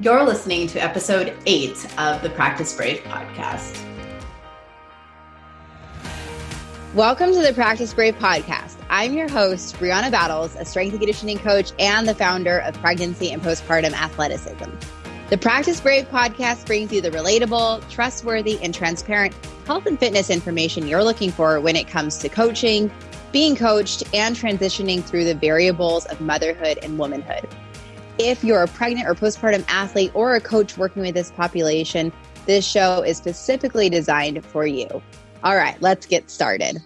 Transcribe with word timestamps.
You're 0.00 0.22
listening 0.22 0.68
to 0.68 0.80
episode 0.80 1.36
eight 1.44 1.84
of 1.98 2.22
the 2.22 2.30
Practice 2.30 2.72
Brave 2.76 2.98
podcast. 3.00 3.76
Welcome 6.94 7.32
to 7.32 7.42
the 7.42 7.52
Practice 7.52 7.92
Brave 7.92 8.14
podcast. 8.14 8.76
I'm 8.90 9.12
your 9.12 9.28
host, 9.28 9.74
Brianna 9.74 10.12
Battles, 10.12 10.54
a 10.54 10.64
strength 10.64 10.92
and 10.92 11.00
conditioning 11.00 11.40
coach 11.40 11.72
and 11.80 12.06
the 12.06 12.14
founder 12.14 12.60
of 12.60 12.74
Pregnancy 12.74 13.32
and 13.32 13.42
Postpartum 13.42 13.92
Athleticism. 13.92 14.70
The 15.30 15.38
Practice 15.38 15.80
Brave 15.80 16.08
podcast 16.10 16.64
brings 16.64 16.92
you 16.92 17.00
the 17.00 17.10
relatable, 17.10 17.90
trustworthy, 17.90 18.60
and 18.62 18.72
transparent 18.72 19.34
health 19.66 19.86
and 19.86 19.98
fitness 19.98 20.30
information 20.30 20.86
you're 20.86 21.02
looking 21.02 21.32
for 21.32 21.60
when 21.60 21.74
it 21.74 21.88
comes 21.88 22.18
to 22.18 22.28
coaching, 22.28 22.88
being 23.32 23.56
coached, 23.56 24.04
and 24.14 24.36
transitioning 24.36 25.02
through 25.02 25.24
the 25.24 25.34
variables 25.34 26.06
of 26.06 26.20
motherhood 26.20 26.78
and 26.84 27.00
womanhood. 27.00 27.48
If 28.18 28.42
you're 28.42 28.64
a 28.64 28.66
pregnant 28.66 29.08
or 29.08 29.14
postpartum 29.14 29.64
athlete 29.68 30.10
or 30.12 30.34
a 30.34 30.40
coach 30.40 30.76
working 30.76 31.02
with 31.02 31.14
this 31.14 31.30
population, 31.30 32.12
this 32.46 32.66
show 32.66 33.02
is 33.02 33.16
specifically 33.16 33.88
designed 33.88 34.44
for 34.44 34.66
you. 34.66 34.88
All 35.44 35.54
right, 35.54 35.80
let's 35.80 36.04
get 36.04 36.28
started. 36.28 36.78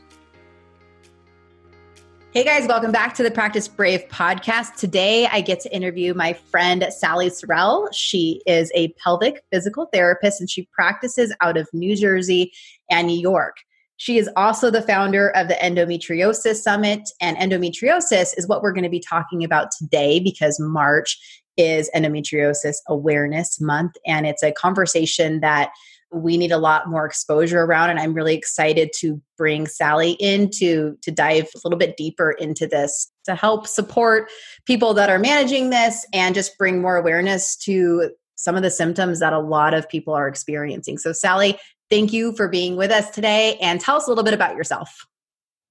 Hey 2.34 2.44
guys, 2.44 2.68
welcome 2.68 2.92
back 2.92 3.14
to 3.14 3.22
the 3.22 3.30
Practice 3.30 3.66
Brave 3.66 4.06
podcast. 4.08 4.76
Today 4.76 5.26
I 5.26 5.40
get 5.40 5.60
to 5.60 5.74
interview 5.74 6.12
my 6.12 6.34
friend 6.34 6.86
Sallie 6.90 7.30
Sarrel. 7.30 7.88
She 7.94 8.42
is 8.46 8.70
a 8.74 8.88
pelvic 9.02 9.42
physical 9.50 9.86
therapist 9.86 10.38
and 10.38 10.50
she 10.50 10.68
practices 10.70 11.34
out 11.40 11.56
of 11.56 11.66
New 11.72 11.96
Jersey 11.96 12.52
and 12.90 13.06
New 13.06 13.18
York. 13.18 13.56
She 13.96 14.18
is 14.18 14.28
also 14.36 14.70
the 14.70 14.82
founder 14.82 15.30
of 15.30 15.48
the 15.48 15.54
Endometriosis 15.54 16.56
Summit, 16.56 17.08
and 17.20 17.36
endometriosis 17.36 18.36
is 18.36 18.48
what 18.48 18.62
we're 18.62 18.72
going 18.72 18.84
to 18.84 18.90
be 18.90 19.00
talking 19.00 19.44
about 19.44 19.68
today 19.70 20.18
because 20.18 20.58
March 20.58 21.18
is 21.56 21.90
Endometriosis 21.94 22.76
Awareness 22.88 23.60
Month, 23.60 23.92
and 24.06 24.26
it's 24.26 24.42
a 24.42 24.52
conversation 24.52 25.40
that 25.40 25.70
we 26.12 26.36
need 26.36 26.52
a 26.52 26.58
lot 26.58 26.88
more 26.88 27.06
exposure 27.06 27.62
around 27.62 27.90
and 27.90 27.98
i'm 27.98 28.12
really 28.12 28.34
excited 28.34 28.90
to 28.94 29.20
bring 29.38 29.66
sallie 29.66 30.12
in 30.20 30.50
to 30.50 30.96
to 31.00 31.10
dive 31.10 31.48
a 31.54 31.60
little 31.64 31.78
bit 31.78 31.96
deeper 31.96 32.32
into 32.32 32.66
this 32.66 33.10
to 33.24 33.34
help 33.34 33.66
support 33.66 34.30
people 34.66 34.92
that 34.92 35.08
are 35.08 35.18
managing 35.18 35.70
this 35.70 36.06
and 36.12 36.34
just 36.34 36.58
bring 36.58 36.82
more 36.82 36.96
awareness 36.96 37.56
to 37.56 38.10
some 38.42 38.56
of 38.56 38.62
the 38.62 38.70
symptoms 38.70 39.20
that 39.20 39.32
a 39.32 39.38
lot 39.38 39.74
of 39.74 39.88
people 39.88 40.14
are 40.14 40.28
experiencing 40.28 40.98
so 40.98 41.12
sallie 41.12 41.58
Thank 41.92 42.14
you 42.14 42.32
for 42.32 42.48
being 42.48 42.76
with 42.76 42.90
us 42.90 43.10
today 43.10 43.58
and 43.60 43.78
tell 43.78 43.98
us 43.98 44.06
a 44.06 44.10
little 44.10 44.24
bit 44.24 44.32
about 44.32 44.56
yourself. 44.56 45.06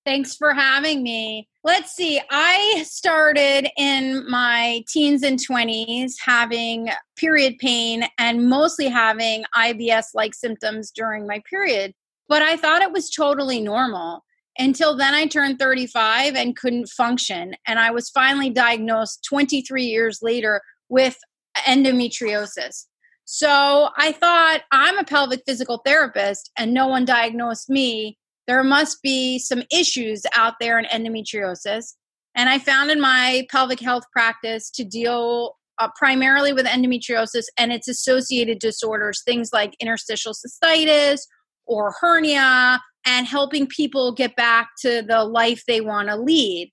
Thanks 0.05 0.36
for 0.36 0.53
having 0.53 1.02
me. 1.02 1.50
Let's 1.63 1.94
see. 1.94 2.22
I 2.30 2.83
started 2.88 3.67
in 3.75 4.30
my 4.30 4.83
teens 4.88 5.23
and 5.23 5.39
20s 5.39 6.13
having 6.23 6.89
period 7.17 7.58
pain 7.58 8.03
and 8.19 8.47
mostly 8.47 8.88
having 8.88 9.45
IBS 9.58 10.09
like 10.13 10.35
symptoms 10.35 10.91
during 10.91 11.25
my 11.25 11.41
period, 11.50 11.95
but 12.30 12.44
I 12.44 12.56
thought 12.56 12.83
it 12.83 12.91
was 12.91 13.09
totally 13.09 13.59
normal. 13.59 14.23
Until 14.59 14.95
then, 14.95 15.16
I 15.16 15.25
turned 15.25 15.58
35 15.58 16.35
and 16.35 16.56
couldn't 16.56 16.89
function. 16.89 17.56
And 17.66 17.80
I 17.80 17.89
was 17.89 18.11
finally 18.11 18.52
diagnosed 18.52 19.25
23 19.28 19.85
years 19.85 20.19
later 20.22 20.61
with 20.88 21.17
endometriosis. 21.59 22.85
So 23.25 23.89
I 23.97 24.11
thought, 24.11 24.61
I'm 24.71 24.97
a 24.97 25.03
pelvic 25.03 25.44
physical 25.45 25.81
therapist 25.85 26.52
and 26.57 26.73
no 26.73 26.88
one 26.88 27.05
diagnosed 27.05 27.69
me. 27.69 28.17
There 28.47 28.63
must 28.63 29.02
be 29.02 29.39
some 29.39 29.63
issues 29.72 30.23
out 30.35 30.55
there 30.59 30.77
in 30.79 30.85
endometriosis. 30.85 31.94
And 32.35 32.49
I 32.49 32.59
founded 32.59 32.97
my 32.97 33.45
pelvic 33.49 33.79
health 33.79 34.03
practice 34.11 34.69
to 34.72 34.83
deal 34.83 35.57
uh, 35.79 35.89
primarily 35.97 36.53
with 36.53 36.66
endometriosis 36.66 37.45
and 37.57 37.72
its 37.72 37.88
associated 37.88 38.59
disorders, 38.59 39.22
things 39.23 39.52
like 39.53 39.75
interstitial 39.79 40.33
cystitis 40.33 41.22
or 41.66 41.94
hernia, 41.99 42.81
and 43.05 43.25
helping 43.27 43.66
people 43.66 44.11
get 44.11 44.35
back 44.35 44.69
to 44.81 45.01
the 45.01 45.23
life 45.23 45.63
they 45.68 45.81
want 45.81 46.09
to 46.09 46.16
lead. 46.16 46.72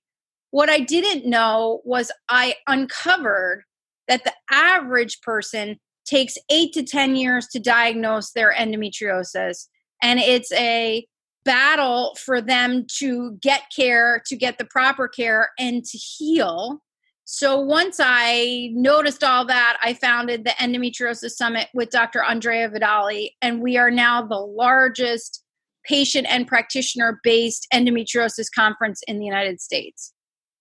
What 0.51 0.69
I 0.69 0.79
didn't 0.79 1.25
know 1.25 1.81
was 1.85 2.11
I 2.29 2.55
uncovered 2.67 3.63
that 4.09 4.25
the 4.25 4.33
average 4.51 5.21
person 5.21 5.77
takes 6.05 6.37
eight 6.51 6.73
to 6.73 6.83
10 6.83 7.15
years 7.15 7.47
to 7.47 7.59
diagnose 7.59 8.31
their 8.31 8.53
endometriosis. 8.53 9.67
And 10.01 10.19
it's 10.19 10.51
a 10.53 11.07
battle 11.45 12.17
for 12.25 12.41
them 12.41 12.85
to 12.97 13.37
get 13.41 13.63
care, 13.73 14.21
to 14.25 14.35
get 14.35 14.57
the 14.57 14.65
proper 14.65 15.07
care, 15.07 15.51
and 15.57 15.85
to 15.85 15.97
heal. 15.97 16.81
So 17.25 17.59
once 17.59 17.99
I 17.99 18.71
noticed 18.73 19.23
all 19.23 19.45
that, 19.45 19.77
I 19.83 19.93
founded 19.93 20.45
the 20.45 20.49
Endometriosis 20.51 21.31
Summit 21.31 21.67
with 21.75 21.91
Dr. 21.91 22.23
Andrea 22.23 22.67
Vidali, 22.69 23.29
and 23.41 23.61
we 23.61 23.77
are 23.77 23.91
now 23.91 24.25
the 24.25 24.39
largest 24.39 25.43
patient 25.85 26.25
and 26.27 26.47
practitioner 26.47 27.19
based 27.23 27.67
endometriosis 27.71 28.47
conference 28.53 29.01
in 29.07 29.19
the 29.19 29.25
United 29.25 29.61
States. 29.61 30.11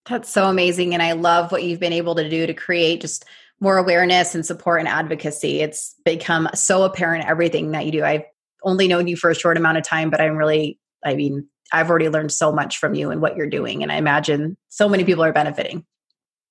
That's 0.08 0.30
so 0.30 0.48
amazing. 0.48 0.94
And 0.94 1.02
I 1.02 1.12
love 1.12 1.52
what 1.52 1.62
you've 1.62 1.80
been 1.80 1.92
able 1.92 2.14
to 2.14 2.28
do 2.28 2.46
to 2.46 2.54
create 2.54 3.00
just 3.00 3.24
more 3.60 3.76
awareness 3.76 4.34
and 4.34 4.46
support 4.46 4.80
and 4.80 4.88
advocacy. 4.88 5.60
It's 5.60 5.94
become 6.04 6.48
so 6.54 6.84
apparent 6.84 7.26
everything 7.26 7.72
that 7.72 7.86
you 7.86 7.92
do. 7.92 8.04
I've 8.04 8.24
only 8.62 8.88
known 8.88 9.08
you 9.08 9.16
for 9.16 9.30
a 9.30 9.34
short 9.34 9.56
amount 9.56 9.78
of 9.78 9.84
time, 9.84 10.10
but 10.10 10.20
I'm 10.20 10.36
really, 10.36 10.78
I 11.04 11.14
mean, 11.14 11.46
I've 11.72 11.90
already 11.90 12.08
learned 12.08 12.32
so 12.32 12.52
much 12.52 12.78
from 12.78 12.94
you 12.94 13.10
and 13.10 13.20
what 13.20 13.36
you're 13.36 13.48
doing. 13.48 13.82
And 13.82 13.92
I 13.92 13.96
imagine 13.96 14.56
so 14.68 14.88
many 14.88 15.04
people 15.04 15.24
are 15.24 15.32
benefiting. 15.32 15.84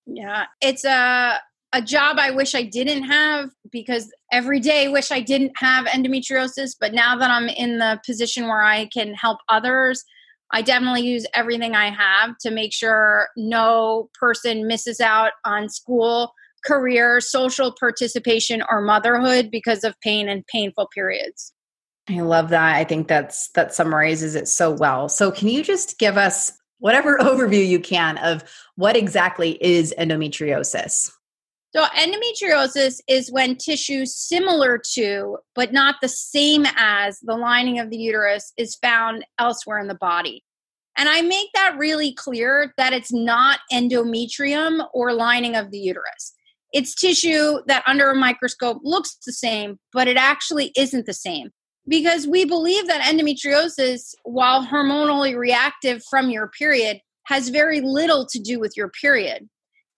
Yeah. 0.05 0.45
It's 0.61 0.85
a, 0.85 1.39
a 1.73 1.81
job 1.81 2.17
I 2.19 2.31
wish 2.31 2.55
I 2.55 2.63
didn't 2.63 3.03
have 3.03 3.49
because 3.71 4.11
every 4.31 4.59
day 4.59 4.87
wish 4.87 5.11
I 5.11 5.21
didn't 5.21 5.53
have 5.57 5.85
endometriosis. 5.87 6.75
But 6.79 6.93
now 6.93 7.17
that 7.17 7.31
I'm 7.31 7.49
in 7.49 7.79
the 7.79 7.99
position 8.05 8.47
where 8.47 8.63
I 8.63 8.85
can 8.85 9.13
help 9.15 9.39
others, 9.49 10.03
I 10.51 10.61
definitely 10.61 11.01
use 11.01 11.25
everything 11.33 11.75
I 11.75 11.89
have 11.89 12.37
to 12.39 12.51
make 12.51 12.73
sure 12.73 13.27
no 13.35 14.09
person 14.19 14.67
misses 14.67 14.99
out 15.01 15.33
on 15.45 15.69
school 15.69 16.33
career, 16.65 17.21
social 17.21 17.73
participation, 17.79 18.63
or 18.69 18.81
motherhood 18.81 19.49
because 19.51 19.83
of 19.83 19.99
pain 20.01 20.27
and 20.27 20.45
painful 20.47 20.89
periods. 20.93 21.53
I 22.09 22.21
love 22.21 22.49
that. 22.49 22.75
I 22.75 22.83
think 22.83 23.07
that's 23.07 23.49
that 23.49 23.73
summarizes 23.73 24.35
it 24.35 24.47
so 24.47 24.71
well. 24.71 25.09
So 25.09 25.31
can 25.31 25.49
you 25.49 25.63
just 25.63 25.99
give 25.99 26.17
us 26.17 26.51
whatever 26.79 27.17
overview 27.21 27.65
you 27.65 27.79
can 27.79 28.17
of 28.19 28.43
what 28.75 28.95
exactly 28.95 29.57
is 29.61 29.93
endometriosis? 29.97 31.11
So, 31.77 31.83
endometriosis 31.95 33.01
is 33.07 33.31
when 33.31 33.55
tissue 33.55 34.07
similar 34.07 34.81
to, 34.93 35.37
but 35.53 35.73
not 35.73 35.97
the 36.01 36.07
same 36.07 36.65
as, 36.75 37.19
the 37.19 37.35
lining 37.35 37.77
of 37.77 37.91
the 37.91 37.97
uterus 37.97 38.51
is 38.57 38.79
found 38.81 39.23
elsewhere 39.37 39.77
in 39.77 39.87
the 39.87 39.93
body. 39.93 40.43
And 40.97 41.07
I 41.07 41.21
make 41.21 41.49
that 41.53 41.77
really 41.77 42.15
clear 42.15 42.73
that 42.77 42.93
it's 42.93 43.13
not 43.13 43.59
endometrium 43.71 44.87
or 44.91 45.13
lining 45.13 45.55
of 45.55 45.69
the 45.69 45.77
uterus. 45.77 46.33
It's 46.73 46.95
tissue 46.95 47.59
that 47.67 47.83
under 47.85 48.09
a 48.09 48.15
microscope 48.15 48.79
looks 48.83 49.15
the 49.23 49.31
same, 49.31 49.77
but 49.93 50.07
it 50.07 50.17
actually 50.17 50.71
isn't 50.75 51.05
the 51.05 51.13
same. 51.13 51.51
Because 51.87 52.25
we 52.25 52.43
believe 52.43 52.87
that 52.87 53.03
endometriosis, 53.03 54.15
while 54.23 54.65
hormonally 54.65 55.37
reactive 55.37 56.01
from 56.09 56.31
your 56.31 56.49
period, 56.57 57.01
has 57.27 57.49
very 57.49 57.81
little 57.81 58.25
to 58.31 58.39
do 58.39 58.59
with 58.59 58.73
your 58.75 58.89
period. 58.99 59.47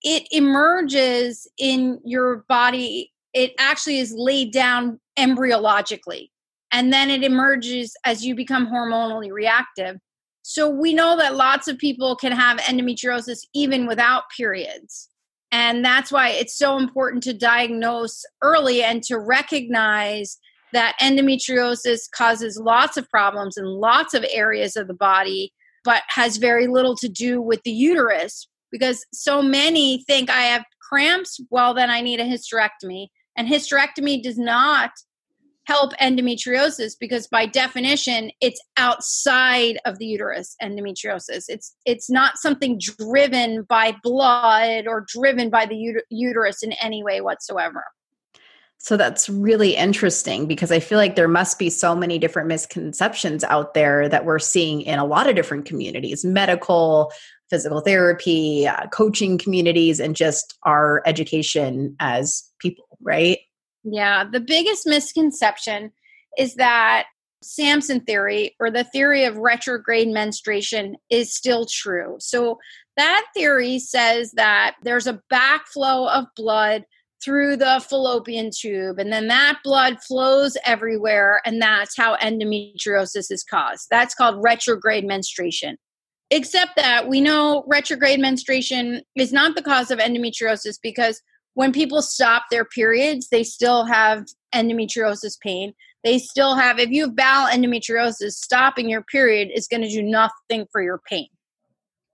It 0.03 0.27
emerges 0.31 1.47
in 1.57 1.99
your 2.05 2.45
body, 2.47 3.11
it 3.33 3.53
actually 3.59 3.99
is 3.99 4.13
laid 4.15 4.53
down 4.53 4.99
embryologically, 5.17 6.29
and 6.71 6.93
then 6.93 7.09
it 7.09 7.23
emerges 7.23 7.95
as 8.05 8.25
you 8.25 8.35
become 8.35 8.67
hormonally 8.67 9.31
reactive. 9.31 9.97
So 10.41 10.69
we 10.69 10.93
know 10.93 11.17
that 11.17 11.35
lots 11.35 11.67
of 11.67 11.77
people 11.77 12.15
can 12.15 12.31
have 12.31 12.59
endometriosis 12.59 13.39
even 13.53 13.87
without 13.87 14.23
periods. 14.35 15.09
And 15.51 15.83
that's 15.83 16.11
why 16.11 16.29
it's 16.29 16.57
so 16.57 16.77
important 16.77 17.23
to 17.23 17.33
diagnose 17.33 18.23
early 18.41 18.83
and 18.83 19.03
to 19.03 19.17
recognize 19.17 20.37
that 20.73 20.95
endometriosis 21.01 22.09
causes 22.11 22.59
lots 22.63 22.97
of 22.97 23.09
problems 23.09 23.57
in 23.57 23.65
lots 23.65 24.13
of 24.13 24.25
areas 24.31 24.75
of 24.75 24.87
the 24.87 24.93
body, 24.93 25.51
but 25.83 26.03
has 26.09 26.37
very 26.37 26.67
little 26.67 26.95
to 26.97 27.09
do 27.09 27.41
with 27.41 27.63
the 27.63 27.71
uterus 27.71 28.47
because 28.71 29.05
so 29.13 29.41
many 29.41 30.03
think 30.07 30.29
I 30.29 30.43
have 30.43 30.63
cramps, 30.89 31.39
well, 31.49 31.73
then 31.73 31.89
I 31.89 32.01
need 32.01 32.19
a 32.19 32.25
hysterectomy. 32.25 33.07
And 33.37 33.47
hysterectomy 33.47 34.21
does 34.21 34.37
not 34.37 34.91
help 35.69 35.93
endometriosis 35.97 36.93
because 36.99 37.27
by 37.27 37.45
definition 37.45 38.31
it's 38.41 38.59
outside 38.77 39.77
of 39.85 39.99
the 39.99 40.05
uterus 40.07 40.55
endometriosis 40.63 41.43
it's 41.47 41.75
it's 41.85 42.09
not 42.09 42.39
something 42.39 42.79
driven 42.97 43.61
by 43.69 43.95
blood 44.01 44.87
or 44.87 45.05
driven 45.07 45.51
by 45.51 45.67
the 45.67 46.01
uterus 46.09 46.63
in 46.63 46.71
any 46.81 47.03
way 47.03 47.21
whatsoever 47.21 47.83
so 48.79 48.95
that's 48.95 49.27
really 49.29 49.75
interesting 49.75 50.47
because 50.47 50.71
I 50.71 50.79
feel 50.79 50.97
like 50.97 51.17
there 51.17 51.27
must 51.27 51.59
be 51.59 51.69
so 51.69 51.93
many 51.93 52.17
different 52.17 52.47
misconceptions 52.47 53.43
out 53.43 53.73
there 53.73 54.07
that 54.07 54.23
we're 54.23 54.39
seeing 54.39 54.81
in 54.81 54.99
a 54.99 55.05
lot 55.05 55.27
of 55.27 55.35
different 55.35 55.65
communities 55.65 56.23
medical, 56.23 57.11
physical 57.49 57.81
therapy, 57.81 58.67
uh, 58.67 58.87
coaching 58.87 59.37
communities, 59.37 59.99
and 59.99 60.15
just 60.15 60.57
our 60.63 61.01
education 61.05 61.95
as 61.99 62.43
people, 62.59 62.85
right? 63.01 63.39
Yeah, 63.83 64.23
the 64.29 64.39
biggest 64.39 64.85
misconception 64.85 65.91
is 66.37 66.55
that 66.55 67.07
Sampson 67.41 68.01
theory 68.01 68.55
or 68.59 68.69
the 68.69 68.83
theory 68.83 69.23
of 69.23 69.37
retrograde 69.37 70.09
menstruation 70.09 70.95
is 71.09 71.33
still 71.33 71.65
true. 71.65 72.17
So 72.19 72.59
that 72.97 73.25
theory 73.33 73.79
says 73.79 74.33
that 74.33 74.75
there's 74.83 75.07
a 75.07 75.21
backflow 75.31 76.09
of 76.09 76.25
blood 76.35 76.83
through 77.23 77.57
the 77.57 77.83
fallopian 77.89 78.49
tube 78.53 78.97
and 78.97 79.11
then 79.11 79.27
that 79.27 79.59
blood 79.63 80.01
flows 80.01 80.55
everywhere 80.65 81.41
and 81.45 81.61
that's 81.61 81.95
how 81.97 82.15
endometriosis 82.17 83.31
is 83.31 83.43
caused. 83.43 83.87
That's 83.89 84.15
called 84.15 84.41
retrograde 84.41 85.05
menstruation. 85.05 85.77
Except 86.31 86.75
that 86.75 87.07
we 87.07 87.21
know 87.21 87.63
retrograde 87.67 88.19
menstruation 88.19 89.01
is 89.15 89.33
not 89.33 89.55
the 89.55 89.63
cause 89.63 89.89
of 89.89 89.99
endometriosis 89.99 90.77
because 90.81 91.21
when 91.55 91.71
people 91.71 92.01
stop 92.01 92.43
their 92.51 92.65
periods, 92.65 93.29
they 93.29 93.43
still 93.43 93.85
have 93.85 94.25
endometriosis 94.53 95.39
pain. 95.39 95.73
They 96.03 96.19
still 96.19 96.55
have 96.55 96.79
if 96.79 96.89
you 96.89 97.03
have 97.03 97.15
bowel 97.15 97.47
endometriosis 97.47 98.31
stopping 98.31 98.89
your 98.89 99.03
period 99.03 99.49
is 99.53 99.67
going 99.67 99.81
to 99.81 99.89
do 99.89 100.03
nothing 100.03 100.67
for 100.71 100.81
your 100.81 101.01
pain. 101.09 101.27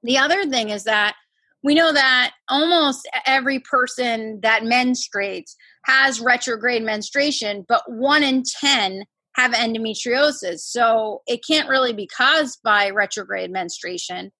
The 0.03 0.17
other 0.17 0.45
thing 0.45 0.69
is 0.69 0.85
that 0.85 1.15
we 1.63 1.75
know 1.75 1.91
that 1.91 2.31
almost 2.47 3.07
every 3.25 3.59
person 3.59 4.39
that 4.43 4.61
menstruates 4.61 5.55
has 5.85 6.21
retrograde 6.21 6.83
menstruation 6.83 7.65
but 7.67 7.81
1 7.87 8.23
in 8.23 8.43
10 8.61 9.03
have 9.35 9.51
endometriosis 9.51 10.59
so 10.59 11.21
it 11.27 11.41
can't 11.45 11.69
really 11.69 11.93
be 11.93 12.07
caused 12.07 12.59
by 12.63 12.89
retrograde 12.89 13.51
menstruation 13.51 14.31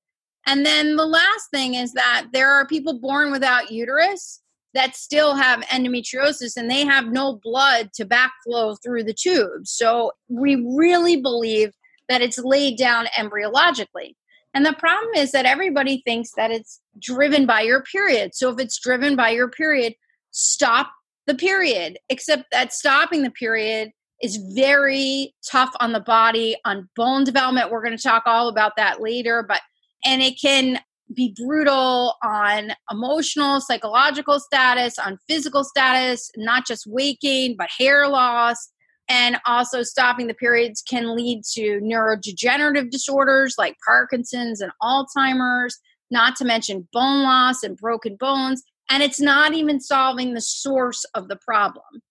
and 0.48 0.66
then 0.66 0.96
the 0.96 1.06
last 1.06 1.50
thing 1.52 1.74
is 1.74 1.94
that 1.94 2.28
there 2.32 2.52
are 2.52 2.68
people 2.68 3.00
born 3.00 3.32
without 3.32 3.72
uterus 3.72 4.42
that 4.76 4.96
still 4.96 5.36
have 5.36 5.62
endometriosis 5.62 6.58
and 6.58 6.70
they 6.70 6.86
have 6.86 7.08
no 7.08 7.40
blood 7.42 7.90
to 7.96 8.06
backflow 8.06 8.78
through 8.84 9.06
the 9.06 9.14
tubes. 9.14 9.72
So 9.72 10.12
we 10.28 10.56
really 10.78 11.22
believe 11.22 11.72
that 12.10 12.22
it's 12.22 12.38
laid 12.38 12.78
down 12.78 13.08
embryologically. 13.18 14.14
And 14.54 14.66
the 14.66 14.74
problem 14.74 15.16
is 15.16 15.32
that 15.32 15.46
everybody 15.46 16.02
thinks 16.06 16.32
that 16.38 16.52
it's 16.52 16.80
driven 17.00 17.46
by 17.46 17.62
your 17.62 17.84
period. 17.84 18.36
So 18.36 18.52
if 18.52 18.60
it's 18.60 18.80
driven 18.80 19.16
by 19.16 19.30
your 19.30 19.50
period, 19.50 19.96
stop 20.32 20.92
the 21.26 21.36
period. 21.36 21.98
Except 22.10 22.44
that 22.52 22.74
stopping 22.74 23.24
the 23.24 23.32
period 23.32 23.92
is 24.26 24.38
very 24.56 25.34
tough 25.50 25.72
on 25.80 25.94
the 25.94 26.00
body, 26.00 26.58
on 26.66 26.90
bone 26.96 27.24
development. 27.24 27.70
We're 27.70 27.84
going 27.84 27.96
to 27.96 28.04
talk 28.04 28.24
all 28.26 28.50
about 28.50 28.74
that 28.76 29.00
later, 29.00 29.46
but 29.48 29.62
and 30.04 30.22
it 30.22 30.40
can 30.42 30.80
be 31.14 31.36
brutal 31.38 32.16
on 32.24 32.72
emotional, 32.92 33.62
psychological 33.62 34.40
status, 34.40 34.98
on 34.98 35.20
physical 35.28 35.64
status, 35.64 36.32
not 36.36 36.66
just 36.66 36.88
weight 36.88 37.20
gain, 37.22 37.56
but 37.56 37.70
hair 37.78 38.08
loss. 38.08 38.72
And 39.08 39.38
also, 39.46 39.84
stopping 39.84 40.26
the 40.26 40.34
periods 40.34 40.82
can 40.82 41.16
lead 41.16 41.44
to 41.54 41.80
neurodegenerative 41.84 42.90
disorders 42.90 43.54
like 43.56 43.78
Parkinson's 43.86 44.62
and 44.62 44.72
Alzheimer's, 44.82 45.78
not 46.10 46.36
to 46.38 46.46
mention 46.46 46.88
bone 46.92 47.22
loss 47.22 47.62
and 47.62 47.78
broken 47.78 48.16
bones. 48.20 48.64
And 48.90 49.04
it's 49.04 49.22
not 49.22 49.54
even 49.54 49.80
solving 49.80 50.34
the 50.34 50.42
source 50.42 51.06
of 51.14 51.28
the 51.28 51.36
problem 51.36 52.02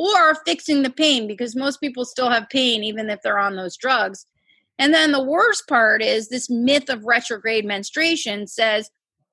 or 0.00 0.34
fixing 0.46 0.82
the 0.82 0.90
pain 0.90 1.26
because 1.26 1.54
most 1.54 1.78
people 1.78 2.06
still 2.06 2.30
have 2.30 2.48
pain 2.48 2.82
even 2.82 3.10
if 3.10 3.20
they're 3.22 3.38
on 3.38 3.56
those 3.56 3.76
drugs. 3.76 4.24
And 4.78 4.94
then 4.94 5.12
the 5.12 5.22
worst 5.22 5.68
part 5.68 6.02
is 6.02 6.28
this 6.28 6.48
myth 6.48 6.88
of 6.88 7.04
retrograde 7.04 7.66
menstruation 7.66 8.46
says 8.46 8.90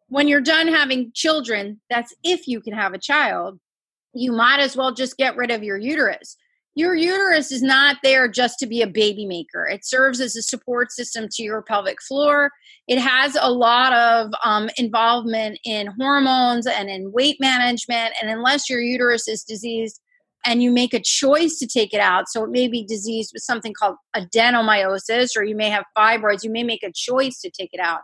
when 0.10 0.28
you're 0.28 0.42
done 0.42 0.68
having 0.68 1.12
children, 1.14 1.80
that's 1.90 2.14
if 2.22 2.48
you 2.48 2.60
can 2.60 2.74
have 2.74 2.94
a 2.94 3.00
child, 3.00 3.60
you 4.14 4.34
might 4.34 4.60
as 4.60 4.76
well 4.76 4.94
just 4.94 5.16
get 5.16 5.38
rid 5.38 5.52
of 5.52 5.64
your 5.64 5.78
uterus. 5.78 6.36
Your 6.76 6.96
uterus 6.96 7.50
is 7.52 7.64
not 7.64 7.98
there 8.04 8.28
just 8.28 8.60
to 8.60 8.68
be 8.68 8.82
a 8.82 8.88
baby 8.88 9.26
maker. 9.26 9.66
It 9.66 9.86
serves 9.86 10.20
as 10.20 10.36
a 10.36 10.42
support 10.42 10.92
system 10.92 11.28
to 11.32 11.44
your 11.44 11.62
pelvic 11.62 12.02
floor. 12.02 12.52
It 12.90 13.00
has 13.00 13.38
a 13.40 13.50
lot 13.50 13.94
of 13.94 14.32
um, 14.44 14.70
involvement 14.78 15.60
in 15.64 15.88
hormones 15.98 16.68
and 16.68 16.90
in 16.90 17.14
weight 17.14 17.38
management. 17.40 18.14
And 18.22 18.30
unless 18.30 18.70
your 18.70 18.82
uterus 18.82 19.30
is 19.30 19.44
diseased, 19.44 20.02
and 20.48 20.64
you 20.64 20.72
make 20.72 20.94
a 20.94 21.02
choice 21.02 21.60
to 21.60 21.68
take 21.68 21.94
it 21.94 22.00
out. 22.00 22.30
So 22.30 22.46
it 22.46 22.50
may 22.50 22.70
be 22.70 22.84
diseased 22.84 23.32
with 23.34 23.44
something 23.44 23.74
called 23.74 23.98
adenomyosis, 24.16 25.36
or 25.36 25.44
you 25.44 25.58
may 25.58 25.70
have 25.70 25.84
fibroids. 25.96 26.44
You 26.44 26.50
may 26.50 26.64
make 26.64 26.84
a 26.84 26.92
choice 26.96 27.42
to 27.42 27.52
take 27.52 27.72
it 27.74 27.82
out. 27.82 28.00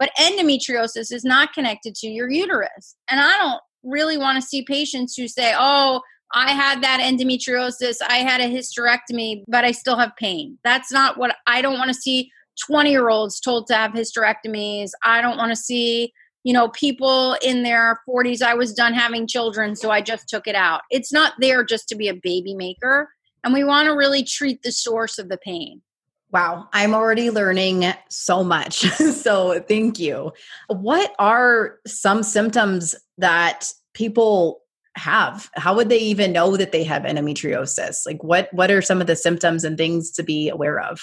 But 0.00 0.10
endometriosis 0.20 1.12
is 1.12 1.24
not 1.24 1.52
connected 1.52 1.94
to 1.94 2.08
your 2.08 2.28
uterus. 2.28 2.96
And 3.08 3.20
I 3.20 3.36
don't 3.38 3.60
really 3.84 4.18
want 4.18 4.42
to 4.42 4.46
see 4.46 4.64
patients 4.64 5.14
who 5.16 5.28
say, 5.28 5.54
oh, 5.56 6.00
I 6.34 6.50
had 6.50 6.82
that 6.82 6.98
endometriosis, 7.00 7.98
I 8.04 8.16
had 8.16 8.40
a 8.40 8.48
hysterectomy, 8.48 9.44
but 9.46 9.64
I 9.64 9.70
still 9.70 9.96
have 9.96 10.16
pain. 10.16 10.58
That's 10.64 10.90
not 10.90 11.16
what 11.16 11.36
I 11.46 11.62
don't 11.62 11.78
want 11.78 11.88
to 11.88 11.94
see 11.94 12.28
20 12.66 12.90
year 12.90 13.08
olds 13.08 13.38
told 13.38 13.68
to 13.68 13.74
have 13.74 13.92
hysterectomies. 13.92 14.90
I 15.04 15.20
don't 15.20 15.36
want 15.36 15.50
to 15.52 15.56
see 15.56 16.12
you 16.44 16.52
know, 16.52 16.68
people 16.68 17.36
in 17.42 17.62
their 17.62 18.00
40s, 18.06 18.42
I 18.42 18.54
was 18.54 18.74
done 18.74 18.92
having 18.92 19.26
children, 19.26 19.74
so 19.74 19.90
I 19.90 20.02
just 20.02 20.28
took 20.28 20.46
it 20.46 20.54
out. 20.54 20.82
It's 20.90 21.12
not 21.12 21.32
there 21.40 21.64
just 21.64 21.88
to 21.88 21.96
be 21.96 22.06
a 22.06 22.14
baby 22.14 22.54
maker. 22.54 23.08
And 23.42 23.52
we 23.52 23.64
want 23.64 23.86
to 23.86 23.96
really 23.96 24.22
treat 24.22 24.62
the 24.62 24.70
source 24.70 25.18
of 25.18 25.30
the 25.30 25.38
pain. 25.38 25.82
Wow, 26.30 26.68
I'm 26.72 26.94
already 26.94 27.30
learning 27.30 27.92
so 28.10 28.44
much. 28.44 28.80
so 28.80 29.60
thank 29.68 29.98
you. 29.98 30.32
What 30.68 31.14
are 31.18 31.78
some 31.86 32.22
symptoms 32.22 32.94
that 33.18 33.70
people 33.94 34.62
have? 34.96 35.48
How 35.54 35.74
would 35.74 35.88
they 35.88 35.98
even 35.98 36.32
know 36.32 36.56
that 36.56 36.72
they 36.72 36.84
have 36.84 37.02
endometriosis? 37.02 38.04
Like 38.04 38.22
what 38.22 38.52
what 38.52 38.70
are 38.70 38.82
some 38.82 39.00
of 39.00 39.06
the 39.06 39.16
symptoms 39.16 39.64
and 39.64 39.78
things 39.78 40.10
to 40.12 40.22
be 40.22 40.48
aware 40.48 40.80
of? 40.80 41.00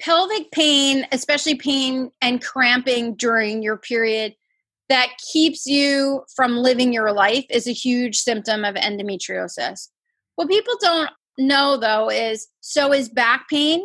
Pelvic 0.00 0.50
pain, 0.52 1.06
especially 1.12 1.54
pain 1.54 2.10
and 2.22 2.42
cramping 2.42 3.14
during 3.14 3.62
your 3.62 3.76
period, 3.76 4.34
that 4.92 5.16
keeps 5.32 5.64
you 5.64 6.22
from 6.36 6.58
living 6.58 6.92
your 6.92 7.14
life 7.14 7.46
is 7.48 7.66
a 7.66 7.72
huge 7.72 8.18
symptom 8.18 8.62
of 8.62 8.74
endometriosis. 8.74 9.88
What 10.34 10.50
people 10.50 10.74
don't 10.82 11.08
know 11.38 11.78
though 11.78 12.10
is 12.10 12.46
so 12.60 12.92
is 12.92 13.08
back 13.08 13.48
pain, 13.48 13.80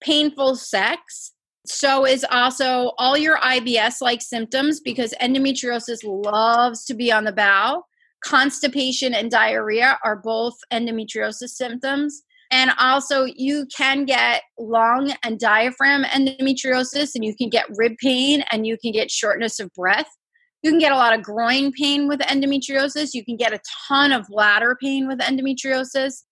painful 0.00 0.56
sex, 0.56 1.32
so 1.66 2.06
is 2.06 2.24
also 2.30 2.92
all 2.96 3.18
your 3.18 3.36
IBS 3.36 4.00
like 4.00 4.22
symptoms 4.22 4.80
because 4.80 5.12
endometriosis 5.20 5.98
loves 6.02 6.86
to 6.86 6.94
be 6.94 7.12
on 7.12 7.24
the 7.24 7.32
bowel. 7.32 7.86
Constipation 8.24 9.12
and 9.12 9.30
diarrhea 9.30 9.98
are 10.02 10.16
both 10.16 10.54
endometriosis 10.72 11.50
symptoms. 11.50 12.22
And 12.50 12.70
also, 12.78 13.24
you 13.24 13.66
can 13.76 14.06
get 14.06 14.44
lung 14.58 15.12
and 15.22 15.38
diaphragm 15.38 16.04
endometriosis, 16.04 17.14
and 17.14 17.22
you 17.22 17.36
can 17.36 17.50
get 17.50 17.66
rib 17.76 17.92
pain, 17.98 18.42
and 18.50 18.66
you 18.66 18.78
can 18.78 18.90
get 18.90 19.10
shortness 19.10 19.60
of 19.60 19.70
breath. 19.74 20.08
You 20.62 20.70
can 20.70 20.80
get 20.80 20.92
a 20.92 20.96
lot 20.96 21.16
of 21.16 21.22
groin 21.22 21.72
pain 21.72 22.08
with 22.08 22.20
endometriosis. 22.20 23.14
You 23.14 23.24
can 23.24 23.36
get 23.36 23.52
a 23.52 23.60
ton 23.88 24.12
of 24.12 24.26
bladder 24.28 24.76
pain 24.80 25.06
with 25.06 25.20
endometriosis. 25.20 26.24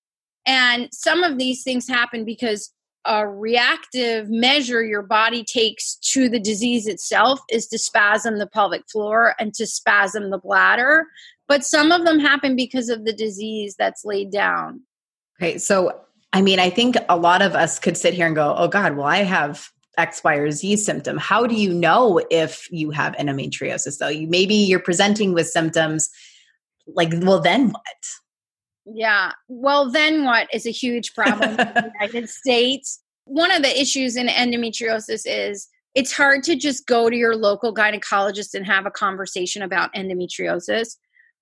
And 0.47 0.89
some 0.93 1.23
of 1.23 1.39
these 1.39 1.63
things 1.63 1.89
happen 1.89 2.25
because 2.25 2.73
a 3.05 3.27
reactive 3.29 4.29
measure 4.29 4.85
your 4.85 5.03
body 5.03 5.45
takes 5.45 5.97
to 6.13 6.29
the 6.29 6.41
disease 6.41 6.89
itself 6.89 7.41
is 7.49 7.69
to 7.69 7.79
spasm 7.79 8.39
the 8.39 8.49
pelvic 8.49 8.83
floor 8.91 9.35
and 9.39 9.55
to 9.55 9.67
spasm 9.67 10.31
the 10.31 10.39
bladder. 10.39 11.07
But 11.47 11.65
some 11.65 11.93
of 11.93 12.05
them 12.05 12.19
happen 12.19 12.57
because 12.57 12.89
of 12.89 13.05
the 13.05 13.13
disease 13.13 13.77
that's 13.79 14.05
laid 14.05 14.33
down. 14.33 14.83
Okay, 15.41 15.59
so 15.59 16.01
I 16.33 16.43
mean, 16.43 16.59
I 16.59 16.71
think 16.71 16.97
a 17.09 17.17
lot 17.17 17.43
of 17.43 17.55
us 17.55 17.79
could 17.79 17.97
sit 17.97 18.13
here 18.13 18.27
and 18.27 18.35
go, 18.35 18.55
oh 18.59 18.69
God, 18.69 18.97
well, 18.97 19.07
I 19.07 19.19
have 19.19 19.71
X, 19.97 20.23
Y, 20.23 20.35
or 20.35 20.51
Z 20.51 20.77
symptom. 20.77 21.17
How 21.17 21.47
do 21.47 21.55
you 21.55 21.73
know 21.73 22.21
if 22.31 22.71
you 22.71 22.91
have 22.91 23.15
endometriosis 23.15 23.99
though? 23.99 24.09
You 24.09 24.29
maybe 24.29 24.55
you're 24.55 24.81
presenting 24.81 25.33
with 25.33 25.49
symptoms 25.49 26.11
like, 26.87 27.13
well, 27.23 27.41
then 27.41 27.71
what? 27.71 27.83
Yeah. 28.87 29.33
Well, 29.49 29.91
then 29.91 30.25
what 30.25 30.49
is 30.53 30.67
a 30.67 30.71
huge 30.71 31.15
problem 31.15 31.51
in 31.51 31.57
the 31.57 31.93
United 32.01 32.29
States. 32.29 33.01
One 33.25 33.51
of 33.51 33.63
the 33.63 33.81
issues 33.81 34.17
in 34.17 34.29
endometriosis 34.29 35.23
is 35.25 35.69
it's 35.95 36.13
hard 36.13 36.43
to 36.45 36.55
just 36.55 36.87
go 36.87 37.11
to 37.11 37.17
your 37.17 37.35
local 37.35 37.75
gynecologist 37.75 38.55
and 38.55 38.65
have 38.67 38.87
a 38.87 38.91
conversation 38.91 39.63
about 39.63 39.93
endometriosis. 39.95 40.97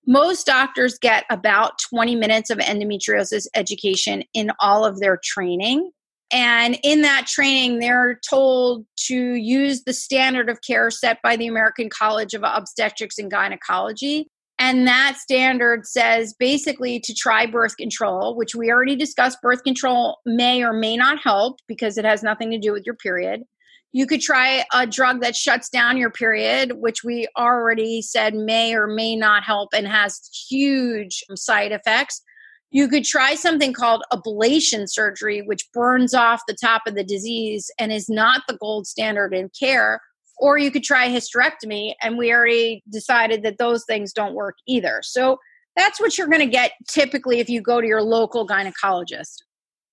Most 0.07 0.45
doctors 0.45 0.97
get 0.97 1.25
about 1.29 1.73
20 1.89 2.15
minutes 2.15 2.49
of 2.49 2.59
endometriosis 2.59 3.47
education 3.55 4.23
in 4.33 4.51
all 4.59 4.85
of 4.85 4.99
their 4.99 5.19
training. 5.23 5.91
And 6.31 6.77
in 6.83 7.01
that 7.03 7.27
training, 7.27 7.79
they're 7.79 8.19
told 8.27 8.85
to 9.07 9.35
use 9.35 9.83
the 9.83 9.93
standard 9.93 10.49
of 10.49 10.61
care 10.61 10.89
set 10.89 11.21
by 11.21 11.35
the 11.35 11.47
American 11.47 11.89
College 11.89 12.33
of 12.33 12.43
Obstetrics 12.43 13.17
and 13.19 13.29
Gynecology. 13.29 14.27
And 14.57 14.87
that 14.87 15.17
standard 15.17 15.85
says 15.85 16.33
basically 16.33 16.99
to 17.01 17.13
try 17.13 17.45
birth 17.45 17.75
control, 17.77 18.35
which 18.35 18.55
we 18.55 18.71
already 18.71 18.95
discussed. 18.95 19.41
Birth 19.41 19.63
control 19.63 20.19
may 20.25 20.63
or 20.63 20.73
may 20.73 20.95
not 20.95 21.19
help 21.19 21.59
because 21.67 21.97
it 21.97 22.05
has 22.05 22.23
nothing 22.23 22.51
to 22.51 22.57
do 22.57 22.71
with 22.71 22.85
your 22.85 22.95
period. 22.95 23.43
You 23.91 24.07
could 24.07 24.21
try 24.21 24.65
a 24.73 24.87
drug 24.87 25.21
that 25.21 25.35
shuts 25.35 25.69
down 25.69 25.97
your 25.97 26.09
period, 26.09 26.73
which 26.81 27.03
we 27.03 27.27
already 27.37 28.01
said 28.01 28.33
may 28.33 28.73
or 28.75 28.87
may 28.87 29.15
not 29.15 29.43
help 29.43 29.69
and 29.73 29.87
has 29.87 30.21
huge 30.49 31.23
side 31.35 31.71
effects. 31.71 32.21
You 32.71 32.87
could 32.87 33.05
try 33.05 33.35
something 33.35 33.73
called 33.73 34.03
ablation 34.11 34.89
surgery, 34.89 35.41
which 35.41 35.71
burns 35.73 36.13
off 36.13 36.41
the 36.47 36.57
top 36.59 36.81
of 36.87 36.95
the 36.95 37.03
disease 37.03 37.71
and 37.79 37.91
is 37.91 38.09
not 38.09 38.41
the 38.47 38.57
gold 38.57 38.87
standard 38.87 39.33
in 39.33 39.49
care. 39.57 40.01
Or 40.37 40.57
you 40.57 40.69
could 40.69 40.83
try 40.83 41.07
hysterectomy, 41.07 41.93
and 42.01 42.17
we 42.17 42.33
already 42.33 42.83
decided 42.91 43.43
that 43.43 43.57
those 43.57 43.85
things 43.85 44.11
don't 44.11 44.35
work 44.35 44.55
either. 44.67 44.99
So 45.01 45.39
that's 45.77 45.99
what 45.99 46.17
you're 46.17 46.27
going 46.27 46.41
to 46.41 46.45
get 46.45 46.73
typically 46.89 47.39
if 47.39 47.49
you 47.49 47.61
go 47.61 47.79
to 47.79 47.87
your 47.87 48.01
local 48.01 48.45
gynecologist. 48.45 49.37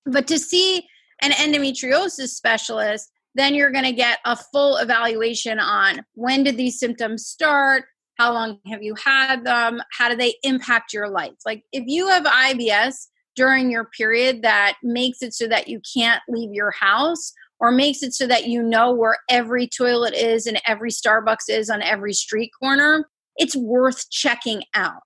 But 0.05 0.27
to 0.27 0.39
see 0.39 0.85
an 1.23 1.31
endometriosis 1.31 2.31
specialist, 2.31 3.11
then 3.35 3.55
you're 3.55 3.71
going 3.71 3.85
to 3.85 3.93
get 3.93 4.19
a 4.25 4.37
full 4.37 4.77
evaluation 4.77 5.59
on 5.61 6.05
when 6.15 6.43
did 6.43 6.57
these 6.57 6.79
symptoms 6.79 7.27
start, 7.27 7.85
how 8.19 8.33
long 8.33 8.59
have 8.67 8.83
you 8.83 8.95
had 8.95 9.45
them, 9.45 9.81
how 9.93 10.09
do 10.09 10.17
they 10.17 10.35
impact 10.43 10.93
your 10.93 11.09
life. 11.09 11.35
Like 11.45 11.65
if 11.73 11.85
you 11.87 12.09
have 12.09 12.25
IBS 12.25 12.95
during 13.35 13.71
your 13.71 13.87
period 13.97 14.43
that 14.43 14.77
makes 14.83 15.23
it 15.23 15.35
so 15.35 15.47
that 15.49 15.69
you 15.69 15.81
can't 15.97 16.23
leave 16.29 16.53
your 16.53 16.71
house 16.73 17.33
or 17.61 17.73
makes 17.73 18.03
it 18.03 18.13
so 18.13 18.27
that 18.27 18.47
you 18.47 18.63
know 18.63 18.93
where 18.93 19.17
every 19.29 19.67
toilet 19.67 20.15
is 20.15 20.47
and 20.47 20.61
every 20.67 20.91
Starbucks 20.91 21.49
is 21.49 21.71
on 21.71 21.81
every 21.81 22.13
street 22.13 22.51
corner, 22.61 23.09
it's 23.37 23.57
worth 23.57 24.11
checking 24.11 24.63
out 24.75 25.03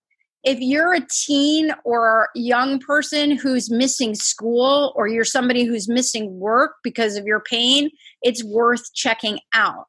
if 0.46 0.60
you're 0.60 0.94
a 0.94 1.06
teen 1.10 1.72
or 1.84 2.28
young 2.36 2.78
person 2.78 3.32
who's 3.32 3.68
missing 3.68 4.14
school 4.14 4.92
or 4.94 5.08
you're 5.08 5.24
somebody 5.24 5.64
who's 5.64 5.88
missing 5.88 6.38
work 6.38 6.74
because 6.84 7.16
of 7.16 7.26
your 7.26 7.40
pain, 7.40 7.90
it's 8.22 8.44
worth 8.44 8.94
checking 8.94 9.40
out. 9.52 9.86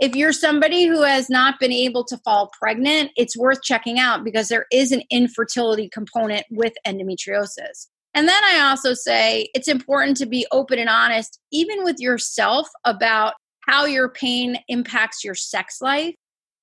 If 0.00 0.14
you're 0.14 0.32
somebody 0.32 0.86
who 0.86 1.02
has 1.02 1.28
not 1.28 1.58
been 1.58 1.72
able 1.72 2.04
to 2.04 2.16
fall 2.18 2.50
pregnant, 2.58 3.10
it's 3.16 3.36
worth 3.36 3.62
checking 3.62 3.98
out 3.98 4.24
because 4.24 4.48
there 4.48 4.66
is 4.72 4.92
an 4.92 5.02
infertility 5.10 5.88
component 5.88 6.44
with 6.50 6.72
endometriosis. 6.86 7.88
And 8.14 8.28
then 8.28 8.42
I 8.44 8.60
also 8.60 8.94
say 8.94 9.48
it's 9.54 9.68
important 9.68 10.16
to 10.18 10.26
be 10.26 10.46
open 10.52 10.78
and 10.78 10.88
honest, 10.88 11.38
even 11.52 11.84
with 11.84 11.96
yourself, 11.98 12.68
about 12.84 13.34
how 13.66 13.84
your 13.84 14.08
pain 14.08 14.58
impacts 14.68 15.24
your 15.24 15.34
sex 15.34 15.80
life 15.80 16.14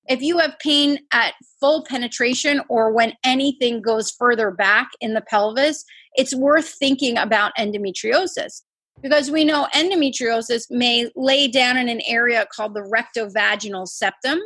if 0.08 0.22
you 0.22 0.38
have 0.38 0.58
pain 0.60 0.98
at 1.12 1.34
full 1.60 1.84
penetration 1.84 2.60
or 2.68 2.92
when 2.92 3.14
anything 3.24 3.82
goes 3.82 4.10
further 4.10 4.50
back 4.50 4.88
in 5.00 5.14
the 5.14 5.20
pelvis, 5.22 5.84
it's 6.14 6.34
worth 6.34 6.68
thinking 6.68 7.18
about 7.18 7.52
endometriosis 7.58 8.62
because 9.02 9.30
we 9.30 9.44
know 9.44 9.68
endometriosis 9.74 10.70
may 10.70 11.10
lay 11.14 11.48
down 11.48 11.76
in 11.76 11.88
an 11.88 12.00
area 12.06 12.46
called 12.52 12.74
the 12.74 12.80
rectovaginal 12.80 13.86
septum, 13.86 14.38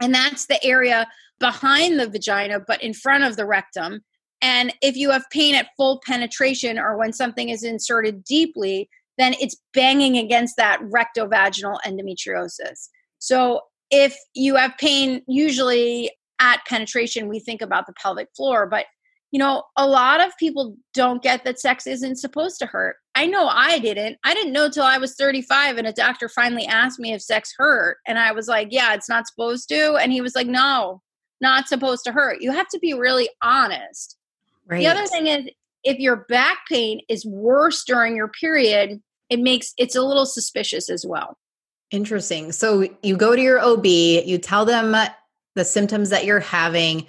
and 0.00 0.14
that's 0.14 0.46
the 0.46 0.62
area 0.64 1.08
behind 1.38 1.98
the 1.98 2.08
vagina 2.08 2.60
but 2.60 2.82
in 2.82 2.94
front 2.94 3.24
of 3.24 3.36
the 3.36 3.46
rectum. 3.46 4.00
And 4.40 4.72
if 4.82 4.96
you 4.96 5.10
have 5.10 5.24
pain 5.30 5.54
at 5.54 5.68
full 5.76 6.00
penetration 6.04 6.78
or 6.78 6.96
when 6.96 7.12
something 7.12 7.48
is 7.48 7.62
inserted 7.62 8.24
deeply, 8.24 8.88
then 9.18 9.34
it's 9.40 9.56
banging 9.72 10.16
against 10.16 10.56
that 10.56 10.80
rectovaginal 10.80 11.78
endometriosis. 11.86 12.88
So 13.18 13.60
if 13.90 14.16
you 14.34 14.56
have 14.56 14.76
pain, 14.78 15.22
usually 15.28 16.10
at 16.40 16.64
penetration, 16.66 17.28
we 17.28 17.38
think 17.38 17.62
about 17.62 17.86
the 17.86 17.92
pelvic 17.92 18.28
floor, 18.34 18.66
but 18.66 18.86
you 19.30 19.38
know, 19.38 19.62
a 19.76 19.86
lot 19.86 20.20
of 20.20 20.36
people 20.38 20.76
don't 20.92 21.22
get 21.22 21.44
that 21.44 21.58
sex 21.58 21.86
isn't 21.86 22.16
supposed 22.16 22.58
to 22.58 22.66
hurt. 22.66 22.96
I 23.14 23.26
know 23.26 23.46
I 23.46 23.78
didn't. 23.78 24.18
I 24.24 24.34
didn't 24.34 24.52
know 24.52 24.70
till 24.70 24.84
I 24.84 24.98
was 24.98 25.14
35 25.14 25.76
and 25.76 25.86
a 25.86 25.92
doctor 25.92 26.28
finally 26.28 26.66
asked 26.66 26.98
me 26.98 27.12
if 27.12 27.20
sex 27.20 27.52
hurt 27.56 27.98
and 28.06 28.18
I 28.18 28.32
was 28.32 28.48
like, 28.48 28.68
"Yeah, 28.70 28.94
it's 28.94 29.08
not 29.08 29.26
supposed 29.26 29.68
to." 29.68 29.96
And 29.96 30.12
he 30.12 30.20
was 30.20 30.34
like, 30.34 30.46
"No, 30.46 31.02
not 31.40 31.68
supposed 31.68 32.04
to 32.04 32.12
hurt." 32.12 32.40
You 32.40 32.52
have 32.52 32.68
to 32.68 32.78
be 32.78 32.94
really 32.94 33.28
honest. 33.42 34.16
Right. 34.66 34.78
The 34.78 34.86
other 34.86 35.06
thing 35.06 35.26
is 35.26 35.50
if 35.84 35.98
your 35.98 36.24
back 36.28 36.58
pain 36.68 37.00
is 37.08 37.26
worse 37.26 37.84
during 37.84 38.16
your 38.16 38.28
period, 38.28 39.02
it 39.28 39.40
makes 39.40 39.74
it's 39.76 39.96
a 39.96 40.02
little 40.02 40.26
suspicious 40.26 40.88
as 40.88 41.04
well. 41.06 41.36
Interesting. 41.90 42.52
So 42.52 42.88
you 43.02 43.16
go 43.16 43.36
to 43.36 43.42
your 43.42 43.60
OB, 43.60 43.84
you 43.84 44.38
tell 44.38 44.64
them 44.64 44.96
the 45.54 45.64
symptoms 45.64 46.08
that 46.10 46.24
you're 46.24 46.40
having. 46.40 47.06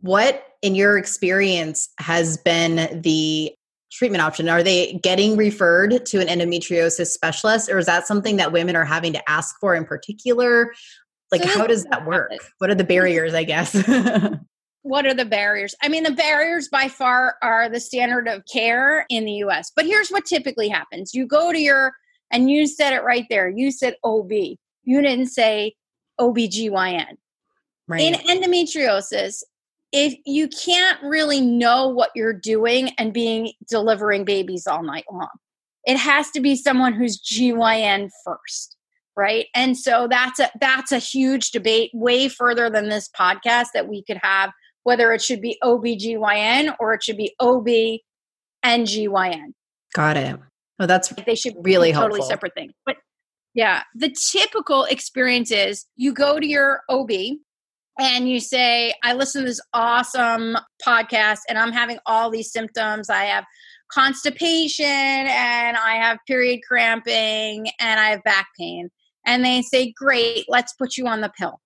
What, 0.00 0.44
in 0.62 0.74
your 0.74 0.98
experience, 0.98 1.88
has 1.98 2.36
been 2.38 3.00
the 3.02 3.52
treatment 3.90 4.22
option? 4.22 4.48
Are 4.48 4.62
they 4.62 4.94
getting 5.02 5.36
referred 5.36 6.06
to 6.06 6.20
an 6.20 6.28
endometriosis 6.28 7.08
specialist, 7.08 7.70
or 7.70 7.78
is 7.78 7.86
that 7.86 8.06
something 8.06 8.36
that 8.36 8.52
women 8.52 8.76
are 8.76 8.84
having 8.84 9.12
to 9.12 9.30
ask 9.30 9.56
for 9.60 9.74
in 9.74 9.84
particular? 9.84 10.72
Like, 11.30 11.42
so 11.42 11.58
how 11.58 11.66
does 11.66 11.84
that 11.84 12.06
work? 12.06 12.32
What 12.58 12.70
are 12.70 12.74
the 12.74 12.82
mm-hmm. 12.82 12.88
barriers, 12.88 13.34
I 13.34 13.44
guess? 13.44 13.74
what 14.82 15.06
are 15.06 15.14
the 15.14 15.24
barriers? 15.24 15.74
I 15.82 15.88
mean, 15.88 16.02
the 16.02 16.10
barriers 16.10 16.68
by 16.68 16.88
far 16.88 17.36
are 17.42 17.68
the 17.68 17.80
standard 17.80 18.28
of 18.28 18.42
care 18.52 19.06
in 19.08 19.24
the 19.24 19.34
US. 19.44 19.70
But 19.74 19.86
here's 19.86 20.10
what 20.10 20.24
typically 20.24 20.68
happens 20.68 21.14
you 21.14 21.26
go 21.26 21.52
to 21.52 21.58
your 21.58 21.92
and 22.30 22.50
you 22.50 22.66
said 22.66 22.92
it 22.92 23.02
right 23.02 23.26
there. 23.28 23.48
You 23.48 23.70
said 23.70 23.96
OB. 24.04 24.30
You 24.32 25.02
didn't 25.02 25.26
say 25.28 25.74
OBGYN. 26.20 27.16
Right. 27.88 28.00
In 28.00 28.14
endometriosis, 28.14 29.42
if 29.92 30.14
you 30.24 30.48
can't 30.48 31.02
really 31.02 31.40
know 31.40 31.88
what 31.88 32.10
you're 32.14 32.32
doing 32.32 32.90
and 32.98 33.12
being 33.12 33.52
delivering 33.68 34.24
babies 34.24 34.66
all 34.66 34.82
night 34.82 35.04
long, 35.10 35.28
it 35.84 35.96
has 35.96 36.30
to 36.30 36.40
be 36.40 36.56
someone 36.56 36.92
who's 36.92 37.20
GYN 37.20 38.10
first 38.24 38.76
right 39.16 39.46
and 39.56 39.76
so 39.76 40.06
that's 40.08 40.38
a 40.38 40.48
that's 40.60 40.92
a 40.92 40.98
huge 40.98 41.50
debate 41.50 41.90
way 41.92 42.28
further 42.28 42.70
than 42.70 42.88
this 42.88 43.08
podcast 43.18 43.66
that 43.74 43.88
we 43.88 44.04
could 44.04 44.18
have 44.22 44.52
whether 44.84 45.12
it 45.12 45.20
should 45.20 45.40
be 45.40 45.58
OBGYN 45.64 46.76
or 46.78 46.94
it 46.94 47.02
should 47.02 47.16
be 47.16 47.34
OB 47.40 47.66
and 48.62 48.86
GYN 48.86 49.52
got 49.94 50.16
it 50.16 50.38
Oh, 50.80 50.86
that's 50.86 51.12
they 51.26 51.34
should 51.34 51.54
really 51.60 51.90
be 51.90 51.92
totally 51.92 52.20
helpful. 52.20 52.30
separate 52.30 52.54
things. 52.54 52.72
But 52.86 52.96
yeah, 53.52 53.82
the 53.94 54.14
typical 54.32 54.84
experience 54.84 55.50
is 55.50 55.84
you 55.96 56.14
go 56.14 56.40
to 56.40 56.46
your 56.46 56.80
OB 56.88 57.10
and 58.00 58.28
you 58.28 58.40
say, 58.40 58.94
I 59.04 59.12
listen 59.12 59.42
to 59.42 59.48
this 59.48 59.60
awesome 59.74 60.56
podcast 60.84 61.40
and 61.48 61.58
I'm 61.58 61.72
having 61.72 61.98
all 62.06 62.30
these 62.30 62.50
symptoms. 62.50 63.10
I 63.10 63.24
have 63.24 63.44
constipation 63.92 64.86
and 64.86 65.76
I 65.76 65.96
have 65.96 66.18
period 66.26 66.60
cramping 66.66 67.68
and 67.78 68.00
I 68.00 68.10
have 68.10 68.22
back 68.22 68.48
pain. 68.58 68.88
And 69.26 69.44
they 69.44 69.62
say, 69.62 69.92
Great, 69.92 70.46
let's 70.48 70.72
put 70.72 70.96
you 70.96 71.06
on 71.06 71.20
the 71.20 71.30
pill. 71.38 71.60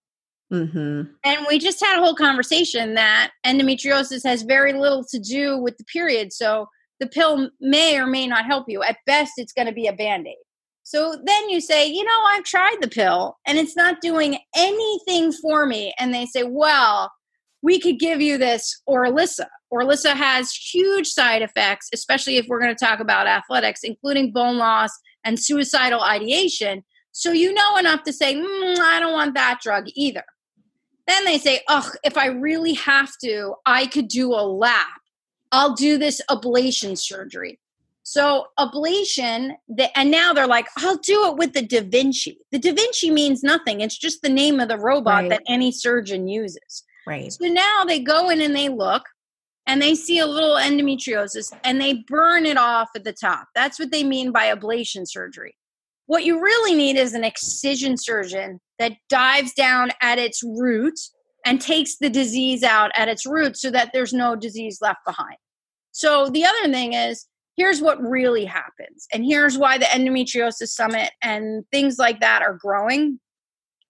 Mm-hmm. 0.53 1.13
And 1.25 1.47
we 1.49 1.59
just 1.59 1.83
had 1.83 1.99
a 1.99 2.03
whole 2.03 2.15
conversation 2.15 2.95
that 2.95 3.31
endometriosis 3.47 4.25
has 4.25 4.43
very 4.43 4.73
little 4.73 5.05
to 5.11 5.19
do 5.19 5.59
with 5.59 5.77
the 5.79 5.85
period. 5.85 6.33
So 6.33 6.67
the 7.01 7.07
pill 7.07 7.51
may 7.61 7.99
or 7.99 8.07
may 8.07 8.27
not 8.27 8.45
help 8.45 8.67
you. 8.69 8.83
At 8.83 8.99
best, 9.07 9.33
it's 9.37 9.53
going 9.53 9.67
to 9.67 9.73
be 9.73 9.87
a 9.87 9.93
band 9.93 10.27
aid. 10.27 10.37
So 10.85 11.17
then 11.25 11.51
you 11.51 11.61
say, 11.61 11.87
you 11.87 12.05
know, 12.05 12.23
I've 12.27 12.45
tried 12.45 12.77
the 12.81 12.89
pill 12.89 13.39
and 13.47 13.59
it's 13.59 13.77
not 13.77 14.01
doing 14.01 14.39
anything 14.55 15.33
for 15.33 15.67
me. 15.67 15.95
And 15.99 16.15
they 16.15 16.27
say, 16.27 16.45
well, 16.45 17.11
we 17.63 17.81
could 17.81 17.99
give 17.99 18.21
you 18.21 18.39
this 18.39 18.83
Orilissa. 18.89 19.47
Orilissa 19.73 20.15
has 20.15 20.55
huge 20.55 21.09
side 21.09 21.43
effects, 21.43 21.89
especially 21.93 22.37
if 22.37 22.47
we're 22.47 22.61
going 22.61 22.75
to 22.75 22.85
talk 22.85 23.01
about 23.01 23.27
athletics, 23.27 23.81
including 23.83 24.33
bone 24.33 24.59
loss 24.59 24.91
and 25.25 25.41
suicidal 25.41 26.03
ideation. 26.03 26.85
So 27.13 27.33
you 27.33 27.53
know 27.53 27.77
enough 27.79 28.03
to 28.05 28.13
say, 28.13 28.35
mm, 28.35 28.79
I 28.79 29.01
don't 29.01 29.13
want 29.13 29.35
that 29.35 29.61
drug 29.63 29.87
either. 29.95 30.25
Then 31.07 31.25
they 31.25 31.39
say, 31.39 31.63
oh, 31.69 31.91
if 32.05 32.17
I 32.17 32.27
really 32.27 32.75
have 32.75 33.11
to, 33.25 33.55
I 33.67 33.87
could 33.87 34.09
do 34.09 34.33
a 34.33 34.45
lap 34.45 35.01
I'll 35.55 35.75
do 35.75 35.99
this 35.99 36.21
ablation 36.29 36.99
surgery. 36.99 37.61
So 38.05 38.49
ablation, 38.59 39.55
the, 39.67 39.97
and 39.99 40.11
now 40.11 40.35
they're 40.35 40.47
like, 40.47 40.69
I'll 40.77 40.99
do 40.99 41.27
it 41.29 41.37
with 41.37 41.55
the 41.55 41.63
Da 41.63 41.81
Vinci. 41.81 42.39
The 42.53 42.59
Da 42.59 42.73
Vinci 42.73 43.11
means 43.11 43.43
nothing. 43.43 43.81
It's 43.81 43.97
just 43.97 44.21
the 44.23 44.29
name 44.29 44.61
of 44.61 44.69
the 44.69 44.79
robot 44.79 45.23
right. 45.23 45.31
that 45.31 45.43
any 45.49 45.73
surgeon 45.73 46.29
uses. 46.29 46.85
Right. 47.07 47.33
So 47.33 47.47
now 47.47 47.85
they 47.85 48.01
go 48.01 48.29
in 48.29 48.43
and 48.43 48.55
they 48.55 48.69
look 48.69 49.05
and 49.67 49.81
they 49.81 49.95
see 49.95 50.19
a 50.19 50.27
little 50.27 50.57
endometriosis 50.57 51.51
and 51.65 51.81
they 51.81 52.05
burn 52.07 52.45
it 52.45 52.59
off 52.59 52.91
at 52.95 53.05
the 53.05 53.13
top. 53.15 53.49
That's 53.55 53.79
what 53.79 53.91
they 53.91 54.05
mean 54.05 54.33
by 54.33 54.55
ablation 54.55 55.09
surgery. 55.09 55.57
What 56.07 56.25
you 56.25 56.43
really 56.43 56.75
need 56.75 56.99
is 56.99 57.15
an 57.15 57.25
excision 57.25 57.97
surgeon 57.97 58.61
that 58.79 58.93
dives 59.09 59.55
down 59.55 59.93
at 60.03 60.19
its 60.19 60.43
root 60.43 61.01
and 61.47 61.59
takes 61.59 61.97
the 61.97 62.11
disease 62.11 62.63
out 62.63 62.91
at 62.95 63.09
its 63.09 63.25
root 63.25 63.57
so 63.57 63.71
that 63.71 63.91
there's 63.95 64.13
no 64.13 64.37
disease 64.37 64.79
left 64.83 65.01
behind. 65.07 65.37
So 65.93 66.29
the 66.29 66.45
other 66.45 66.71
thing 66.71 66.93
is, 66.93 67.27
here's 67.57 67.81
what 67.81 68.01
really 68.01 68.45
happens. 68.45 69.07
And 69.13 69.25
here's 69.25 69.57
why 69.57 69.79
the 69.79 69.85
endometriosis 69.87 70.69
summit 70.69 71.11
and 71.23 71.65
things 71.71 71.99
like 71.99 72.21
that 72.21 72.43
are 72.43 72.59
growing 72.61 73.21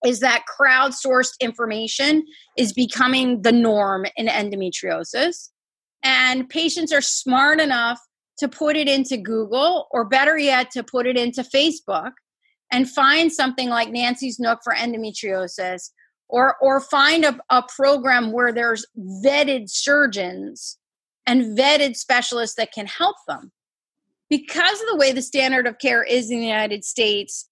is 0.04 0.20
that 0.20 0.44
crowdsourced 0.60 1.38
information 1.40 2.24
is 2.58 2.72
becoming 2.72 3.42
the 3.42 3.52
norm 3.52 4.04
in 4.16 4.26
endometriosis. 4.26 5.48
And 6.02 6.48
patients 6.48 6.92
are 6.92 7.00
smart 7.00 7.60
enough 7.60 7.98
to 8.38 8.48
put 8.48 8.76
it 8.76 8.88
into 8.88 9.16
Google, 9.16 9.86
or 9.92 10.04
better 10.04 10.36
yet, 10.36 10.70
to 10.72 10.82
put 10.82 11.06
it 11.06 11.16
into 11.16 11.42
Facebook 11.42 12.10
and 12.72 12.90
find 12.90 13.32
something 13.32 13.70
like 13.70 13.88
Nancy's 13.90 14.38
Nook 14.38 14.58
for 14.62 14.74
endometriosis, 14.74 15.90
or, 16.28 16.56
or 16.60 16.80
find 16.80 17.24
a, 17.24 17.38
a 17.48 17.62
program 17.74 18.32
where 18.32 18.52
there's 18.52 18.84
vetted 19.24 19.70
surgeons 19.70 20.78
and 21.26 21.56
vetted 21.56 21.96
specialists 21.96 22.56
that 22.56 22.72
can 22.72 22.86
help 22.86 23.16
them. 23.26 23.52
Because 24.30 24.80
of 24.80 24.86
the 24.88 24.96
way 24.96 25.12
the 25.12 25.22
standard 25.22 25.66
of 25.66 25.78
care 25.78 26.02
is 26.02 26.30
in 26.30 26.40
the 26.40 26.46
United 26.46 26.84
States, 26.84 27.48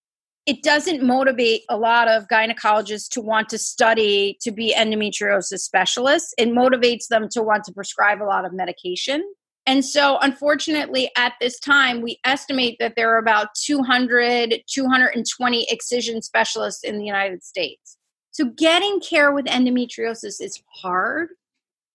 it 0.47 0.63
doesn't 0.63 1.03
motivate 1.03 1.63
a 1.69 1.77
lot 1.77 2.09
of 2.09 2.27
gynecologists 2.27 3.09
to 3.11 3.21
want 3.21 3.49
to 3.51 3.59
study 3.59 4.37
to 4.41 4.51
be 4.51 4.75
endometriosis 4.77 5.61
specialists. 5.61 6.35
It 6.37 6.49
motivates 6.49 7.07
them 7.09 7.29
to 7.31 7.43
want 7.43 7.65
to 7.65 7.73
prescribe 7.73 8.21
a 8.21 8.25
lot 8.25 8.45
of 8.45 8.53
medication. 8.53 9.23
And 9.65 9.85
so, 9.85 10.19
unfortunately, 10.21 11.11
at 11.17 11.35
this 11.41 11.61
time, 11.61 12.03
we 12.03 12.19
estimate 12.25 12.79
that 12.81 12.95
there 12.97 13.15
are 13.15 13.19
about 13.19 13.49
200, 13.65 14.63
220 14.67 15.67
excision 15.71 16.21
specialists 16.21 16.83
in 16.83 16.99
the 16.99 17.05
United 17.05 17.45
States. 17.45 17.97
So, 18.33 18.47
getting 18.47 18.99
care 18.99 19.33
with 19.33 19.47
endometriosis 19.47 20.41
is 20.41 20.61
hard. 20.83 21.29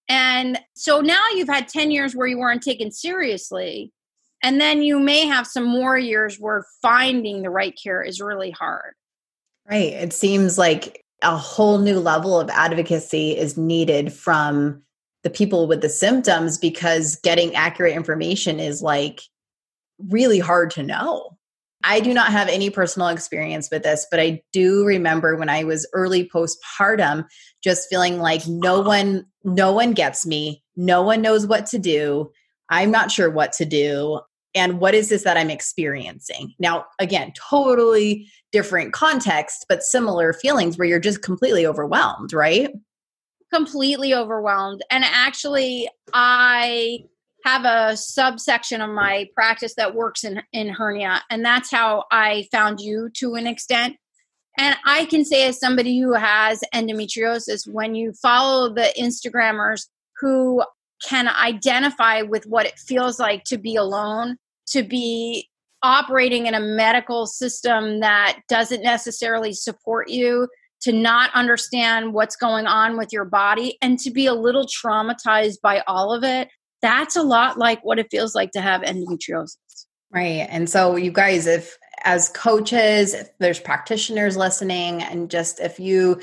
And 0.09 0.59
so 0.73 1.01
now 1.01 1.21
you've 1.33 1.49
had 1.49 1.67
10 1.67 1.91
years 1.91 2.15
where 2.15 2.27
you 2.27 2.39
weren't 2.39 2.63
taken 2.63 2.91
seriously. 2.91 3.91
And 4.43 4.61
then 4.61 4.81
you 4.83 4.99
may 4.99 5.25
have 5.25 5.47
some 5.47 5.65
more 5.65 5.97
years 5.97 6.37
where 6.37 6.65
finding 6.81 7.41
the 7.41 7.49
right 7.49 7.77
care 7.81 8.03
is 8.03 8.21
really 8.21 8.51
hard. 8.51 8.93
Right. 9.69 9.93
It 9.93 10.13
seems 10.13 10.57
like 10.57 11.03
a 11.23 11.35
whole 11.35 11.79
new 11.79 11.99
level 11.99 12.39
of 12.39 12.49
advocacy 12.49 13.37
is 13.37 13.57
needed 13.57 14.13
from 14.13 14.83
the 15.23 15.29
people 15.29 15.67
with 15.67 15.81
the 15.81 15.89
symptoms 15.89 16.57
because 16.57 17.17
getting 17.17 17.55
accurate 17.55 17.95
information 17.95 18.59
is 18.59 18.81
like 18.81 19.21
really 20.07 20.39
hard 20.39 20.71
to 20.71 20.83
know. 20.83 21.36
I 21.83 21.99
do 21.99 22.13
not 22.13 22.31
have 22.31 22.49
any 22.49 22.69
personal 22.69 23.07
experience 23.07 23.69
with 23.71 23.83
this, 23.83 24.07
but 24.09 24.19
I 24.19 24.41
do 24.51 24.85
remember 24.85 25.35
when 25.35 25.49
I 25.49 25.63
was 25.63 25.87
early 25.93 26.29
postpartum 26.29 27.25
just 27.63 27.87
feeling 27.89 28.19
like 28.19 28.47
no 28.47 28.81
one 28.81 29.25
no 29.43 29.71
one 29.71 29.93
gets 29.93 30.25
me, 30.25 30.63
no 30.75 31.01
one 31.01 31.21
knows 31.21 31.47
what 31.47 31.65
to 31.67 31.79
do. 31.79 32.31
I'm 32.69 32.91
not 32.91 33.11
sure 33.11 33.29
what 33.29 33.53
to 33.53 33.65
do 33.65 34.19
and 34.57 34.79
what 34.79 34.95
is 34.95 35.09
this 35.09 35.23
that 35.23 35.37
I'm 35.37 35.49
experiencing? 35.49 36.53
Now, 36.59 36.85
again, 36.99 37.31
totally 37.49 38.27
different 38.51 38.91
context, 38.91 39.65
but 39.69 39.83
similar 39.83 40.33
feelings 40.33 40.77
where 40.77 40.87
you're 40.87 40.99
just 40.99 41.21
completely 41.21 41.65
overwhelmed, 41.65 42.33
right? 42.33 42.71
Completely 43.53 44.13
overwhelmed. 44.15 44.83
And 44.89 45.03
actually, 45.05 45.87
I 46.11 47.03
have 47.47 47.63
a 47.63 47.95
subsection 47.95 48.81
of 48.81 48.89
my 48.89 49.29
practice 49.33 49.73
that 49.75 49.95
works 49.95 50.25
in, 50.25 50.41
in 50.51 50.67
hernia, 50.67 51.23
and 51.29 51.45
that's 51.45 51.71
how 51.71 52.03
I 52.11 52.47
found 52.51 52.81
you 52.81 53.09
to 53.15 53.35
an 53.35 53.47
extent. 53.47 53.95
And 54.57 54.75
I 54.85 55.05
can 55.05 55.23
say, 55.23 55.47
as 55.47 55.57
somebody 55.57 55.97
who 55.99 56.13
has 56.13 56.61
endometriosis, 56.73 57.61
when 57.65 57.95
you 57.95 58.11
follow 58.21 58.73
the 58.73 58.91
Instagrammers 58.99 59.87
who 60.19 60.61
can 61.07 61.29
identify 61.29 62.21
with 62.21 62.45
what 62.47 62.65
it 62.65 62.77
feels 62.79 63.17
like 63.17 63.45
to 63.45 63.57
be 63.57 63.77
alone, 63.77 64.35
to 64.71 64.83
be 64.83 65.47
operating 65.83 66.47
in 66.47 66.53
a 66.53 66.59
medical 66.59 67.27
system 67.27 68.01
that 68.01 68.39
doesn't 68.49 68.83
necessarily 68.83 69.53
support 69.53 70.09
you, 70.09 70.49
to 70.81 70.91
not 70.91 71.29
understand 71.33 72.13
what's 72.13 72.35
going 72.35 72.67
on 72.67 72.97
with 72.97 73.13
your 73.13 73.25
body, 73.25 73.77
and 73.81 73.99
to 73.99 74.11
be 74.11 74.25
a 74.25 74.33
little 74.33 74.65
traumatized 74.65 75.61
by 75.61 75.81
all 75.87 76.11
of 76.11 76.25
it. 76.25 76.49
That's 76.81 77.15
a 77.15 77.23
lot 77.23 77.57
like 77.57 77.83
what 77.83 77.99
it 77.99 78.07
feels 78.11 78.35
like 78.35 78.51
to 78.51 78.61
have 78.61 78.81
endometriosis. 78.81 79.57
Right. 80.11 80.47
And 80.49 80.69
so, 80.69 80.95
you 80.95 81.11
guys, 81.11 81.47
if 81.47 81.77
as 82.03 82.29
coaches, 82.29 83.13
if 83.13 83.29
there's 83.39 83.59
practitioners 83.59 84.37
listening, 84.37 85.01
and 85.03 85.29
just 85.29 85.59
if 85.59 85.79
you 85.79 86.21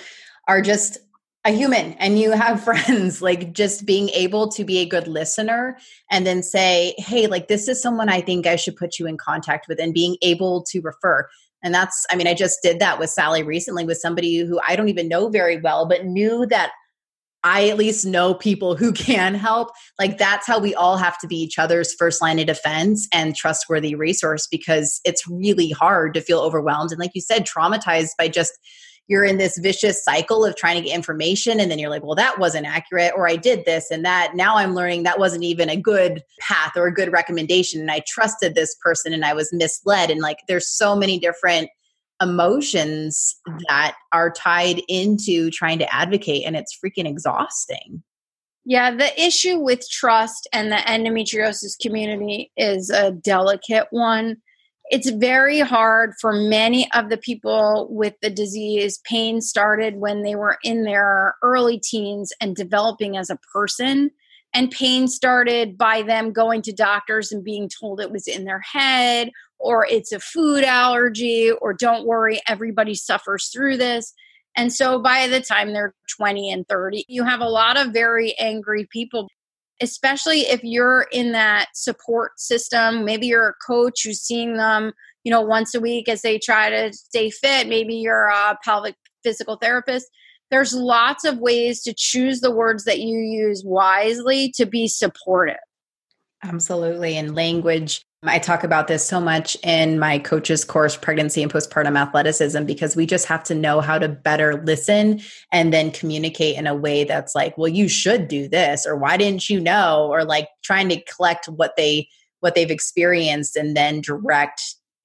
are 0.48 0.62
just 0.62 0.98
a 1.44 1.50
human 1.50 1.92
and 1.94 2.18
you 2.18 2.32
have 2.32 2.64
friends 2.64 3.20
like 3.20 3.52
just 3.52 3.84
being 3.84 4.08
able 4.10 4.48
to 4.48 4.64
be 4.64 4.78
a 4.78 4.86
good 4.86 5.06
listener 5.06 5.78
and 6.10 6.26
then 6.26 6.42
say 6.42 6.94
hey 6.98 7.26
like 7.26 7.48
this 7.48 7.68
is 7.68 7.80
someone 7.80 8.08
i 8.08 8.20
think 8.20 8.46
i 8.46 8.56
should 8.56 8.76
put 8.76 8.98
you 8.98 9.06
in 9.06 9.16
contact 9.16 9.66
with 9.68 9.78
and 9.78 9.92
being 9.94 10.16
able 10.22 10.62
to 10.62 10.80
refer 10.80 11.28
and 11.62 11.74
that's 11.74 12.06
i 12.10 12.16
mean 12.16 12.26
i 12.26 12.34
just 12.34 12.60
did 12.62 12.78
that 12.78 12.98
with 12.98 13.10
sallie 13.10 13.42
recently 13.42 13.84
with 13.84 13.98
somebody 13.98 14.38
who 14.38 14.58
i 14.66 14.74
don't 14.74 14.88
even 14.88 15.08
know 15.08 15.28
very 15.28 15.60
well 15.60 15.86
but 15.86 16.06
knew 16.06 16.46
that 16.46 16.72
i 17.44 17.68
at 17.68 17.76
least 17.76 18.04
know 18.04 18.34
people 18.34 18.74
who 18.74 18.92
can 18.92 19.34
help. 19.34 19.70
Like 19.98 20.18
that's 20.18 20.46
how 20.46 20.58
we 20.58 20.74
all 20.74 20.96
have 20.96 21.18
to 21.18 21.28
be 21.28 21.36
each 21.36 21.58
other's 21.58 21.94
first 21.94 22.20
line 22.20 22.38
of 22.40 22.46
defense 22.46 23.06
and 23.12 23.36
trustworthy 23.36 23.94
resource 23.94 24.48
because 24.50 25.00
it's 25.04 25.28
really 25.28 25.70
hard 25.70 26.14
to 26.14 26.20
feel 26.20 26.40
overwhelmed. 26.40 26.90
And 26.90 26.98
like 26.98 27.12
you 27.14 27.20
said 27.20 27.46
traumatized 27.46 28.16
by 28.18 28.28
just 28.28 28.52
you're 29.06 29.24
in 29.24 29.36
this 29.36 29.58
vicious 29.58 30.02
cycle 30.02 30.46
of 30.46 30.56
trying 30.56 30.76
to 30.76 30.88
get 30.88 30.94
information 30.94 31.60
and 31.60 31.70
then 31.70 31.78
you're 31.78 31.90
like 31.90 32.02
well 32.02 32.14
that 32.14 32.38
wasn't 32.38 32.66
accurate 32.66 33.12
or 33.14 33.28
i 33.28 33.36
did 33.36 33.66
this 33.66 33.90
and 33.90 34.04
that. 34.04 34.34
Now 34.34 34.56
i'm 34.56 34.74
learning 34.74 35.02
that 35.02 35.18
wasn't 35.18 35.44
even 35.44 35.68
a 35.68 35.76
good 35.76 36.22
path 36.40 36.72
or 36.74 36.86
a 36.86 36.94
good 36.94 37.12
recommendation 37.12 37.80
and 37.80 37.90
i 37.90 38.00
trusted 38.08 38.54
this 38.54 38.74
person 38.82 39.12
and 39.12 39.24
i 39.24 39.34
was 39.34 39.52
misled. 39.52 40.10
And 40.10 40.20
like 40.20 40.38
there's 40.48 40.68
so 40.68 40.96
many 40.96 41.18
different 41.18 41.68
emotions 42.28 43.36
that 43.68 43.94
are 44.12 44.32
tied 44.32 44.82
into 44.88 45.50
trying 45.50 45.78
to 45.78 45.94
advocate 45.94 46.44
and 46.44 46.56
it's 46.56 46.76
freaking 46.84 47.06
exhausting 47.06 48.02
yeah, 48.66 48.96
the 48.96 49.22
issue 49.22 49.58
with 49.58 49.86
trust 49.90 50.48
and 50.50 50.72
the 50.72 50.76
endometriosis 50.76 51.78
community 51.78 52.50
is 52.56 52.88
a 52.88 53.10
delicate 53.10 53.88
one 53.90 54.38
it's 54.90 55.10
very 55.10 55.60
hard 55.60 56.12
for 56.20 56.32
many 56.32 56.90
of 56.92 57.08
the 57.08 57.16
people 57.16 57.88
with 57.90 58.14
the 58.20 58.30
disease. 58.30 59.00
Pain 59.04 59.40
started 59.40 59.96
when 59.96 60.22
they 60.22 60.34
were 60.34 60.58
in 60.62 60.84
their 60.84 61.36
early 61.42 61.78
teens 61.78 62.32
and 62.40 62.54
developing 62.54 63.16
as 63.16 63.30
a 63.30 63.38
person. 63.52 64.10
And 64.52 64.70
pain 64.70 65.08
started 65.08 65.76
by 65.76 66.02
them 66.02 66.32
going 66.32 66.62
to 66.62 66.72
doctors 66.72 67.32
and 67.32 67.42
being 67.42 67.68
told 67.68 68.00
it 68.00 68.12
was 68.12 68.28
in 68.28 68.44
their 68.44 68.60
head, 68.60 69.30
or 69.64 69.86
it's 69.86 70.12
a 70.12 70.20
food 70.20 70.62
allergy, 70.62 71.50
or 71.50 71.72
don't 71.72 72.06
worry, 72.06 72.40
everybody 72.46 72.94
suffers 72.94 73.48
through 73.48 73.78
this. 73.78 74.12
And 74.56 74.72
so 74.72 75.00
by 75.00 75.26
the 75.26 75.40
time 75.40 75.72
they're 75.72 75.94
20 76.16 76.52
and 76.52 76.68
30, 76.68 77.06
you 77.08 77.24
have 77.24 77.40
a 77.40 77.48
lot 77.48 77.76
of 77.76 77.92
very 77.92 78.34
angry 78.38 78.86
people 78.92 79.28
especially 79.82 80.42
if 80.42 80.62
you're 80.62 81.08
in 81.10 81.32
that 81.32 81.66
support 81.74 82.38
system. 82.38 83.04
Maybe 83.04 83.26
you're 83.26 83.48
a 83.48 83.66
coach 83.66 84.04
who's 84.04 84.20
seeing 84.20 84.56
them 84.56 84.92
you 85.24 85.30
know 85.30 85.40
once 85.40 85.74
a 85.74 85.80
week 85.80 86.08
as 86.08 86.22
they 86.22 86.38
try 86.38 86.70
to 86.70 86.92
stay 86.92 87.30
fit. 87.30 87.66
Maybe 87.66 87.96
you're 87.96 88.28
a 88.28 88.56
pelvic 88.62 88.94
physical 89.22 89.56
therapist. 89.56 90.06
There's 90.50 90.74
lots 90.74 91.24
of 91.24 91.38
ways 91.38 91.82
to 91.82 91.94
choose 91.96 92.40
the 92.40 92.54
words 92.54 92.84
that 92.84 93.00
you 93.00 93.18
use 93.18 93.62
wisely 93.64 94.52
to 94.56 94.66
be 94.66 94.86
supportive 94.86 95.56
absolutely 96.44 97.16
and 97.16 97.34
language 97.34 98.04
I 98.26 98.38
talk 98.38 98.64
about 98.64 98.88
this 98.88 99.06
so 99.06 99.20
much 99.20 99.56
in 99.62 99.98
my 99.98 100.18
coach's 100.18 100.64
course, 100.64 100.96
Pregnancy 100.96 101.42
and 101.42 101.52
Postpartum 101.52 101.98
Athleticism, 101.98 102.64
because 102.64 102.96
we 102.96 103.06
just 103.06 103.26
have 103.26 103.44
to 103.44 103.54
know 103.54 103.80
how 103.80 103.98
to 103.98 104.08
better 104.08 104.62
listen 104.64 105.20
and 105.52 105.72
then 105.72 105.90
communicate 105.90 106.56
in 106.56 106.66
a 106.66 106.74
way 106.74 107.04
that's 107.04 107.34
like, 107.34 107.56
well, 107.58 107.68
you 107.68 107.88
should 107.88 108.28
do 108.28 108.48
this, 108.48 108.86
or 108.86 108.96
why 108.96 109.16
didn't 109.16 109.50
you 109.50 109.60
know? 109.60 110.08
Or 110.10 110.24
like 110.24 110.48
trying 110.62 110.88
to 110.90 111.02
collect 111.02 111.46
what 111.46 111.76
they 111.76 112.08
what 112.40 112.54
they've 112.54 112.70
experienced 112.70 113.56
and 113.56 113.76
then 113.76 114.00
direct 114.00 114.60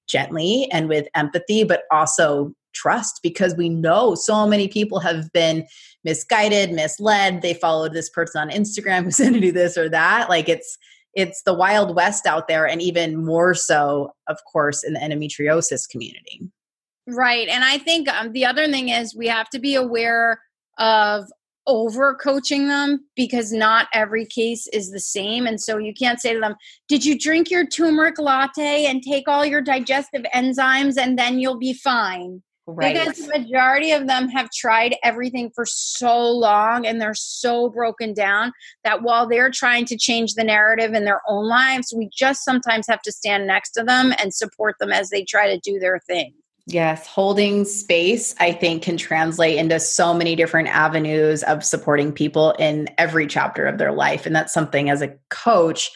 gently 0.08 0.68
and 0.72 0.88
with 0.88 1.08
empathy, 1.14 1.64
but 1.64 1.82
also 1.90 2.52
trust 2.74 3.20
because 3.22 3.54
we 3.54 3.68
know 3.68 4.14
so 4.14 4.46
many 4.46 4.68
people 4.68 5.00
have 5.00 5.32
been 5.32 5.66
misguided, 6.04 6.72
misled. 6.72 7.42
They 7.42 7.54
followed 7.54 7.92
this 7.92 8.10
person 8.10 8.40
on 8.42 8.50
Instagram 8.50 9.04
who 9.04 9.10
said 9.10 9.32
to 9.32 9.40
do 9.40 9.52
this 9.52 9.76
or 9.78 9.88
that. 9.88 10.28
Like 10.28 10.48
it's 10.48 10.78
it's 11.14 11.42
the 11.42 11.54
wild 11.54 11.94
west 11.94 12.26
out 12.26 12.48
there 12.48 12.66
and 12.66 12.80
even 12.80 13.24
more 13.24 13.54
so 13.54 14.12
of 14.28 14.38
course 14.50 14.84
in 14.84 14.94
the 14.94 15.00
endometriosis 15.00 15.88
community. 15.88 16.40
Right 17.06 17.48
and 17.48 17.64
i 17.64 17.78
think 17.78 18.08
um, 18.08 18.32
the 18.32 18.44
other 18.44 18.66
thing 18.68 18.90
is 18.90 19.16
we 19.16 19.26
have 19.26 19.48
to 19.50 19.58
be 19.58 19.74
aware 19.74 20.40
of 20.78 21.24
over 21.66 22.14
coaching 22.14 22.68
them 22.68 23.04
because 23.16 23.52
not 23.52 23.86
every 23.92 24.24
case 24.24 24.66
is 24.68 24.90
the 24.90 25.00
same 25.00 25.46
and 25.46 25.60
so 25.60 25.76
you 25.76 25.92
can't 25.92 26.20
say 26.20 26.32
to 26.32 26.40
them 26.40 26.54
did 26.88 27.04
you 27.04 27.18
drink 27.18 27.50
your 27.50 27.66
turmeric 27.66 28.18
latte 28.18 28.86
and 28.86 29.02
take 29.02 29.28
all 29.28 29.44
your 29.44 29.60
digestive 29.60 30.22
enzymes 30.34 30.96
and 30.96 31.18
then 31.18 31.38
you'll 31.38 31.58
be 31.58 31.72
fine 31.72 32.42
Right. 32.70 32.94
Because 32.94 33.18
the 33.18 33.38
majority 33.38 33.92
of 33.92 34.06
them 34.06 34.28
have 34.28 34.50
tried 34.50 34.96
everything 35.02 35.50
for 35.54 35.66
so 35.66 36.30
long 36.30 36.86
and 36.86 37.00
they're 37.00 37.14
so 37.14 37.68
broken 37.68 38.14
down 38.14 38.52
that 38.84 39.02
while 39.02 39.28
they're 39.28 39.50
trying 39.50 39.84
to 39.86 39.96
change 39.96 40.34
the 40.34 40.44
narrative 40.44 40.94
in 40.94 41.04
their 41.04 41.20
own 41.28 41.48
lives, 41.48 41.92
we 41.96 42.08
just 42.12 42.44
sometimes 42.44 42.86
have 42.86 43.02
to 43.02 43.12
stand 43.12 43.46
next 43.46 43.70
to 43.72 43.82
them 43.82 44.14
and 44.18 44.32
support 44.32 44.76
them 44.78 44.92
as 44.92 45.10
they 45.10 45.24
try 45.24 45.46
to 45.52 45.58
do 45.58 45.78
their 45.78 45.98
thing. 45.98 46.34
Yes, 46.66 47.06
holding 47.06 47.64
space, 47.64 48.34
I 48.38 48.52
think, 48.52 48.82
can 48.84 48.96
translate 48.96 49.56
into 49.56 49.80
so 49.80 50.14
many 50.14 50.36
different 50.36 50.68
avenues 50.68 51.42
of 51.42 51.64
supporting 51.64 52.12
people 52.12 52.52
in 52.52 52.88
every 52.96 53.26
chapter 53.26 53.66
of 53.66 53.78
their 53.78 53.92
life. 53.92 54.24
And 54.24 54.36
that's 54.36 54.52
something 54.52 54.88
as 54.88 55.02
a 55.02 55.16
coach, 55.30 55.90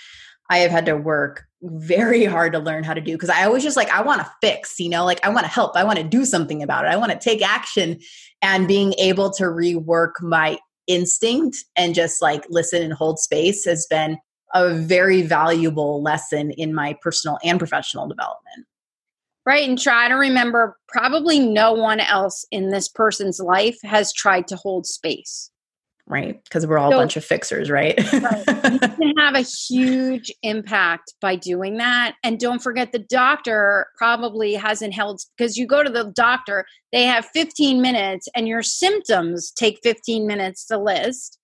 I 0.50 0.58
have 0.58 0.70
had 0.70 0.86
to 0.86 0.96
work 0.96 1.44
very 1.62 2.24
hard 2.24 2.52
to 2.52 2.58
learn 2.58 2.84
how 2.84 2.94
to 2.94 3.00
do 3.00 3.12
because 3.12 3.30
I 3.30 3.44
always 3.44 3.62
just 3.62 3.76
like, 3.76 3.90
I 3.90 4.02
want 4.02 4.20
to 4.20 4.30
fix, 4.40 4.78
you 4.78 4.90
know, 4.90 5.04
like 5.04 5.24
I 5.24 5.30
want 5.30 5.44
to 5.44 5.52
help, 5.52 5.76
I 5.76 5.84
want 5.84 5.98
to 5.98 6.04
do 6.04 6.24
something 6.24 6.62
about 6.62 6.84
it, 6.84 6.88
I 6.88 6.96
want 6.96 7.12
to 7.12 7.18
take 7.18 7.42
action. 7.42 7.98
And 8.42 8.68
being 8.68 8.92
able 8.98 9.30
to 9.32 9.44
rework 9.44 10.20
my 10.20 10.58
instinct 10.86 11.64
and 11.76 11.94
just 11.94 12.20
like 12.20 12.44
listen 12.50 12.82
and 12.82 12.92
hold 12.92 13.18
space 13.18 13.64
has 13.64 13.86
been 13.86 14.18
a 14.52 14.74
very 14.74 15.22
valuable 15.22 16.02
lesson 16.02 16.50
in 16.52 16.74
my 16.74 16.96
personal 17.02 17.38
and 17.42 17.58
professional 17.58 18.06
development. 18.06 18.66
Right. 19.46 19.68
And 19.68 19.78
try 19.78 20.08
to 20.08 20.14
remember 20.14 20.78
probably 20.88 21.38
no 21.38 21.72
one 21.72 22.00
else 22.00 22.46
in 22.50 22.70
this 22.70 22.88
person's 22.88 23.40
life 23.40 23.76
has 23.82 24.12
tried 24.12 24.48
to 24.48 24.56
hold 24.56 24.86
space. 24.86 25.50
Right. 26.06 26.42
Because 26.44 26.66
we're 26.66 26.76
all 26.76 26.90
so, 26.90 26.98
a 26.98 27.00
bunch 27.00 27.16
of 27.16 27.24
fixers, 27.24 27.70
right? 27.70 27.98
right. 28.12 28.44
You 28.72 28.78
can 28.78 29.14
have 29.16 29.34
a 29.34 29.40
huge 29.40 30.30
impact 30.42 31.14
by 31.20 31.34
doing 31.34 31.78
that. 31.78 32.16
And 32.22 32.38
don't 32.38 32.62
forget, 32.62 32.92
the 32.92 32.98
doctor 32.98 33.86
probably 33.96 34.52
hasn't 34.52 34.92
held, 34.92 35.22
because 35.36 35.56
you 35.56 35.66
go 35.66 35.82
to 35.82 35.88
the 35.88 36.12
doctor, 36.14 36.66
they 36.92 37.04
have 37.04 37.24
15 37.26 37.80
minutes, 37.80 38.28
and 38.36 38.46
your 38.46 38.62
symptoms 38.62 39.50
take 39.50 39.78
15 39.82 40.26
minutes 40.26 40.66
to 40.66 40.78
list 40.78 41.38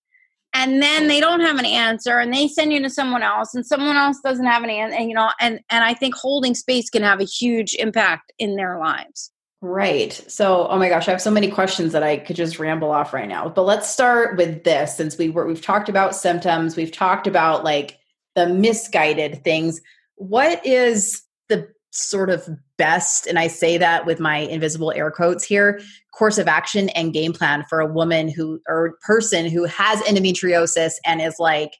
and 0.52 0.82
then 0.82 1.06
they 1.08 1.20
don't 1.20 1.40
have 1.40 1.58
an 1.58 1.64
answer 1.64 2.18
and 2.18 2.32
they 2.32 2.48
send 2.48 2.72
you 2.72 2.82
to 2.82 2.90
someone 2.90 3.22
else 3.22 3.54
and 3.54 3.64
someone 3.64 3.96
else 3.96 4.18
doesn't 4.24 4.46
have 4.46 4.62
an 4.62 4.70
answer 4.70 4.96
and 4.96 5.08
you 5.08 5.14
know 5.14 5.30
and 5.40 5.60
and 5.70 5.84
i 5.84 5.94
think 5.94 6.14
holding 6.14 6.54
space 6.54 6.90
can 6.90 7.02
have 7.02 7.20
a 7.20 7.24
huge 7.24 7.74
impact 7.74 8.32
in 8.38 8.56
their 8.56 8.78
lives 8.78 9.30
right 9.62 10.24
so 10.26 10.66
oh 10.68 10.78
my 10.78 10.88
gosh 10.88 11.06
i 11.06 11.10
have 11.10 11.20
so 11.20 11.30
many 11.30 11.50
questions 11.50 11.92
that 11.92 12.02
i 12.02 12.16
could 12.16 12.36
just 12.36 12.58
ramble 12.58 12.90
off 12.90 13.12
right 13.12 13.28
now 13.28 13.48
but 13.48 13.62
let's 13.62 13.88
start 13.88 14.36
with 14.36 14.64
this 14.64 14.96
since 14.96 15.18
we 15.18 15.28
were 15.28 15.46
we've 15.46 15.60
talked 15.60 15.88
about 15.88 16.14
symptoms 16.14 16.76
we've 16.76 16.92
talked 16.92 17.26
about 17.26 17.62
like 17.62 17.98
the 18.36 18.46
misguided 18.46 19.44
things 19.44 19.80
what 20.16 20.64
is 20.66 21.22
the 21.48 21.68
sort 21.92 22.30
of 22.30 22.48
best, 22.76 23.26
and 23.26 23.38
I 23.38 23.46
say 23.48 23.78
that 23.78 24.06
with 24.06 24.20
my 24.20 24.38
invisible 24.38 24.92
air 24.92 25.10
quotes 25.10 25.44
here, 25.44 25.80
course 26.14 26.38
of 26.38 26.48
action 26.48 26.88
and 26.90 27.12
game 27.12 27.32
plan 27.32 27.64
for 27.68 27.80
a 27.80 27.86
woman 27.86 28.28
who 28.28 28.60
or 28.68 28.98
person 29.02 29.48
who 29.48 29.64
has 29.64 30.00
endometriosis 30.02 30.94
and 31.06 31.20
is 31.20 31.36
like, 31.38 31.76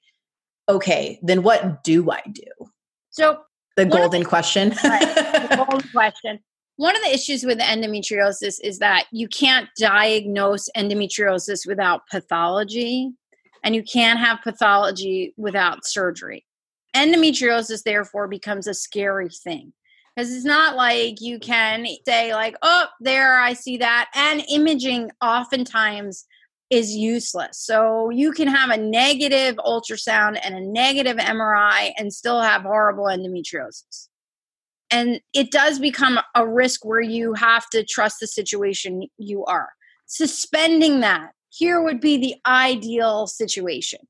okay, 0.69 1.19
then 1.23 1.43
what 1.43 1.85
do 1.85 2.11
I 2.11 2.23
do? 2.33 2.71
So 3.11 3.41
the 3.77 3.85
golden 3.85 4.25
question. 4.25 4.71
right, 4.85 5.01
the 5.49 5.57
golden 5.57 5.89
question. 5.93 6.39
One 6.81 6.97
of 6.97 7.03
the 7.03 7.13
issues 7.13 7.45
with 7.45 7.59
endometriosis 7.59 8.55
is 8.65 8.79
that 8.79 9.05
you 9.13 9.29
can't 9.29 9.69
diagnose 9.79 10.67
endometriosis 10.75 11.67
without 11.67 12.07
pathology, 12.11 13.11
and 13.63 13.75
you 13.75 13.83
can't 13.83 14.19
have 14.19 14.41
pathology 14.41 15.35
without 15.37 15.85
surgery. 15.85 16.47
Endometriosis, 16.97 17.83
therefore, 17.83 18.29
becomes 18.29 18.67
a 18.67 18.73
scary 18.73 19.29
thing 19.29 19.75
because 20.17 20.35
it's 20.35 20.47
not 20.47 20.75
like 20.75 21.21
you 21.21 21.39
can 21.39 21.87
say 22.07 22.33
like 22.33 22.57
oh 22.63 22.87
there 23.01 23.39
i 23.39 23.53
see 23.53 23.77
that 23.77 24.11
and 24.15 24.43
imaging 24.51 25.11
oftentimes 25.23 26.25
is 26.71 26.97
useless 26.97 27.59
so 27.59 28.11
you 28.11 28.33
can 28.33 28.49
have 28.49 28.71
a 28.71 28.77
negative 28.77 29.55
ultrasound 29.57 30.41
and 30.43 30.55
a 30.55 30.61
negative 30.61 31.19
mri 31.19 31.93
and 31.99 32.13
still 32.13 32.41
have 32.41 32.63
horrible 32.63 33.05
endometriosis 33.05 34.09
and 34.91 35.21
it 35.35 35.51
does 35.51 35.79
become 35.79 36.21
a 36.35 36.47
risk 36.47 36.85
where 36.85 37.01
you 37.01 37.35
have 37.35 37.69
to 37.71 37.85
trust 37.85 38.19
the 38.21 38.27
situation 38.27 39.09
you 39.19 39.45
are 39.45 39.71
suspending 40.07 41.01
that 41.01 41.31
here 41.51 41.83
would 41.83 42.01
be 42.01 42.17
the 42.17 42.35
ideal 42.47 43.27
situation 43.27 44.01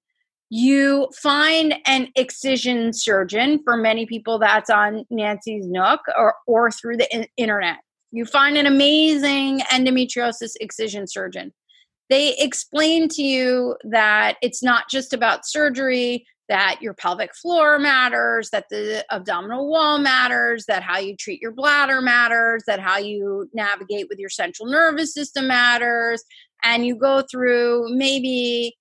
you 0.51 1.09
find 1.14 1.77
an 1.87 2.09
excision 2.16 2.93
surgeon. 2.93 3.61
For 3.62 3.77
many 3.77 4.05
people, 4.05 4.38
that's 4.38 4.69
on 4.69 5.05
Nancy's 5.09 5.66
Nook 5.66 6.01
or, 6.19 6.35
or 6.47 6.73
through 6.73 6.97
the 6.97 7.14
in- 7.14 7.29
internet. 7.37 7.79
You 8.11 8.25
find 8.25 8.59
an 8.59 8.66
amazing 8.66 9.61
endometriosis 9.73 10.55
excision 10.61 11.07
surgeon. 11.07 11.53
They 12.11 12.37
explain 12.38 13.07
to 13.11 13.23
you 13.23 13.77
that 13.85 14.37
it's 14.43 14.64
not 14.64 14.90
just 14.90 15.12
about 15.12 15.47
surgery, 15.47 16.27
that 16.51 16.79
your 16.83 16.95
pelvic 16.95 17.33
floor 17.33 17.79
matters, 17.79 18.51
that 18.51 18.69
the 18.71 19.05
abdominal 19.13 19.71
wall 19.71 19.99
matters, 19.99 20.65
that 20.67 20.83
how 20.83 20.99
you 20.99 21.17
treat 21.17 21.41
your 21.41 21.53
bladder 21.53 22.03
matters, 22.03 22.65
that 22.67 22.81
how 22.81 22.99
you 22.99 23.49
navigate 23.55 24.09
with 24.09 24.19
your 24.19 24.29
central 24.29 24.69
nervous 24.69 25.15
system 25.15 25.47
matters. 25.47 26.25
And 26.65 26.85
you 26.85 26.97
go 26.97 27.23
through 27.31 27.95
maybe 27.97 28.77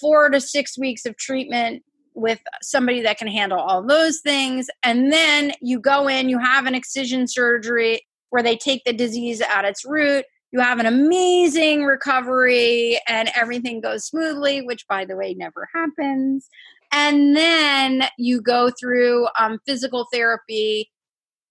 four 0.00 0.30
to 0.30 0.40
six 0.40 0.78
weeks 0.78 1.04
of 1.04 1.14
treatment 1.18 1.82
with 2.14 2.40
somebody 2.62 3.02
that 3.02 3.18
can 3.18 3.28
handle 3.28 3.60
all 3.60 3.86
those 3.86 4.20
things. 4.20 4.68
And 4.82 5.12
then 5.12 5.52
you 5.60 5.78
go 5.78 6.08
in, 6.08 6.30
you 6.30 6.38
have 6.38 6.64
an 6.64 6.74
excision 6.74 7.28
surgery 7.28 8.00
where 8.30 8.42
they 8.42 8.56
take 8.56 8.82
the 8.84 8.94
disease 8.94 9.42
at 9.42 9.66
its 9.66 9.84
root. 9.84 10.24
You 10.52 10.60
have 10.60 10.80
an 10.80 10.86
amazing 10.86 11.84
recovery 11.84 12.98
and 13.06 13.30
everything 13.36 13.82
goes 13.82 14.06
smoothly, 14.06 14.62
which, 14.62 14.88
by 14.88 15.04
the 15.04 15.16
way, 15.16 15.34
never 15.34 15.68
happens. 15.74 16.48
And 16.92 17.36
then 17.36 18.04
you 18.18 18.40
go 18.40 18.70
through 18.70 19.28
um, 19.38 19.58
physical 19.66 20.06
therapy 20.12 20.90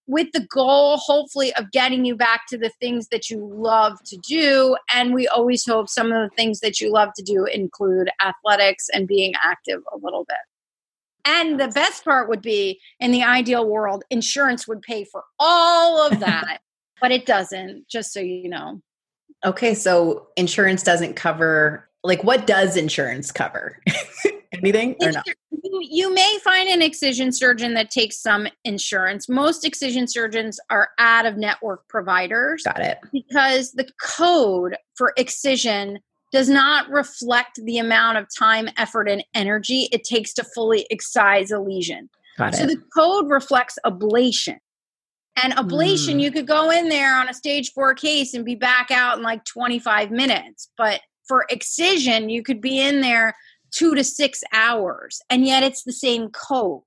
with 0.07 0.27
the 0.33 0.45
goal, 0.51 0.97
hopefully, 0.97 1.53
of 1.53 1.71
getting 1.71 2.03
you 2.03 2.15
back 2.15 2.47
to 2.49 2.57
the 2.57 2.71
things 2.81 3.07
that 3.09 3.29
you 3.29 3.47
love 3.53 3.97
to 4.05 4.17
do. 4.17 4.75
And 4.93 5.13
we 5.13 5.27
always 5.27 5.65
hope 5.65 5.87
some 5.87 6.11
of 6.11 6.29
the 6.29 6.35
things 6.35 6.61
that 6.61 6.81
you 6.81 6.91
love 6.91 7.09
to 7.15 7.23
do 7.23 7.45
include 7.45 8.09
athletics 8.23 8.87
and 8.91 9.07
being 9.07 9.33
active 9.41 9.81
a 9.93 9.97
little 9.97 10.25
bit. 10.25 10.37
And 11.25 11.59
the 11.59 11.67
best 11.67 12.03
part 12.03 12.27
would 12.29 12.41
be 12.41 12.79
in 12.99 13.11
the 13.11 13.23
ideal 13.23 13.67
world, 13.67 14.03
insurance 14.09 14.67
would 14.67 14.81
pay 14.81 15.03
for 15.03 15.23
all 15.37 16.05
of 16.05 16.19
that, 16.21 16.61
but 17.01 17.11
it 17.11 17.25
doesn't, 17.25 17.87
just 17.87 18.11
so 18.11 18.19
you 18.19 18.49
know. 18.49 18.81
Okay, 19.45 19.73
so 19.73 20.27
insurance 20.35 20.83
doesn't 20.83 21.15
cover, 21.15 21.88
like, 22.03 22.23
what 22.23 22.47
does 22.47 22.77
insurance 22.77 23.31
cover? 23.31 23.77
Anything 24.53 24.95
or 25.01 25.11
not? 25.11 25.25
You, 25.51 26.13
may 26.13 26.39
find 26.43 26.69
an 26.69 26.81
excision 26.81 27.31
surgeon 27.31 27.73
that 27.75 27.91
takes 27.91 28.21
some 28.21 28.47
insurance. 28.63 29.29
Most 29.29 29.65
excision 29.65 30.07
surgeons 30.07 30.59
are 30.69 30.89
out 30.97 31.25
of 31.25 31.37
network 31.37 31.87
providers. 31.87 32.63
Got 32.63 32.81
it. 32.81 32.99
Because 33.11 33.73
the 33.73 33.87
code 34.01 34.75
for 34.95 35.13
excision 35.17 35.99
does 36.31 36.49
not 36.49 36.89
reflect 36.89 37.59
the 37.63 37.77
amount 37.77 38.17
of 38.17 38.27
time, 38.37 38.69
effort, 38.77 39.09
and 39.09 39.23
energy 39.33 39.89
it 39.91 40.03
takes 40.03 40.33
to 40.33 40.43
fully 40.43 40.87
excise 40.91 41.51
a 41.51 41.59
lesion. 41.59 42.09
Got 42.37 42.53
it. 42.53 42.57
So 42.57 42.65
the 42.65 42.81
code 42.95 43.29
reflects 43.29 43.77
ablation. 43.85 44.57
And 45.41 45.53
ablation, 45.53 46.15
mm. 46.15 46.21
you 46.21 46.31
could 46.31 46.47
go 46.47 46.69
in 46.69 46.89
there 46.89 47.15
on 47.15 47.29
a 47.29 47.33
stage 47.33 47.71
four 47.71 47.93
case 47.93 48.33
and 48.33 48.43
be 48.43 48.55
back 48.55 48.91
out 48.91 49.17
in 49.17 49.23
like 49.23 49.45
25 49.45 50.11
minutes. 50.11 50.69
But 50.77 51.01
for 51.29 51.45
excision, 51.49 52.29
you 52.29 52.43
could 52.43 52.59
be 52.59 52.81
in 52.81 52.99
there 52.99 53.35
two 53.71 53.95
to 53.95 54.03
six 54.03 54.43
hours, 54.51 55.21
and 55.29 55.45
yet 55.45 55.63
it's 55.63 55.83
the 55.83 55.93
same 55.93 56.29
code. 56.31 56.81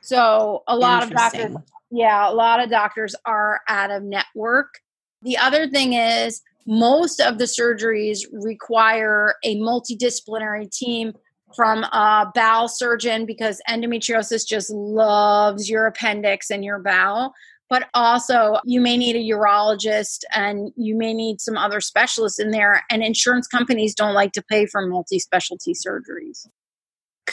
So 0.00 0.62
a 0.66 0.76
lot 0.76 1.02
of 1.02 1.10
doctors, 1.10 1.56
yeah, 1.90 2.30
a 2.30 2.32
lot 2.32 2.62
of 2.62 2.70
doctors 2.70 3.14
are 3.26 3.60
out 3.68 3.90
of 3.90 4.04
network. 4.04 4.78
The 5.22 5.36
other 5.36 5.68
thing 5.68 5.94
is 5.94 6.40
most 6.66 7.20
of 7.20 7.38
the 7.38 7.44
surgeries 7.44 8.20
require 8.32 9.34
a 9.42 9.56
multidisciplinary 9.56 10.70
team 10.70 11.12
from 11.56 11.82
a 11.82 12.30
bowel 12.34 12.68
surgeon 12.68 13.26
because 13.26 13.60
endometriosis 13.68 14.46
just 14.46 14.70
loves 14.70 15.68
your 15.68 15.86
appendix 15.86 16.50
and 16.50 16.64
your 16.64 16.78
bowel 16.78 17.32
but 17.68 17.88
also 17.94 18.58
you 18.64 18.80
may 18.80 18.96
need 18.96 19.16
a 19.16 19.34
urologist 19.34 20.20
and 20.34 20.72
you 20.76 20.96
may 20.96 21.12
need 21.12 21.40
some 21.40 21.56
other 21.56 21.80
specialists 21.80 22.38
in 22.38 22.50
there 22.50 22.84
and 22.90 23.02
insurance 23.02 23.46
companies 23.46 23.94
don't 23.94 24.14
like 24.14 24.32
to 24.32 24.42
pay 24.42 24.66
for 24.66 24.86
multi-specialty 24.86 25.74
surgeries. 25.74 26.46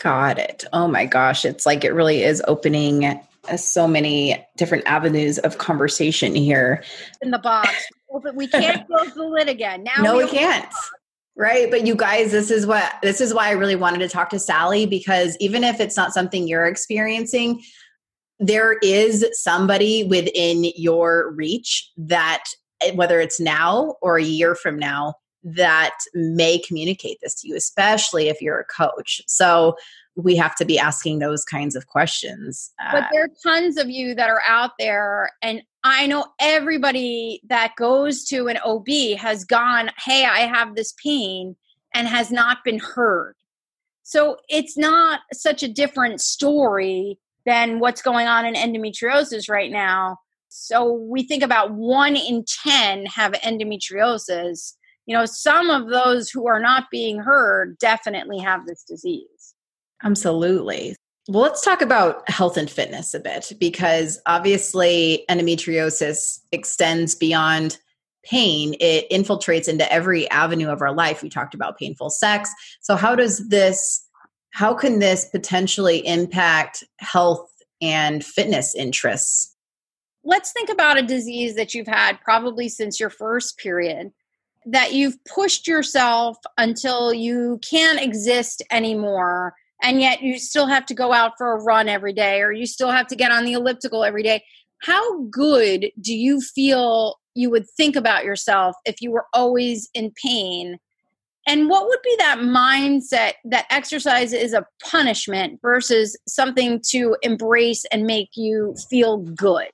Got 0.02 0.40
it. 0.40 0.66
Oh 0.74 0.88
my 0.88 1.06
gosh 1.06 1.46
it's 1.46 1.66
like 1.66 1.84
it 1.84 1.94
really 1.94 2.24
is 2.24 2.44
opening 2.48 3.06
uh, 3.06 3.58
so 3.58 3.88
many 3.88 4.44
different 4.58 4.86
avenues 4.88 5.38
of 5.40 5.58
conversation 5.58 6.36
here. 6.36 6.84
In 7.22 7.32
the 7.32 7.40
box. 7.40 7.70
But 8.24 8.36
we 8.36 8.48
can't 8.48 8.86
close 8.88 9.14
the 9.14 9.26
lid 9.26 9.50
again. 9.50 9.84
Now 9.84 10.02
no 10.02 10.18
we, 10.18 10.26
we 10.26 10.32
can't. 10.32 10.66
right 11.36 11.70
but 11.70 11.86
you 11.86 11.96
guys 11.96 12.32
this 12.32 12.50
is 12.50 12.66
what 12.66 12.94
this 13.02 13.20
is 13.20 13.34
why 13.34 13.50
i 13.50 13.52
really 13.52 13.76
wanted 13.76 14.00
to 14.00 14.08
talk 14.08 14.30
to 14.30 14.40
sallie 14.40 14.86
because 14.86 15.36
even 15.42 15.66
if 15.66 15.82
it's 15.82 15.98
not 15.98 16.14
something 16.14 16.48
you're 16.48 16.66
experiencing 16.66 17.62
there 18.40 18.74
is 18.82 19.26
somebody 19.34 20.04
within 20.04 20.72
your 20.76 21.32
reach 21.34 21.90
that 21.98 22.44
eh, 22.82 22.92
whether 22.94 23.20
it's 23.20 23.40
now 23.40 23.96
or 24.02 24.18
a 24.18 24.24
year 24.24 24.56
from 24.56 24.78
now 24.78 25.16
that 25.44 25.96
may 26.14 26.58
communicate 26.60 27.18
this 27.22 27.36
to 27.36 27.48
you 27.48 27.56
especially 27.56 28.30
if 28.30 28.42
you're 28.42 28.60
a 28.60 28.66
coach. 28.66 29.22
So 29.28 29.76
we 30.16 30.36
have 30.38 30.56
to 30.56 30.66
be 30.66 30.80
asking 30.80 31.20
those 31.20 31.44
kinds 31.44 31.76
of 31.76 31.88
questions 31.88 32.72
but 32.92 33.04
uh, 33.04 33.08
there 33.12 33.26
are 33.26 33.30
tons 33.44 33.78
of 33.78 33.90
you 33.90 34.16
that 34.16 34.30
are 34.30 34.42
out 34.48 34.72
there 34.80 35.30
and 35.42 35.62
i 35.84 36.08
know 36.08 36.26
everybody 36.40 37.42
that 37.50 37.74
goes 37.78 38.24
to 38.24 38.48
an 38.48 38.58
ob 38.66 38.88
has 39.18 39.44
gone 39.44 39.90
hey 39.98 40.24
i 40.24 40.40
have 40.40 40.74
this 40.76 40.94
pain 41.04 41.54
and 41.96 42.08
has 42.10 42.30
not 42.30 42.64
been 42.64 42.78
heard. 42.78 43.36
So 44.04 44.38
it's 44.50 44.78
not 44.78 45.22
such 45.34 45.64
a 45.64 45.68
different 45.68 46.22
story 46.22 47.18
than 47.46 47.80
what's 47.80 48.02
going 48.02 48.28
on 48.28 48.46
in 48.46 48.56
endometriosis 48.56 49.50
right 49.50 49.72
now. 49.72 50.18
So 50.50 50.94
we 50.94 51.24
think 51.24 51.44
about 51.44 51.72
one 51.72 52.16
in 52.16 52.46
10 52.64 53.06
have 53.08 53.34
endometriosis. 53.34 54.74
You 55.06 55.16
know, 55.16 55.26
some 55.26 55.70
of 55.70 55.90
those 55.90 56.30
who 56.30 56.48
are 56.48 56.60
not 56.60 56.86
being 56.90 57.20
heard 57.20 57.78
definitely 57.78 58.40
have 58.40 58.66
this 58.66 58.84
disease. 58.84 59.54
Absolutely. 60.04 60.96
Well, 61.28 61.42
let's 61.42 61.62
talk 61.62 61.82
about 61.82 62.30
health 62.30 62.56
and 62.56 62.70
fitness 62.70 63.14
a 63.14 63.20
bit 63.20 63.52
because 63.60 64.22
obviously 64.28 65.26
endometriosis 65.30 66.40
extends 66.52 67.16
beyond 67.16 67.80
pain. 68.24 68.76
It 68.80 69.10
infiltrates 69.10 69.68
into 69.68 69.92
every 69.92 70.30
avenue 70.30 70.70
of 70.70 70.82
our 70.82 70.94
life. 70.94 71.24
We 71.24 71.30
talked 71.30 71.56
about 71.56 71.78
painful 71.78 72.12
sex. 72.12 72.52
So, 72.82 72.96
how 72.96 73.16
does 73.16 73.48
this, 73.50 74.05
how 74.56 74.74
can 74.74 75.00
this 75.00 75.26
potentially 75.26 75.98
impact 76.08 76.82
health 77.00 77.52
and 77.82 78.24
fitness 78.24 78.74
interests? 78.74 79.54
Let's 80.24 80.54
think 80.54 80.70
about 80.70 80.98
a 80.98 81.02
disease 81.02 81.56
that 81.56 81.74
you've 81.74 81.88
had 81.88 82.22
probably 82.22 82.70
since 82.70 82.98
your 82.98 83.10
first 83.10 83.58
period 83.58 84.14
that 84.66 84.94
you've 84.94 85.18
pushed 85.26 85.68
yourself 85.68 86.38
until 86.58 87.14
you 87.14 87.60
can't 87.70 88.02
exist 88.02 88.64
anymore 88.72 89.54
and 89.84 90.00
yet 90.00 90.22
you 90.22 90.40
still 90.40 90.68
have 90.68 90.86
to 90.86 90.94
go 90.94 91.12
out 91.12 91.34
for 91.38 91.52
a 91.52 91.62
run 91.62 91.90
every 91.90 92.14
day 92.14 92.42
or 92.42 92.54
you 92.54 92.66
still 92.66 92.90
have 92.90 93.08
to 93.08 93.16
get 93.16 93.32
on 93.32 93.44
the 93.44 93.54
elliptical 93.54 94.06
every 94.06 94.24
day 94.24 94.42
how 94.82 95.24
good 95.26 95.92
do 96.02 96.16
you 96.16 96.42
feel 96.42 97.18
you 97.36 97.52
would 97.52 97.70
think 97.78 97.96
about 97.96 98.24
yourself 98.24 98.76
if 98.86 99.02
you 99.02 99.12
were 99.12 99.26
always 99.34 99.88
in 99.94 100.12
pain 100.26 100.80
and 101.48 101.70
what 101.70 101.88
would 101.88 102.02
be 102.04 102.16
that 102.18 102.40
mindset 102.40 103.34
that 103.46 103.66
exercise 103.70 104.34
is 104.34 104.54
a 104.54 104.66
punishment 104.84 105.60
versus 105.62 106.18
something 106.28 106.82
to 106.90 107.16
embrace 107.22 107.86
and 107.92 108.06
make 108.06 108.30
you 108.36 108.76
feel 108.90 109.18
good 109.18 109.68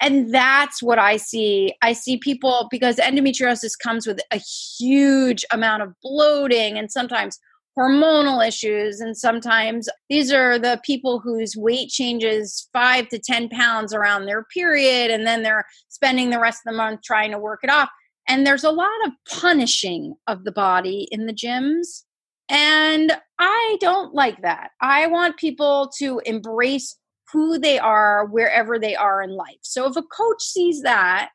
and 0.00 0.32
that's 0.32 0.82
what 0.82 0.98
I 0.98 1.16
see. 1.16 1.74
I 1.82 1.92
see 1.92 2.18
people 2.18 2.68
because 2.70 2.96
endometriosis 2.96 3.78
comes 3.82 4.06
with 4.06 4.20
a 4.30 4.36
huge 4.36 5.44
amount 5.50 5.82
of 5.82 5.94
bloating 6.02 6.78
and 6.78 6.90
sometimes 6.92 7.38
hormonal 7.78 8.46
issues. 8.46 9.00
And 9.00 9.16
sometimes 9.16 9.88
these 10.08 10.32
are 10.32 10.58
the 10.58 10.80
people 10.84 11.20
whose 11.20 11.56
weight 11.56 11.88
changes 11.88 12.68
five 12.72 13.08
to 13.08 13.18
10 13.18 13.48
pounds 13.50 13.94
around 13.94 14.24
their 14.24 14.44
period. 14.44 15.10
And 15.10 15.26
then 15.26 15.42
they're 15.42 15.66
spending 15.88 16.30
the 16.30 16.40
rest 16.40 16.60
of 16.66 16.72
the 16.72 16.76
month 16.76 17.02
trying 17.02 17.30
to 17.32 17.38
work 17.38 17.60
it 17.62 17.70
off. 17.70 17.88
And 18.28 18.46
there's 18.46 18.64
a 18.64 18.70
lot 18.70 18.88
of 19.06 19.12
punishing 19.28 20.14
of 20.26 20.44
the 20.44 20.52
body 20.52 21.08
in 21.10 21.26
the 21.26 21.32
gyms. 21.32 22.02
And 22.48 23.12
I 23.38 23.76
don't 23.80 24.14
like 24.14 24.42
that. 24.42 24.70
I 24.80 25.06
want 25.06 25.36
people 25.36 25.90
to 25.98 26.20
embrace 26.24 26.96
who 27.32 27.58
they 27.58 27.78
are 27.78 28.26
wherever 28.26 28.78
they 28.78 28.94
are 28.94 29.22
in 29.22 29.30
life. 29.30 29.58
So 29.62 29.86
if 29.88 29.96
a 29.96 30.02
coach 30.02 30.42
sees 30.42 30.82
that, 30.82 31.30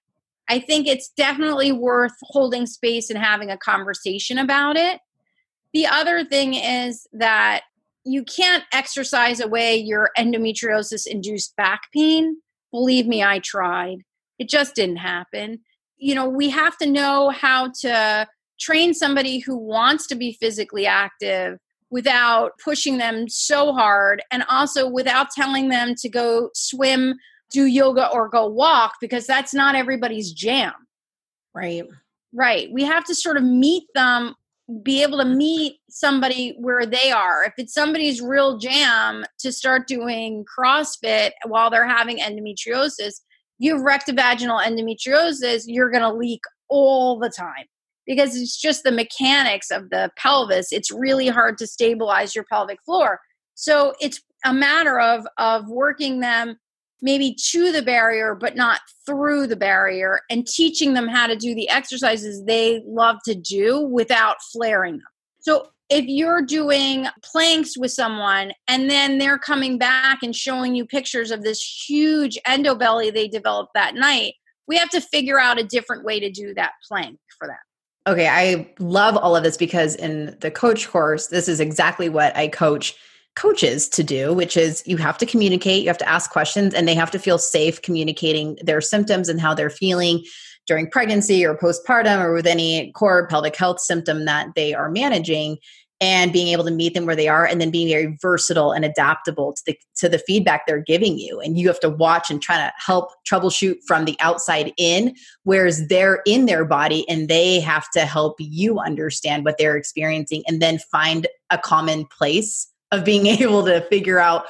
I 0.50 0.60
think 0.60 0.88
it's 0.88 1.10
definitely 1.10 1.72
worth 1.72 2.16
holding 2.24 2.66
space 2.66 3.10
and 3.10 3.20
having 3.20 3.50
a 3.50 3.58
conversation 3.58 4.38
about 4.38 4.78
it. 4.78 5.00
The 5.74 5.88
other 5.88 6.26
thing 6.26 6.54
is 6.54 7.08
that 7.14 7.64
you 8.04 8.24
can't 8.24 8.64
exercise 8.74 9.40
away 9.40 9.78
your 9.78 10.10
endometriosis 10.18 11.06
induced 11.08 11.56
back 11.56 11.82
pain. 11.94 12.38
Believe 12.72 13.06
me, 13.06 13.24
I 13.24 13.40
tried. 13.40 14.00
It 14.40 14.50
just 14.50 14.76
didn't 14.76 14.98
happen. 14.98 15.60
You 16.02 16.16
know, 16.16 16.28
we 16.28 16.50
have 16.50 16.78
to 16.80 16.90
know 16.90 17.30
how 17.30 17.72
to 17.82 18.28
train 18.60 18.94
somebody 18.94 19.40
who 19.40 19.56
wants 19.56 20.08
to 20.08 20.16
be 20.16 20.34
physically 20.34 20.86
active 20.86 21.60
without 21.92 22.54
pushing 22.64 22.98
them 22.98 23.30
so 23.30 23.72
hard 23.72 24.24
and 24.32 24.44
also 24.50 24.90
without 24.90 25.30
telling 25.30 25.70
them 25.70 25.94
to 25.96 26.10
go 26.10 26.50
swim, 26.56 27.16
do 27.52 27.66
yoga, 27.66 28.10
or 28.12 28.30
go 28.30 28.48
walk 28.48 28.96
because 29.00 29.28
that's 29.28 29.54
not 29.54 29.76
everybody's 29.76 30.32
jam. 30.32 30.74
Right. 31.54 31.84
Right. 32.34 32.70
We 32.72 32.84
have 32.84 33.04
to 33.06 33.16
sort 33.16 33.38
of 33.38 33.44
meet 33.44 33.84
them, 33.94 34.36
be 34.82 35.04
able 35.04 35.18
to 35.20 35.26
meet 35.26 35.80
somebody 35.90 36.56
where 36.58 36.86
they 36.86 37.12
are. 37.12 37.44
If 37.44 37.54
it's 37.58 37.74
somebody's 37.74 38.22
real 38.22 38.58
jam 38.58 39.26
to 39.40 39.52
start 39.52 39.86
doing 39.86 40.46
CrossFit 40.46 41.32
while 41.46 41.70
they're 41.70 41.88
having 41.88 42.20
endometriosis, 42.20 43.20
you 43.62 43.76
have 43.76 43.86
rectovaginal 43.86 44.60
endometriosis, 44.60 45.66
you're 45.68 45.92
going 45.92 46.02
to 46.02 46.12
leak 46.12 46.42
all 46.68 47.20
the 47.20 47.30
time 47.30 47.66
because 48.08 48.36
it's 48.36 48.60
just 48.60 48.84
the 48.84 48.92
mechanics 48.92 49.70
of 49.70 49.92
the 49.92 50.10
pelvis. 50.18 50.72
It's 50.72 50.90
really 50.90 51.28
hard 51.28 51.60
to 51.60 51.68
stabilize 51.68 52.34
your 52.34 52.44
pelvic 52.52 52.80
floor. 52.84 53.20
So 53.54 53.94
it's 54.02 54.20
a 54.44 54.54
matter 54.54 55.00
of 55.00 55.28
of 55.38 55.68
working 55.68 56.22
them 56.22 56.58
maybe 57.04 57.36
to 57.52 57.72
the 57.72 57.84
barrier 57.84 58.34
but 58.34 58.56
not 58.56 58.80
through 59.06 59.46
the 59.46 59.56
barrier 59.56 60.22
and 60.32 60.48
teaching 60.48 60.96
them 60.96 61.08
how 61.08 61.28
to 61.28 61.36
do 61.36 61.54
the 61.54 61.70
exercises 61.70 62.44
they 62.46 62.82
love 62.88 63.18
to 63.26 63.36
do 63.36 63.82
without 63.82 64.38
flaring 64.52 64.94
them. 64.94 65.08
So 65.42 65.68
if 65.92 66.06
you're 66.08 66.42
doing 66.42 67.06
planks 67.22 67.78
with 67.78 67.92
someone 67.92 68.54
and 68.70 68.90
then 68.90 69.18
they're 69.18 69.38
coming 69.38 69.78
back 69.78 70.24
and 70.24 70.34
showing 70.34 70.74
you 70.74 70.86
pictures 70.86 71.32
of 71.32 71.44
this 71.44 71.62
huge 71.62 72.40
endobelly 72.48 73.14
they 73.14 73.28
developed 73.28 73.74
that 73.76 73.94
night, 73.94 74.36
we 74.68 74.78
have 74.78 74.90
to 74.90 75.02
figure 75.02 75.38
out 75.38 75.60
a 75.60 75.66
different 75.66 76.06
way 76.06 76.18
to 76.18 76.32
do 76.32 76.54
that 76.54 76.72
plank 76.88 77.20
for 77.38 77.46
them. 77.46 77.58
Okay, 78.08 78.30
I 78.30 78.74
love 78.80 79.18
all 79.18 79.36
of 79.36 79.44
this 79.44 79.58
because 79.58 79.96
in 79.96 80.38
the 80.40 80.50
coach 80.50 80.88
course, 80.90 81.28
this 81.28 81.50
is 81.50 81.60
exactly 81.60 82.08
what 82.08 82.36
I 82.38 82.48
coach 82.48 82.96
coaches 83.36 83.88
to 83.90 84.04
do, 84.04 84.34
which 84.34 84.56
is 84.56 84.84
you 84.86 84.96
have 84.98 85.18
to 85.18 85.26
communicate, 85.26 85.84
you 85.84 85.90
have 85.90 85.98
to 85.98 86.10
ask 86.10 86.32
questions, 86.32 86.74
and 86.74 86.88
they 86.88 86.96
have 86.96 87.12
to 87.12 87.20
feel 87.20 87.38
safe 87.38 87.82
communicating 87.82 88.58
their 88.62 88.82
symptoms 88.82 89.30
and 89.30 89.40
how 89.42 89.54
they're 89.54 89.70
feeling 89.70 90.24
during 90.68 90.90
pregnancy 90.90 91.46
or 91.46 91.56
postpartum 91.56 92.20
or 92.20 92.34
with 92.34 92.48
any 92.48 92.92
core 92.94 93.28
pelvic 93.28 93.56
health 93.56 93.80
symptom 93.80 94.26
that 94.26 94.48
they 94.56 94.74
are 94.74 94.90
managing 94.90 95.58
and 96.02 96.34
being 96.34 96.48
able 96.48 96.64
to 96.64 96.72
meet 96.72 96.96
them 96.96 97.06
where 97.06 97.16
they 97.16 97.28
are 97.28 97.46
and 97.46 97.62
then 97.62 97.70
being 97.70 97.88
very 97.88 98.18
versatile 98.20 98.72
and 98.72 98.84
adaptable 98.84 99.54
to 99.54 99.62
the 99.68 99.78
to 99.96 100.10
the 100.10 100.18
feedback 100.18 100.66
they're 100.66 100.82
giving 100.82 101.18
you. 101.20 101.40
And 101.40 101.58
you 101.58 101.68
have 101.68 101.80
to 101.82 101.90
watch 101.90 102.32
and 102.32 102.42
try 102.42 102.58
to 102.58 102.74
help 102.76 103.12
troubleshoot 103.32 103.78
from 103.86 104.06
the 104.06 104.18
outside 104.20 104.74
in 104.78 105.16
whereas 105.44 105.88
they're 105.88 106.22
in 106.26 106.48
their 106.48 106.66
body 106.66 107.08
and 107.08 107.30
they 107.30 107.60
have 107.60 107.90
to 107.92 108.02
help 108.02 108.36
you 108.40 108.80
understand 108.80 109.46
what 109.46 109.58
they're 109.60 109.78
experiencing 109.78 110.44
and 110.48 110.60
then 110.60 110.80
find 110.92 111.28
a 111.52 111.58
common 111.60 112.06
place 112.06 112.68
of 112.92 113.06
being 113.06 113.28
able 113.28 113.64
to 113.66 113.82
figure 113.82 114.20
out 114.20 114.46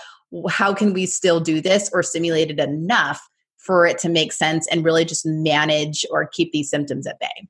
how 0.49 0.73
can 0.73 0.93
we 0.93 1.05
still 1.05 1.41
do 1.41 1.59
this 1.59 1.89
or 1.93 2.01
simulate 2.01 2.49
it 2.49 2.59
enough 2.59 3.21
for 3.57 3.85
it 3.85 3.97
to 3.99 4.09
make 4.09 4.31
sense 4.31 4.65
and 4.67 4.85
really 4.85 5.03
just 5.03 5.25
manage 5.25 6.05
or 6.09 6.25
keep 6.27 6.53
these 6.53 6.69
symptoms 6.69 7.05
at 7.05 7.19
bay? 7.19 7.47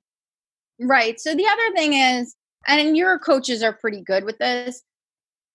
Right. 0.80 1.20
So 1.20 1.36
the 1.36 1.46
other 1.46 1.76
thing 1.76 1.94
is 1.94 2.36
and 2.68 2.98
your 2.98 3.20
coaches 3.20 3.64
are 3.64 3.74
pretty 3.74 4.02
good 4.02 4.24
with 4.24 4.38
this 4.38 4.84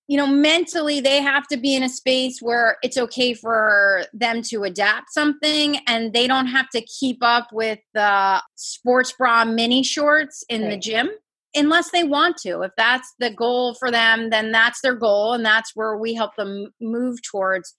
you 0.08 0.16
know 0.16 0.26
mentally 0.26 1.00
they 1.00 1.20
have 1.20 1.46
to 1.48 1.56
be 1.56 1.74
in 1.74 1.82
a 1.82 1.88
space 1.88 2.40
where 2.40 2.76
it's 2.82 2.96
okay 2.96 3.34
for 3.34 4.04
them 4.12 4.42
to 4.42 4.62
adapt 4.62 5.12
something 5.12 5.78
and 5.86 6.12
they 6.12 6.26
don't 6.26 6.46
have 6.46 6.68
to 6.70 6.80
keep 6.82 7.18
up 7.22 7.48
with 7.52 7.78
the 7.94 8.42
sports 8.54 9.12
bra 9.12 9.44
mini 9.44 9.82
shorts 9.82 10.44
in 10.48 10.62
right. 10.62 10.70
the 10.70 10.76
gym 10.76 11.08
unless 11.54 11.90
they 11.90 12.04
want 12.04 12.36
to 12.36 12.62
if 12.62 12.72
that's 12.76 13.14
the 13.18 13.30
goal 13.30 13.74
for 13.74 13.90
them 13.90 14.30
then 14.30 14.52
that's 14.52 14.80
their 14.80 14.94
goal 14.94 15.32
and 15.32 15.44
that's 15.44 15.72
where 15.74 15.96
we 15.96 16.14
help 16.14 16.34
them 16.36 16.68
move 16.80 17.18
towards 17.22 17.74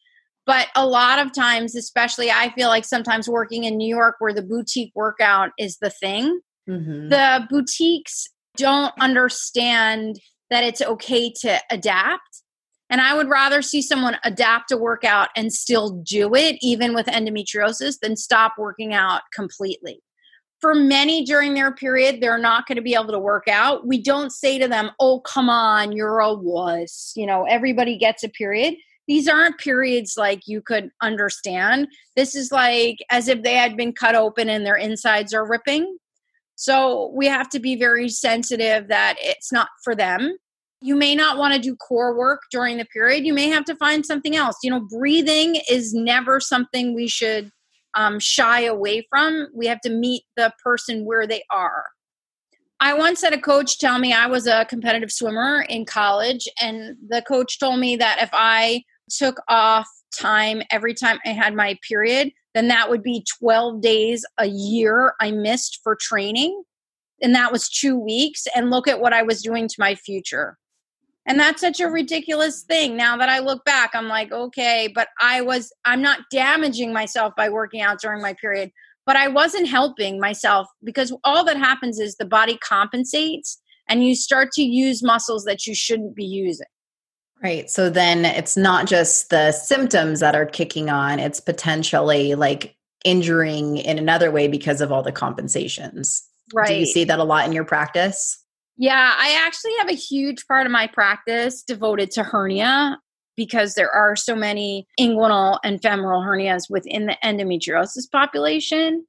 but 0.45 0.67
a 0.75 0.85
lot 0.85 1.19
of 1.19 1.33
times 1.33 1.75
especially 1.75 2.29
i 2.31 2.49
feel 2.55 2.67
like 2.69 2.85
sometimes 2.85 3.29
working 3.29 3.63
in 3.63 3.77
new 3.77 3.87
york 3.87 4.15
where 4.19 4.33
the 4.33 4.41
boutique 4.41 4.91
workout 4.95 5.51
is 5.57 5.77
the 5.81 5.89
thing 5.89 6.39
mm-hmm. 6.67 7.09
the 7.09 7.47
boutiques 7.49 8.27
don't 8.57 8.93
understand 8.99 10.19
that 10.49 10.63
it's 10.63 10.81
okay 10.81 11.31
to 11.41 11.59
adapt. 11.71 12.43
And 12.89 13.01
I 13.01 13.13
would 13.13 13.29
rather 13.29 13.61
see 13.61 13.81
someone 13.81 14.17
adapt 14.23 14.71
a 14.71 14.77
workout 14.77 15.29
and 15.35 15.51
still 15.51 16.01
do 16.03 16.33
it, 16.35 16.57
even 16.61 16.93
with 16.93 17.07
endometriosis, 17.07 17.99
than 18.01 18.15
stop 18.15 18.53
working 18.57 18.93
out 18.93 19.21
completely. 19.33 20.01
For 20.61 20.73
many 20.73 21.23
during 21.23 21.53
their 21.53 21.73
period, 21.73 22.19
they're 22.19 22.39
not 22.39 22.65
going 22.65 22.77
to 22.77 22.81
be 22.81 22.95
able 22.95 23.11
to 23.11 23.19
work 23.19 23.47
out. 23.47 23.85
We 23.85 24.01
don't 24.01 24.31
say 24.31 24.57
to 24.57 24.67
them, 24.67 24.91
oh, 24.99 25.19
come 25.19 25.49
on, 25.49 25.91
you're 25.91 26.19
a 26.19 26.33
wuss. 26.33 27.13
You 27.15 27.25
know, 27.25 27.43
everybody 27.43 27.97
gets 27.97 28.23
a 28.23 28.29
period. 28.29 28.75
These 29.07 29.27
aren't 29.27 29.59
periods 29.59 30.15
like 30.17 30.47
you 30.47 30.61
could 30.61 30.89
understand. 31.01 31.87
This 32.15 32.35
is 32.35 32.51
like 32.51 32.97
as 33.11 33.27
if 33.27 33.43
they 33.43 33.53
had 33.53 33.77
been 33.77 33.93
cut 33.93 34.15
open 34.15 34.49
and 34.49 34.65
their 34.65 34.75
insides 34.75 35.33
are 35.33 35.47
ripping. 35.47 35.97
So 36.57 37.11
we 37.15 37.27
have 37.27 37.49
to 37.49 37.59
be 37.59 37.75
very 37.75 38.09
sensitive 38.09 38.87
that 38.87 39.15
it's 39.19 39.51
not 39.51 39.69
for 39.83 39.95
them. 39.95 40.35
You 40.81 40.95
may 40.95 41.13
not 41.13 41.37
want 41.37 41.53
to 41.53 41.59
do 41.59 41.75
core 41.75 42.17
work 42.17 42.41
during 42.51 42.77
the 42.77 42.85
period. 42.85 43.25
You 43.25 43.33
may 43.33 43.47
have 43.49 43.63
to 43.65 43.75
find 43.75 44.03
something 44.03 44.35
else. 44.35 44.57
You 44.63 44.71
know, 44.71 44.81
breathing 44.81 45.61
is 45.69 45.93
never 45.93 46.39
something 46.39 46.95
we 46.95 47.07
should 47.07 47.51
um, 47.93 48.19
shy 48.19 48.61
away 48.61 49.05
from. 49.09 49.47
We 49.53 49.67
have 49.67 49.81
to 49.81 49.91
meet 49.91 50.23
the 50.35 50.51
person 50.63 51.05
where 51.05 51.27
they 51.27 51.43
are. 51.51 51.85
I 52.79 52.95
once 52.95 53.21
had 53.21 53.33
a 53.33 53.41
coach 53.41 53.77
tell 53.77 53.99
me 53.99 54.11
I 54.13 54.27
was 54.27 54.47
a 54.47 54.65
competitive 54.65 55.11
swimmer 55.11 55.63
in 55.69 55.85
college, 55.85 56.47
and 56.61 56.95
the 57.07 57.21
coach 57.21 57.59
told 57.59 57.79
me 57.79 57.95
that 57.97 58.21
if 58.21 58.29
I 58.33 58.83
took 59.09 59.41
off 59.47 59.87
time 60.19 60.61
every 60.71 60.93
time 60.95 61.19
I 61.25 61.29
had 61.29 61.53
my 61.53 61.77
period, 61.87 62.31
then 62.57 62.67
that 62.69 62.89
would 62.89 63.03
be 63.03 63.23
12 63.39 63.81
days 63.81 64.25
a 64.39 64.47
year 64.47 65.13
I 65.21 65.29
missed 65.29 65.79
for 65.83 65.95
training. 65.95 66.63
And 67.21 67.35
that 67.35 67.51
was 67.51 67.69
two 67.69 67.97
weeks. 67.97 68.47
And 68.55 68.71
look 68.71 68.87
at 68.87 68.99
what 68.99 69.13
I 69.13 69.21
was 69.21 69.43
doing 69.43 69.67
to 69.67 69.75
my 69.77 69.93
future. 69.93 70.57
And 71.27 71.39
that's 71.39 71.61
such 71.61 71.79
a 71.79 71.87
ridiculous 71.87 72.63
thing. 72.63 72.97
Now 72.97 73.17
that 73.17 73.29
I 73.29 73.39
look 73.39 73.63
back, 73.65 73.91
I'm 73.93 74.07
like, 74.07 74.31
okay, 74.31 74.89
but 74.93 75.09
I 75.21 75.41
was, 75.41 75.71
I'm 75.85 76.01
not 76.01 76.21
damaging 76.31 76.93
myself 76.93 77.33
by 77.35 77.49
working 77.49 77.81
out 77.81 77.99
during 78.01 78.21
my 78.21 78.33
period, 78.33 78.71
but 79.05 79.17
I 79.17 79.27
wasn't 79.27 79.67
helping 79.67 80.19
myself 80.19 80.67
because 80.83 81.13
all 81.23 81.43
that 81.45 81.57
happens 81.57 81.99
is 81.99 82.15
the 82.15 82.25
body 82.25 82.57
compensates 82.57 83.61
and 83.89 84.05
you 84.05 84.15
start 84.15 84.51
to 84.53 84.63
use 84.63 85.03
muscles 85.03 85.43
that 85.43 85.67
you 85.67 85.75
shouldn't 85.75 86.15
be 86.15 86.25
using. 86.25 86.65
Right. 87.43 87.69
So 87.69 87.89
then 87.89 88.25
it's 88.25 88.57
not 88.57 88.87
just 88.87 89.29
the 89.29 89.51
symptoms 89.51 90.19
that 90.21 90.35
are 90.35 90.45
kicking 90.45 90.89
on, 90.89 91.19
it's 91.19 91.39
potentially 91.39 92.35
like 92.35 92.75
injuring 93.05 93.77
in 93.77 93.97
another 93.97 94.31
way 94.31 94.47
because 94.47 94.81
of 94.81 94.91
all 94.91 95.03
the 95.03 95.11
compensations. 95.11 96.23
Right. 96.53 96.67
Do 96.67 96.75
you 96.75 96.85
see 96.85 97.03
that 97.03 97.19
a 97.19 97.23
lot 97.23 97.45
in 97.45 97.53
your 97.53 97.65
practice? 97.65 98.43
Yeah, 98.77 99.13
I 99.17 99.43
actually 99.45 99.71
have 99.79 99.89
a 99.89 99.93
huge 99.93 100.45
part 100.47 100.65
of 100.65 100.71
my 100.71 100.87
practice 100.87 101.63
devoted 101.63 102.11
to 102.11 102.23
hernia 102.23 102.99
because 103.35 103.75
there 103.75 103.91
are 103.91 104.15
so 104.15 104.35
many 104.35 104.87
inguinal 104.99 105.59
and 105.63 105.81
femoral 105.81 106.21
hernias 106.21 106.69
within 106.69 107.05
the 107.05 107.17
endometriosis 107.23 108.09
population. 108.11 109.05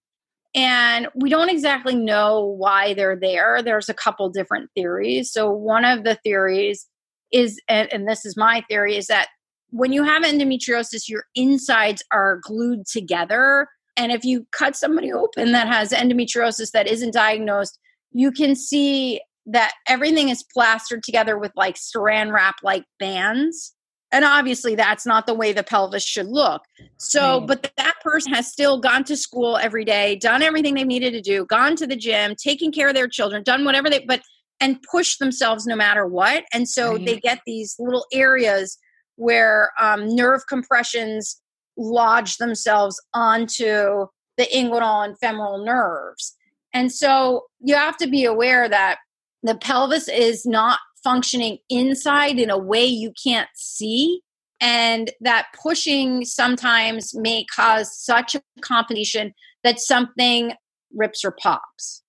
And 0.55 1.09
we 1.15 1.29
don't 1.29 1.51
exactly 1.51 1.95
know 1.95 2.45
why 2.45 2.95
they're 2.95 3.19
there. 3.19 3.63
There's 3.63 3.89
a 3.89 3.95
couple 3.95 4.29
different 4.31 4.71
theories. 4.75 5.31
So, 5.31 5.51
one 5.51 5.85
of 5.85 6.05
the 6.05 6.15
theories 6.17 6.87
is, 7.33 7.61
and, 7.69 7.93
and 7.93 8.09
this 8.09 8.25
is 8.25 8.37
my 8.37 8.63
theory, 8.69 8.97
is 8.97 9.07
that 9.07 9.29
when 9.71 9.93
you 9.93 10.03
have 10.03 10.23
endometriosis, 10.23 11.09
your 11.09 11.25
insides 11.35 12.03
are 12.13 12.41
glued 12.43 12.87
together. 12.87 13.69
And 13.97 14.13
if 14.13 14.25
you 14.25 14.47
cut 14.53 14.77
somebody 14.77 15.13
open 15.13 15.53
that 15.53 15.67
has 15.67 15.91
endometriosis 15.91 16.71
that 16.73 16.87
isn't 16.87 17.13
diagnosed, 17.13 17.79
you 18.13 18.33
can 18.33 18.55
see 18.55 19.21
that 19.47 19.73
everything 19.89 20.29
is 20.29 20.45
plastered 20.53 21.03
together 21.03 21.39
with 21.39 21.53
like 21.57 21.77
saran 21.77 22.33
wrap 22.33 22.57
like 22.63 22.85
bands. 22.99 23.75
And 24.11 24.25
obviously, 24.25 24.75
that's 24.75 25.05
not 25.05 25.27
the 25.27 25.35
way 25.35 25.53
the 25.53 25.63
pelvis 25.63 26.03
should 26.03 26.29
look. 26.29 26.63
So, 26.97 27.39
right. 27.39 27.47
but 27.47 27.73
that 27.77 27.97
person 28.03 28.33
has 28.33 28.51
still 28.51 28.81
gone 28.81 29.05
to 29.05 29.17
school 29.17 29.59
every 29.59 29.85
day, 29.85 30.17
done 30.17 30.43
everything 30.43 30.75
they 30.75 30.85
needed 30.85 31.13
to 31.13 31.21
do, 31.21 31.45
gone 31.45 31.77
to 31.77 31.87
the 31.87 31.97
gym, 31.97 32.35
taken 32.35 32.73
care 32.73 32.89
of 32.89 32.95
their 32.95 33.09
children, 33.09 33.43
done 33.43 33.67
whatever 33.67 33.91
they, 33.91 34.01
but, 34.07 34.23
and 34.61 34.83
push 34.91 35.17
themselves 35.19 35.67
no 35.67 35.77
matter 35.77 36.07
what. 36.07 36.45
And 36.53 36.69
so 36.69 36.93
right. 36.93 37.05
they 37.05 37.17
get 37.21 37.41
these 37.47 37.77
little 37.79 38.07
areas 38.13 38.79
where 39.17 39.71
um, 39.81 40.15
nerve 40.15 40.43
compressions 40.49 41.41
lodge 41.77 42.37
themselves 42.37 43.01
onto 43.15 44.07
the 44.37 44.47
inguinal 44.55 45.05
and 45.05 45.19
femoral 45.19 45.65
nerves. 45.65 46.35
And 46.73 46.93
so 46.93 47.45
you 47.61 47.75
have 47.75 47.97
to 47.99 48.09
be 48.09 48.25
aware 48.25 48.69
that 48.69 48.99
the 49.43 49.55
pelvis 49.55 50.09
is 50.09 50.45
not 50.45 50.79
functioning 51.03 51.59
inside 51.69 52.39
in 52.39 52.51
a 52.51 52.59
way 52.59 52.85
you 52.85 53.13
can't 53.23 53.49
see 53.55 54.21
and 54.61 55.13
that 55.21 55.47
pushing 55.61 56.25
sometimes 56.25 57.15
may 57.15 57.45
cause 57.45 57.97
such 57.97 58.35
a 58.35 58.43
competition 58.61 59.33
that 59.63 59.79
something 59.79 60.53
rips 60.93 61.25
or 61.25 61.31
pops 61.31 62.03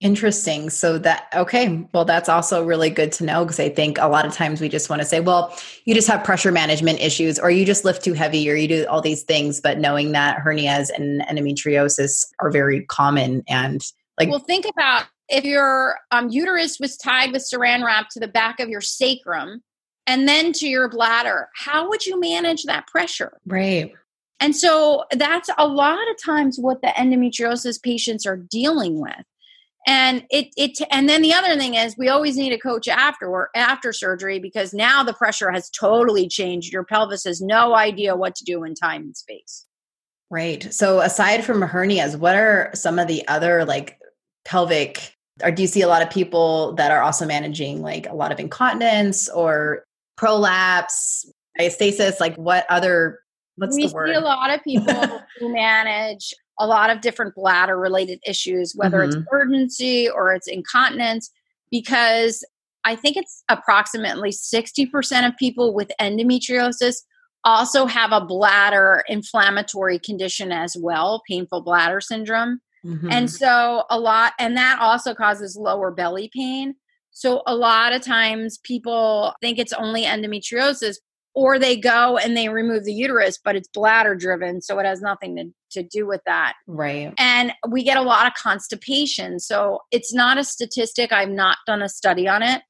Interesting. 0.00 0.70
So 0.70 0.96
that 0.98 1.26
okay, 1.34 1.84
well 1.92 2.04
that's 2.04 2.28
also 2.28 2.64
really 2.64 2.88
good 2.88 3.10
to 3.12 3.24
know 3.24 3.44
because 3.44 3.58
I 3.58 3.68
think 3.68 3.98
a 3.98 4.06
lot 4.06 4.26
of 4.26 4.32
times 4.32 4.60
we 4.60 4.68
just 4.68 4.88
want 4.88 5.02
to 5.02 5.06
say, 5.06 5.18
well, 5.18 5.56
you 5.86 5.94
just 5.94 6.06
have 6.06 6.22
pressure 6.22 6.52
management 6.52 7.00
issues 7.00 7.36
or 7.36 7.50
you 7.50 7.64
just 7.64 7.84
lift 7.84 8.04
too 8.04 8.12
heavy 8.12 8.48
or 8.48 8.54
you 8.54 8.68
do 8.68 8.86
all 8.86 9.00
these 9.00 9.24
things, 9.24 9.60
but 9.60 9.78
knowing 9.78 10.12
that 10.12 10.38
hernias 10.38 10.88
and 10.94 11.22
endometriosis 11.22 12.26
are 12.38 12.50
very 12.50 12.84
common 12.84 13.42
and 13.48 13.82
like 14.20 14.28
Well, 14.28 14.38
think 14.38 14.66
about 14.66 15.06
if 15.28 15.44
your 15.44 15.98
um, 16.12 16.28
uterus 16.30 16.78
was 16.78 16.96
tied 16.96 17.32
with 17.32 17.42
saran 17.42 17.84
wrap 17.84 18.08
to 18.10 18.20
the 18.20 18.28
back 18.28 18.60
of 18.60 18.68
your 18.68 18.80
sacrum 18.80 19.62
and 20.06 20.28
then 20.28 20.52
to 20.54 20.68
your 20.68 20.88
bladder, 20.88 21.48
how 21.56 21.88
would 21.88 22.06
you 22.06 22.20
manage 22.20 22.62
that 22.64 22.86
pressure? 22.86 23.32
Right. 23.46 23.92
And 24.38 24.54
so 24.54 25.04
that's 25.10 25.50
a 25.58 25.66
lot 25.66 26.08
of 26.08 26.22
times 26.24 26.56
what 26.56 26.82
the 26.82 26.88
endometriosis 26.88 27.82
patients 27.82 28.24
are 28.26 28.36
dealing 28.36 29.00
with. 29.00 29.24
And 29.88 30.26
it 30.28 30.48
it 30.58 30.78
and 30.90 31.08
then 31.08 31.22
the 31.22 31.32
other 31.32 31.56
thing 31.56 31.72
is 31.72 31.96
we 31.96 32.10
always 32.10 32.36
need 32.36 32.52
a 32.52 32.58
coach 32.58 32.88
after 32.88 33.26
or 33.26 33.48
after 33.56 33.90
surgery 33.90 34.38
because 34.38 34.74
now 34.74 35.02
the 35.02 35.14
pressure 35.14 35.50
has 35.50 35.70
totally 35.70 36.28
changed. 36.28 36.74
Your 36.74 36.84
pelvis 36.84 37.24
has 37.24 37.40
no 37.40 37.74
idea 37.74 38.14
what 38.14 38.34
to 38.34 38.44
do 38.44 38.64
in 38.64 38.74
time 38.74 39.00
and 39.00 39.16
space. 39.16 39.64
Right. 40.28 40.70
So 40.74 41.00
aside 41.00 41.42
from 41.42 41.62
hernias, 41.62 42.18
what 42.18 42.34
are 42.34 42.70
some 42.74 42.98
of 42.98 43.08
the 43.08 43.26
other 43.28 43.64
like 43.64 43.98
pelvic 44.44 45.14
or 45.42 45.50
do 45.50 45.62
you 45.62 45.68
see 45.68 45.80
a 45.80 45.88
lot 45.88 46.02
of 46.02 46.10
people 46.10 46.74
that 46.74 46.90
are 46.90 47.00
also 47.00 47.24
managing 47.24 47.80
like 47.80 48.06
a 48.10 48.14
lot 48.14 48.30
of 48.30 48.38
incontinence 48.38 49.26
or 49.30 49.84
prolapse, 50.18 51.24
diastasis? 51.58 52.20
Like 52.20 52.36
what 52.36 52.66
other 52.68 53.20
what's 53.56 53.74
we 53.74 53.88
see 53.88 53.94
a 53.94 54.20
lot 54.20 54.50
of 54.50 54.62
people 54.64 54.94
who 55.40 55.50
manage 55.50 56.34
a 56.58 56.66
lot 56.66 56.90
of 56.90 57.00
different 57.00 57.34
bladder 57.34 57.78
related 57.78 58.20
issues, 58.26 58.74
whether 58.74 58.98
mm-hmm. 58.98 59.18
it's 59.18 59.28
urgency 59.32 60.08
or 60.08 60.32
it's 60.34 60.48
incontinence, 60.48 61.30
because 61.70 62.44
I 62.84 62.96
think 62.96 63.16
it's 63.16 63.44
approximately 63.48 64.30
60% 64.30 65.28
of 65.28 65.36
people 65.36 65.74
with 65.74 65.92
endometriosis 66.00 67.02
also 67.44 67.86
have 67.86 68.12
a 68.12 68.24
bladder 68.24 69.04
inflammatory 69.08 69.98
condition 69.98 70.52
as 70.52 70.76
well, 70.78 71.22
painful 71.28 71.62
bladder 71.62 72.00
syndrome. 72.00 72.60
Mm-hmm. 72.84 73.10
And 73.10 73.30
so 73.30 73.84
a 73.90 73.98
lot, 73.98 74.32
and 74.38 74.56
that 74.56 74.78
also 74.80 75.14
causes 75.14 75.56
lower 75.56 75.90
belly 75.90 76.30
pain. 76.34 76.74
So 77.10 77.42
a 77.46 77.54
lot 77.54 77.92
of 77.92 78.02
times 78.02 78.58
people 78.58 79.34
think 79.40 79.58
it's 79.58 79.72
only 79.72 80.04
endometriosis, 80.04 80.96
or 81.38 81.56
they 81.56 81.76
go 81.76 82.18
and 82.18 82.36
they 82.36 82.48
remove 82.48 82.84
the 82.84 82.92
uterus, 82.92 83.38
but 83.38 83.54
it's 83.54 83.68
bladder 83.68 84.16
driven. 84.16 84.60
So 84.60 84.76
it 84.80 84.84
has 84.84 85.00
nothing 85.00 85.36
to, 85.36 85.80
to 85.80 85.88
do 85.88 86.04
with 86.04 86.20
that. 86.26 86.54
Right. 86.66 87.14
And 87.16 87.52
we 87.68 87.84
get 87.84 87.96
a 87.96 88.02
lot 88.02 88.26
of 88.26 88.34
constipation. 88.34 89.38
So 89.38 89.78
it's 89.92 90.12
not 90.12 90.36
a 90.36 90.42
statistic. 90.42 91.12
I've 91.12 91.30
not 91.30 91.58
done 91.64 91.80
a 91.80 91.88
study 91.88 92.26
on 92.26 92.42
it. 92.42 92.62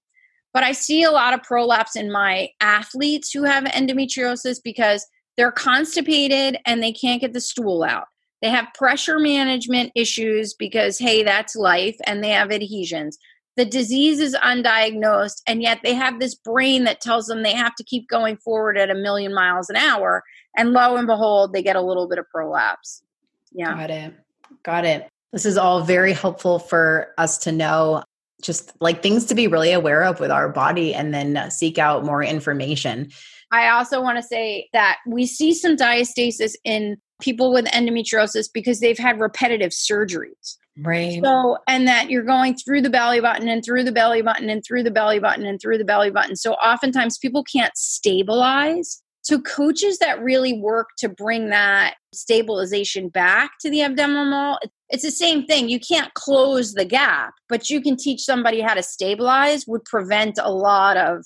But 0.53 0.65
I 0.65 0.73
see 0.73 1.03
a 1.03 1.11
lot 1.11 1.33
of 1.33 1.43
prolapse 1.43 1.97
in 1.97 2.13
my 2.13 2.51
athletes 2.61 3.31
who 3.33 3.45
have 3.45 3.65
endometriosis 3.65 4.59
because 4.63 5.07
they're 5.39 5.51
constipated 5.51 6.59
and 6.67 6.83
they 6.83 6.93
can't 6.93 7.23
get 7.23 7.33
the 7.33 7.41
stool 7.41 7.83
out. 7.83 8.05
They 8.43 8.51
have 8.51 8.67
pressure 8.75 9.19
management 9.19 9.93
issues 9.95 10.53
because, 10.53 10.99
hey, 10.99 11.23
that's 11.23 11.57
life, 11.57 11.97
and 12.07 12.23
they 12.23 12.31
have 12.31 12.51
adhesions. 12.51 13.17
The 13.59 13.65
disease 13.65 14.21
is 14.21 14.37
undiagnosed, 14.37 15.43
and 15.49 15.61
yet 15.61 15.81
they 15.83 15.93
have 15.93 16.21
this 16.21 16.37
brain 16.37 16.85
that 16.85 17.01
tells 17.01 17.27
them 17.27 17.43
they 17.43 17.55
have 17.55 17.75
to 17.75 17.83
keep 17.83 18.09
going 18.09 18.37
forward 18.37 18.79
at 18.79 18.89
a 18.89 18.95
million 18.95 19.35
miles 19.35 19.69
an 19.69 19.75
hour. 19.75 20.23
And 20.57 20.71
lo 20.71 20.95
and 20.95 21.09
behold, 21.09 21.53
they 21.53 21.61
get 21.61 21.75
a 21.75 21.83
little 21.83 22.09
bit 22.09 22.19
of 22.19 22.27
prolapse. 22.33 23.03
Yeah. 23.51 23.75
Got 23.75 23.91
it. 23.91 24.15
Got 24.63 24.85
it. 24.85 25.09
This 25.33 25.45
is 25.45 25.59
all 25.59 25.83
very 25.83 26.13
helpful 26.13 26.61
for 26.61 27.13
us 27.19 27.37
to 27.39 27.51
know 27.51 28.05
just 28.43 28.73
like 28.81 29.03
things 29.03 29.25
to 29.25 29.35
be 29.35 29.49
really 29.49 29.73
aware 29.73 30.05
of 30.05 30.21
with 30.21 30.31
our 30.31 30.49
body 30.49 30.95
and 30.95 31.13
then 31.13 31.37
uh, 31.37 31.51
seek 31.51 31.79
out 31.79 32.05
more 32.05 32.23
information. 32.23 33.11
I 33.51 33.71
also 33.71 34.01
want 34.01 34.19
to 34.19 34.23
say 34.23 34.69
that 34.73 34.99
we 35.05 35.27
see 35.27 35.53
some 35.53 35.77
diastasis 35.77 36.53
in 36.63 36.99
people 37.21 37.53
with 37.53 37.65
endometriosis 37.67 38.47
because 38.55 38.79
they've 38.79 38.99
had 38.99 39.21
repetitive 39.21 39.73
surgeries. 39.73 40.59
Right. 40.81 41.21
So, 41.23 41.59
and 41.67 41.89
that 41.89 42.11
you're 42.11 42.23
going 42.23 42.57
through 42.57 42.83
the 42.83 42.91
belly 42.91 43.21
button 43.21 43.49
and 43.49 43.65
through 43.65 43.85
the 43.85 43.93
belly 43.93 44.23
button 44.23 44.49
and 44.49 44.63
through 44.65 44.85
the 44.85 44.91
belly 44.91 45.19
button 45.19 45.45
and 45.45 45.61
through 45.61 45.79
the 45.79 45.85
belly 45.85 46.11
button. 46.11 46.37
So, 46.37 46.55
oftentimes 46.55 47.19
people 47.19 47.43
can't 47.43 47.77
stabilize. 47.77 49.03
So, 49.23 49.41
coaches 49.41 49.99
that 49.99 50.23
really 50.23 50.59
work 50.59 50.89
to 50.99 51.09
bring 51.09 51.51
that 51.51 51.97
stabilization 52.15 53.09
back 53.09 53.53
to 53.61 53.71
the 53.71 53.83
abdominal 53.83 54.59
it's 54.91 55.03
the 55.03 55.11
same 55.11 55.45
thing. 55.45 55.69
You 55.69 55.81
can't 55.81 56.15
close 56.15 56.75
the 56.75 56.85
gap, 56.85 57.35
but 57.49 57.69
you 57.69 57.83
can 57.83 57.97
teach 57.97 58.23
somebody 58.23 58.61
how 58.61 58.75
to 58.75 58.83
stabilize, 58.83 59.67
would 59.67 59.85
prevent 59.85 60.39
a 60.43 60.51
lot 60.51 60.97
of 60.97 61.25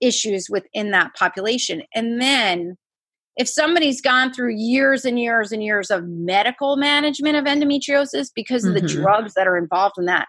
issues 0.00 0.48
within 0.50 0.90
that 0.90 1.14
population. 1.14 1.82
And 1.94 2.20
then 2.20 2.76
if 3.36 3.48
somebody's 3.48 4.00
gone 4.00 4.32
through 4.32 4.54
years 4.54 5.04
and 5.04 5.18
years 5.18 5.52
and 5.52 5.62
years 5.62 5.90
of 5.90 6.06
medical 6.06 6.76
management 6.76 7.36
of 7.36 7.44
endometriosis 7.44 8.28
because 8.34 8.64
of 8.64 8.74
mm-hmm. 8.74 8.86
the 8.86 8.92
drugs 8.92 9.34
that 9.34 9.46
are 9.46 9.56
involved 9.56 9.96
in 9.98 10.04
that, 10.06 10.28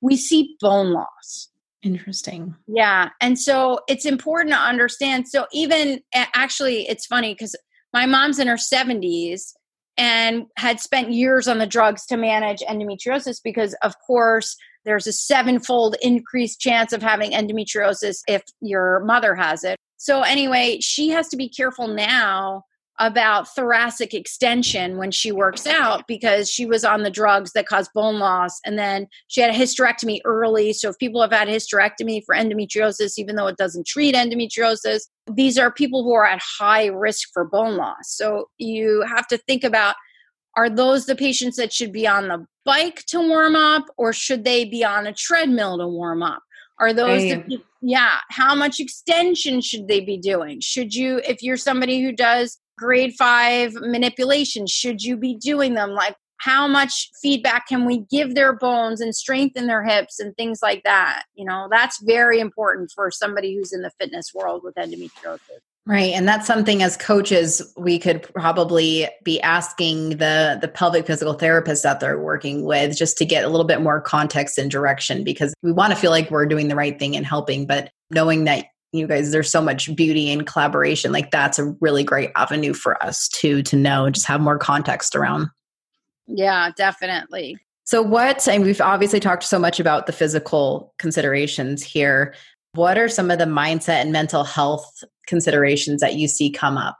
we 0.00 0.16
see 0.16 0.56
bone 0.60 0.92
loss. 0.92 1.48
Interesting. 1.82 2.54
Yeah. 2.66 3.10
And 3.20 3.38
so 3.38 3.80
it's 3.88 4.06
important 4.06 4.54
to 4.54 4.60
understand. 4.60 5.28
So, 5.28 5.46
even 5.52 6.00
actually, 6.14 6.88
it's 6.88 7.04
funny 7.04 7.34
because 7.34 7.54
my 7.92 8.06
mom's 8.06 8.38
in 8.38 8.48
her 8.48 8.56
70s 8.56 9.52
and 9.96 10.46
had 10.56 10.80
spent 10.80 11.12
years 11.12 11.46
on 11.46 11.58
the 11.58 11.66
drugs 11.66 12.06
to 12.06 12.16
manage 12.16 12.60
endometriosis 12.60 13.40
because, 13.42 13.74
of 13.82 13.94
course, 14.06 14.56
there's 14.84 15.06
a 15.06 15.12
sevenfold 15.12 15.96
increased 16.02 16.60
chance 16.60 16.92
of 16.92 17.02
having 17.02 17.32
endometriosis 17.32 18.18
if 18.26 18.42
your 18.60 19.00
mother 19.04 19.34
has 19.34 19.62
it. 19.62 19.78
So, 20.04 20.20
anyway, 20.20 20.80
she 20.80 21.08
has 21.08 21.28
to 21.28 21.36
be 21.38 21.48
careful 21.48 21.88
now 21.88 22.64
about 23.00 23.48
thoracic 23.54 24.12
extension 24.12 24.98
when 24.98 25.10
she 25.10 25.32
works 25.32 25.66
out 25.66 26.06
because 26.06 26.50
she 26.50 26.66
was 26.66 26.84
on 26.84 27.04
the 27.04 27.10
drugs 27.10 27.52
that 27.52 27.66
cause 27.66 27.88
bone 27.94 28.18
loss. 28.18 28.60
And 28.66 28.78
then 28.78 29.06
she 29.28 29.40
had 29.40 29.48
a 29.48 29.58
hysterectomy 29.58 30.20
early. 30.26 30.74
So 30.74 30.90
if 30.90 30.98
people 30.98 31.22
have 31.22 31.32
had 31.32 31.48
hysterectomy 31.48 32.22
for 32.26 32.34
endometriosis 32.34 33.14
even 33.16 33.36
though 33.36 33.46
it 33.46 33.56
doesn't 33.56 33.86
treat 33.86 34.14
endometriosis 34.14 35.04
these 35.32 35.56
are 35.56 35.72
people 35.72 36.04
who 36.04 36.12
are 36.12 36.26
at 36.26 36.42
high 36.58 36.86
risk 36.88 37.30
for 37.32 37.46
bone 37.46 37.78
loss. 37.78 38.10
So 38.10 38.50
you 38.58 39.06
have 39.08 39.26
to 39.28 39.38
think 39.38 39.64
about 39.64 39.94
are 40.54 40.68
those 40.68 41.06
the 41.06 41.16
patients 41.16 41.56
that 41.56 41.72
should 41.72 41.92
be 41.92 42.06
on 42.06 42.28
the 42.28 42.44
bike 42.66 43.04
to 43.06 43.20
warm 43.20 43.56
up 43.56 43.86
or 43.96 44.12
should 44.12 44.44
they 44.44 44.66
be 44.66 44.84
on 44.84 45.06
a 45.06 45.14
treadmill 45.14 45.78
to 45.78 45.88
warm 45.88 46.22
up 46.22 46.42
are 46.78 46.92
those 46.92 47.22
the, 47.22 47.62
yeah 47.82 48.18
how 48.30 48.54
much 48.54 48.80
extension 48.80 49.60
should 49.60 49.88
they 49.88 50.00
be 50.00 50.18
doing? 50.18 50.60
Should 50.60 50.94
you 50.94 51.20
if 51.24 51.42
you're 51.42 51.56
somebody 51.56 52.02
who 52.02 52.12
does 52.12 52.58
grade 52.76 53.14
five 53.14 53.72
manipulation, 53.74 54.66
should 54.66 55.02
you 55.02 55.16
be 55.16 55.36
doing 55.36 55.74
them? 55.74 55.90
Like 55.90 56.16
how 56.38 56.66
much 56.66 57.10
feedback 57.22 57.66
can 57.68 57.84
we 57.84 58.00
give 58.10 58.34
their 58.34 58.52
bones 58.52 59.00
and 59.00 59.14
strengthen 59.14 59.66
their 59.66 59.84
hips 59.84 60.18
and 60.18 60.36
things 60.36 60.60
like 60.62 60.82
that? 60.84 61.24
You 61.34 61.44
know 61.44 61.68
that's 61.70 62.02
very 62.02 62.40
important 62.40 62.90
for 62.94 63.10
somebody 63.10 63.56
who's 63.56 63.72
in 63.72 63.82
the 63.82 63.92
fitness 64.00 64.32
world 64.34 64.62
with 64.64 64.74
endometriosis 64.74 65.60
Right. 65.86 66.14
And 66.14 66.26
that's 66.26 66.46
something 66.46 66.82
as 66.82 66.96
coaches 66.96 67.60
we 67.76 67.98
could 67.98 68.22
probably 68.22 69.06
be 69.22 69.38
asking 69.42 70.10
the 70.16 70.58
the 70.58 70.68
pelvic 70.68 71.06
physical 71.06 71.36
therapists 71.36 71.82
that 71.82 72.00
they're 72.00 72.18
working 72.18 72.64
with 72.64 72.96
just 72.96 73.18
to 73.18 73.26
get 73.26 73.44
a 73.44 73.48
little 73.48 73.66
bit 73.66 73.82
more 73.82 74.00
context 74.00 74.56
and 74.56 74.70
direction 74.70 75.24
because 75.24 75.52
we 75.62 75.72
want 75.72 75.92
to 75.92 75.98
feel 75.98 76.10
like 76.10 76.30
we're 76.30 76.46
doing 76.46 76.68
the 76.68 76.76
right 76.76 76.98
thing 76.98 77.14
and 77.14 77.26
helping, 77.26 77.66
but 77.66 77.90
knowing 78.10 78.44
that 78.44 78.66
you 78.92 79.06
guys 79.06 79.30
there's 79.30 79.50
so 79.50 79.60
much 79.60 79.94
beauty 79.94 80.32
and 80.32 80.46
collaboration, 80.46 81.12
like 81.12 81.30
that's 81.30 81.58
a 81.58 81.76
really 81.82 82.02
great 82.02 82.30
avenue 82.34 82.72
for 82.72 83.02
us 83.02 83.28
to 83.28 83.62
to 83.64 83.76
know 83.76 84.06
and 84.06 84.14
just 84.14 84.26
have 84.26 84.40
more 84.40 84.58
context 84.58 85.14
around. 85.14 85.48
Yeah, 86.26 86.70
definitely. 86.74 87.58
So 87.84 88.00
what 88.00 88.48
and 88.48 88.64
we've 88.64 88.80
obviously 88.80 89.20
talked 89.20 89.42
so 89.42 89.58
much 89.58 89.78
about 89.78 90.06
the 90.06 90.12
physical 90.12 90.94
considerations 90.98 91.82
here. 91.82 92.34
What 92.72 92.96
are 92.96 93.08
some 93.08 93.30
of 93.30 93.38
the 93.38 93.44
mindset 93.44 94.00
and 94.00 94.12
mental 94.12 94.44
health 94.44 95.04
considerations 95.26 96.00
that 96.00 96.14
you 96.14 96.28
see 96.28 96.50
come 96.50 96.76
up? 96.76 96.96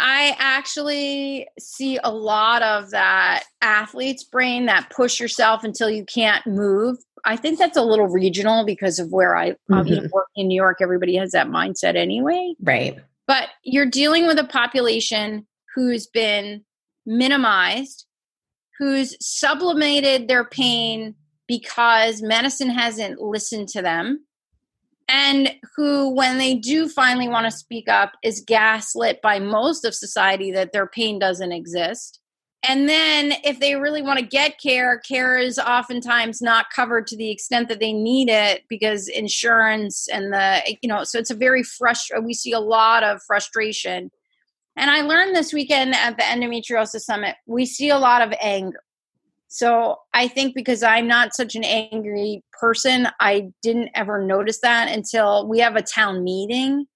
I 0.00 0.34
actually 0.38 1.46
see 1.58 1.98
a 2.02 2.10
lot 2.10 2.62
of 2.62 2.90
that 2.90 3.44
athlete's 3.60 4.24
brain 4.24 4.66
that 4.66 4.88
push 4.90 5.20
yourself 5.20 5.62
until 5.62 5.90
you 5.90 6.06
can't 6.06 6.46
move. 6.46 6.96
I 7.26 7.36
think 7.36 7.58
that's 7.58 7.76
a 7.76 7.82
little 7.82 8.08
regional 8.08 8.64
because 8.64 8.98
of 8.98 9.12
where 9.12 9.36
I 9.36 9.56
mm-hmm. 9.70 10.06
work 10.10 10.28
in 10.36 10.48
New 10.48 10.54
York. 10.54 10.78
Everybody 10.80 11.16
has 11.16 11.32
that 11.32 11.48
mindset 11.48 11.96
anyway. 11.96 12.54
Right. 12.62 12.98
But 13.26 13.48
you're 13.62 13.86
dealing 13.86 14.26
with 14.26 14.38
a 14.38 14.44
population 14.44 15.46
who's 15.74 16.06
been 16.06 16.64
minimized, 17.04 18.06
who's 18.78 19.14
sublimated 19.20 20.28
their 20.28 20.44
pain 20.44 21.14
because 21.46 22.22
medicine 22.22 22.70
hasn't 22.70 23.20
listened 23.20 23.68
to 23.68 23.82
them 23.82 24.24
and 25.10 25.52
who, 25.74 26.14
when 26.14 26.38
they 26.38 26.54
do 26.54 26.88
finally 26.88 27.28
want 27.28 27.44
to 27.44 27.50
speak 27.50 27.88
up, 27.88 28.12
is 28.22 28.44
gaslit 28.46 29.20
by 29.20 29.40
most 29.40 29.84
of 29.84 29.92
society 29.92 30.52
that 30.52 30.72
their 30.72 30.86
pain 30.86 31.18
doesn't 31.18 31.50
exist. 31.50 32.20
And 32.62 32.88
then, 32.88 33.32
if 33.42 33.58
they 33.58 33.74
really 33.74 34.02
want 34.02 34.20
to 34.20 34.24
get 34.24 34.60
care, 34.60 35.00
care 35.00 35.36
is 35.36 35.58
oftentimes 35.58 36.40
not 36.40 36.66
covered 36.70 37.06
to 37.08 37.16
the 37.16 37.30
extent 37.30 37.68
that 37.70 37.80
they 37.80 37.92
need 37.92 38.28
it 38.28 38.62
because 38.68 39.08
insurance 39.08 40.06
and 40.08 40.32
the, 40.32 40.76
you 40.80 40.88
know, 40.88 41.02
so 41.02 41.18
it's 41.18 41.30
a 41.30 41.34
very 41.34 41.64
frustrating, 41.64 42.24
we 42.24 42.34
see 42.34 42.52
a 42.52 42.60
lot 42.60 43.02
of 43.02 43.20
frustration. 43.26 44.10
And 44.76 44.90
I 44.90 45.00
learned 45.00 45.34
this 45.34 45.52
weekend 45.52 45.94
at 45.94 46.18
the 46.18 46.22
Endometriosis 46.22 47.00
Summit, 47.00 47.34
we 47.46 47.66
see 47.66 47.88
a 47.88 47.98
lot 47.98 48.22
of 48.22 48.32
anger. 48.40 48.82
So 49.52 49.96
I 50.14 50.28
think 50.28 50.54
because 50.54 50.84
I'm 50.84 51.08
not 51.08 51.34
such 51.34 51.56
an 51.56 51.64
angry 51.64 52.44
person, 52.60 53.08
I 53.18 53.48
didn't 53.62 53.90
ever 53.96 54.24
notice 54.24 54.60
that 54.60 54.88
until 54.96 55.48
we 55.48 55.58
have 55.58 55.74
a 55.74 55.82
town 55.82 56.22
meeting 56.22 56.86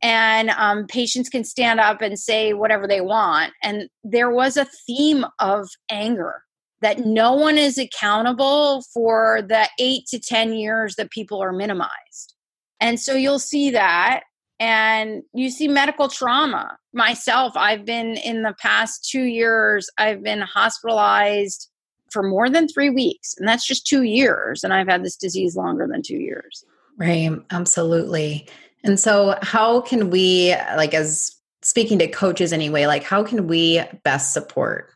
and 0.00 0.48
um, 0.50 0.86
patients 0.86 1.28
can 1.28 1.44
stand 1.44 1.80
up 1.80 2.00
and 2.00 2.18
say 2.18 2.54
whatever 2.54 2.88
they 2.88 3.02
want. 3.02 3.52
And 3.62 3.90
there 4.02 4.30
was 4.30 4.56
a 4.56 4.66
theme 4.86 5.26
of 5.40 5.68
anger 5.90 6.42
that 6.80 7.00
no 7.00 7.34
one 7.34 7.58
is 7.58 7.76
accountable 7.76 8.82
for 8.94 9.42
the 9.46 9.68
eight 9.78 10.06
to 10.06 10.18
10 10.18 10.54
years 10.54 10.96
that 10.96 11.10
people 11.10 11.42
are 11.42 11.52
minimized. 11.52 12.34
And 12.80 12.98
so 12.98 13.12
you'll 13.12 13.38
see 13.38 13.70
that. 13.70 14.22
And 14.58 15.22
you 15.34 15.50
see 15.50 15.68
medical 15.68 16.08
trauma. 16.08 16.78
Myself, 16.94 17.52
I've 17.56 17.84
been 17.84 18.16
in 18.16 18.42
the 18.42 18.54
past 18.58 19.06
two 19.10 19.24
years, 19.24 19.90
I've 19.98 20.22
been 20.22 20.40
hospitalized 20.40 21.68
for 22.14 22.22
more 22.22 22.48
than 22.48 22.68
three 22.68 22.90
weeks. 22.90 23.34
And 23.36 23.46
that's 23.46 23.66
just 23.66 23.86
two 23.86 24.04
years. 24.04 24.62
And 24.64 24.72
I've 24.72 24.88
had 24.88 25.04
this 25.04 25.16
disease 25.16 25.56
longer 25.56 25.86
than 25.90 26.00
two 26.00 26.16
years. 26.16 26.64
Right. 26.96 27.30
Absolutely. 27.50 28.48
And 28.84 29.00
so, 29.00 29.36
how 29.42 29.80
can 29.80 30.10
we, 30.10 30.54
like, 30.76 30.94
as 30.94 31.34
speaking 31.62 31.98
to 31.98 32.06
coaches 32.06 32.52
anyway, 32.52 32.86
like, 32.86 33.02
how 33.02 33.24
can 33.24 33.48
we 33.48 33.82
best 34.04 34.32
support? 34.32 34.92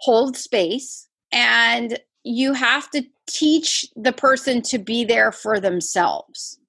Hold 0.00 0.36
space. 0.36 1.08
And 1.32 1.98
you 2.22 2.52
have 2.52 2.90
to 2.90 3.02
teach 3.26 3.86
the 3.96 4.12
person 4.12 4.62
to 4.62 4.78
be 4.78 5.04
there 5.04 5.32
for 5.32 5.58
themselves, 5.58 6.60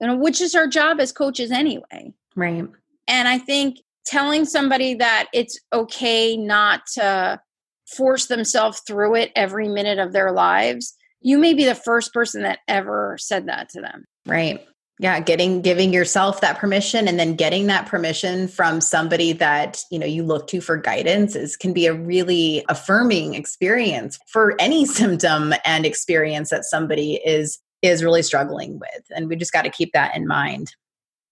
you 0.00 0.06
know, 0.06 0.16
which 0.16 0.40
is 0.40 0.54
our 0.54 0.68
job 0.68 1.00
as 1.00 1.10
coaches 1.10 1.50
anyway. 1.50 2.12
Right. 2.36 2.66
And 3.08 3.28
I 3.28 3.38
think 3.38 3.78
telling 4.04 4.44
somebody 4.44 4.94
that 4.94 5.28
it's 5.32 5.58
okay 5.72 6.36
not 6.36 6.82
to 6.94 7.40
force 7.86 8.26
themselves 8.26 8.82
through 8.86 9.16
it 9.16 9.32
every 9.36 9.68
minute 9.68 9.98
of 9.98 10.12
their 10.12 10.32
lives, 10.32 10.94
you 11.20 11.38
may 11.38 11.54
be 11.54 11.64
the 11.64 11.74
first 11.74 12.12
person 12.12 12.42
that 12.42 12.60
ever 12.68 13.16
said 13.18 13.46
that 13.46 13.68
to 13.70 13.80
them. 13.80 14.04
Right. 14.26 14.66
Yeah, 14.98 15.18
getting 15.20 15.62
giving 15.62 15.92
yourself 15.92 16.40
that 16.42 16.58
permission 16.58 17.08
and 17.08 17.18
then 17.18 17.34
getting 17.34 17.66
that 17.66 17.86
permission 17.86 18.46
from 18.46 18.80
somebody 18.80 19.32
that, 19.32 19.82
you 19.90 19.98
know, 19.98 20.06
you 20.06 20.22
look 20.22 20.46
to 20.48 20.60
for 20.60 20.76
guidance 20.76 21.34
is 21.34 21.56
can 21.56 21.72
be 21.72 21.86
a 21.86 21.94
really 21.94 22.64
affirming 22.68 23.34
experience 23.34 24.18
for 24.28 24.54
any 24.60 24.84
symptom 24.86 25.54
and 25.64 25.86
experience 25.86 26.50
that 26.50 26.64
somebody 26.64 27.14
is 27.24 27.58
is 27.80 28.04
really 28.04 28.22
struggling 28.22 28.78
with. 28.78 29.02
And 29.10 29.28
we 29.28 29.34
just 29.34 29.52
got 29.52 29.62
to 29.62 29.70
keep 29.70 29.92
that 29.92 30.14
in 30.14 30.26
mind. 30.26 30.72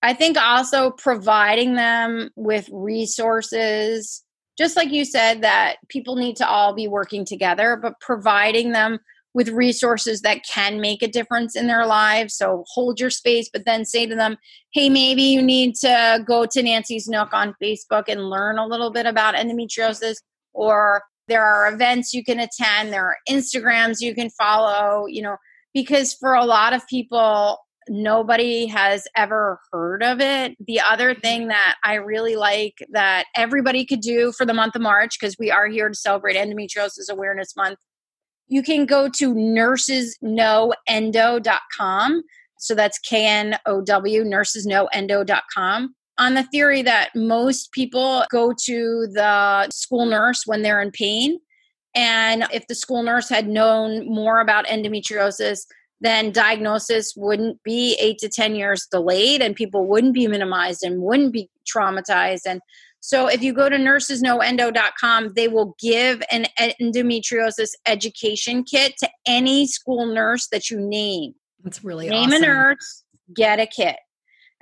I 0.03 0.14
think 0.14 0.36
also 0.36 0.90
providing 0.90 1.74
them 1.74 2.30
with 2.34 2.68
resources 2.72 4.24
just 4.59 4.76
like 4.76 4.90
you 4.90 5.05
said 5.05 5.42
that 5.42 5.76
people 5.88 6.16
need 6.16 6.36
to 6.36 6.48
all 6.48 6.74
be 6.74 6.88
working 6.88 7.24
together 7.24 7.76
but 7.80 7.98
providing 8.01 8.72
them 8.72 8.98
with 9.32 9.48
resources 9.48 10.22
that 10.22 10.44
can 10.44 10.80
make 10.80 11.03
a 11.03 11.09
difference 11.09 11.55
in 11.55 11.68
their 11.68 11.86
lives. 11.86 12.34
So 12.34 12.64
hold 12.68 12.98
your 12.98 13.11
space 13.11 13.48
but 13.53 13.64
then 13.64 13.84
say 13.84 14.07
to 14.07 14.14
them 14.14 14.36
hey 14.72 14.88
maybe 14.88 15.22
you 15.22 15.42
need 15.42 15.74
to 15.76 16.24
go 16.26 16.46
to 16.46 16.62
nancy's 16.62 17.09
nook 17.09 17.32
on 17.32 17.55
facebook 17.62 18.05
and 18.09 18.30
learn 18.30 18.59
a 18.59 18.66
little 18.66 18.90
bit 18.90 19.07
about 19.07 19.34
endometriosis 19.34 20.16
or 20.53 21.03
there 21.28 21.44
are 21.44 21.72
events 21.72 22.12
you 22.12 22.24
can 22.24 22.40
attend 22.40 22.92
there 22.92 23.07
are 23.07 23.16
instagrams 23.28 24.01
you 24.01 24.14
can 24.14 24.30
follow 24.30 25.07
you 25.07 25.22
know 25.22 25.36
because 25.74 26.14
for 26.14 26.34
a 26.34 26.44
lot 26.44 26.72
of 26.72 26.86
people 26.88 27.59
nobody 27.88 28.66
has 28.66 29.06
ever 29.16 29.60
heard 29.72 30.02
of 30.02 30.20
it. 30.20 30.56
The 30.66 30.80
other 30.80 31.12
mm-hmm. 31.12 31.20
thing 31.20 31.46
that 31.48 31.76
I 31.84 31.94
really 31.94 32.36
like 32.36 32.78
that 32.90 33.26
everybody 33.36 33.84
could 33.84 34.00
do 34.00 34.32
for 34.32 34.44
the 34.44 34.54
month 34.54 34.76
of 34.76 34.82
March, 34.82 35.18
because 35.18 35.36
we 35.38 35.50
are 35.50 35.68
here 35.68 35.88
to 35.88 35.94
celebrate 35.94 36.36
Endometriosis 36.36 37.10
Awareness 37.10 37.56
Month, 37.56 37.78
you 38.48 38.62
can 38.62 38.86
go 38.86 39.08
to 39.08 39.34
nursesknowendo.com. 39.34 42.22
So 42.58 42.74
that's 42.74 42.98
K 42.98 43.26
N 43.26 43.56
O 43.66 43.80
W, 43.80 44.24
nursesknowendo.com. 44.24 45.94
On 46.18 46.34
the 46.34 46.42
theory 46.44 46.82
that 46.82 47.10
most 47.14 47.72
people 47.72 48.24
go 48.30 48.52
to 48.64 49.06
the 49.12 49.68
school 49.70 50.04
nurse 50.04 50.42
when 50.46 50.60
they're 50.62 50.82
in 50.82 50.90
pain. 50.90 51.38
And 51.94 52.44
if 52.52 52.66
the 52.66 52.74
school 52.74 53.02
nurse 53.02 53.30
had 53.30 53.48
known 53.48 54.06
more 54.06 54.40
about 54.40 54.66
endometriosis, 54.66 55.64
then 56.01 56.32
diagnosis 56.32 57.14
wouldn't 57.16 57.62
be 57.62 57.96
eight 58.01 58.18
to 58.18 58.28
10 58.28 58.55
years 58.55 58.86
delayed 58.90 59.42
and 59.42 59.55
people 59.55 59.86
wouldn't 59.86 60.14
be 60.14 60.26
minimized 60.26 60.82
and 60.82 61.03
wouldn't 61.03 61.32
be 61.32 61.51
traumatized. 61.66 62.42
And 62.46 62.61
so 63.01 63.26
if 63.26 63.42
you 63.42 63.53
go 63.53 63.68
to 63.68 63.76
nursesknowendo.com, 63.76 65.32
they 65.34 65.48
will 65.48 65.74
give 65.80 66.22
an 66.30 66.46
endometriosis 66.59 67.70
education 67.86 68.62
kit 68.64 68.94
to 68.98 69.09
any 69.26 69.66
school 69.66 70.07
nurse 70.07 70.48
that 70.48 70.70
you 70.70 70.78
name. 70.78 71.34
That's 71.62 71.84
really 71.84 72.09
name 72.09 72.30
awesome. 72.30 72.42
a 72.42 72.46
nurse, 72.46 73.05
get 73.34 73.59
a 73.59 73.66
kit. 73.66 73.96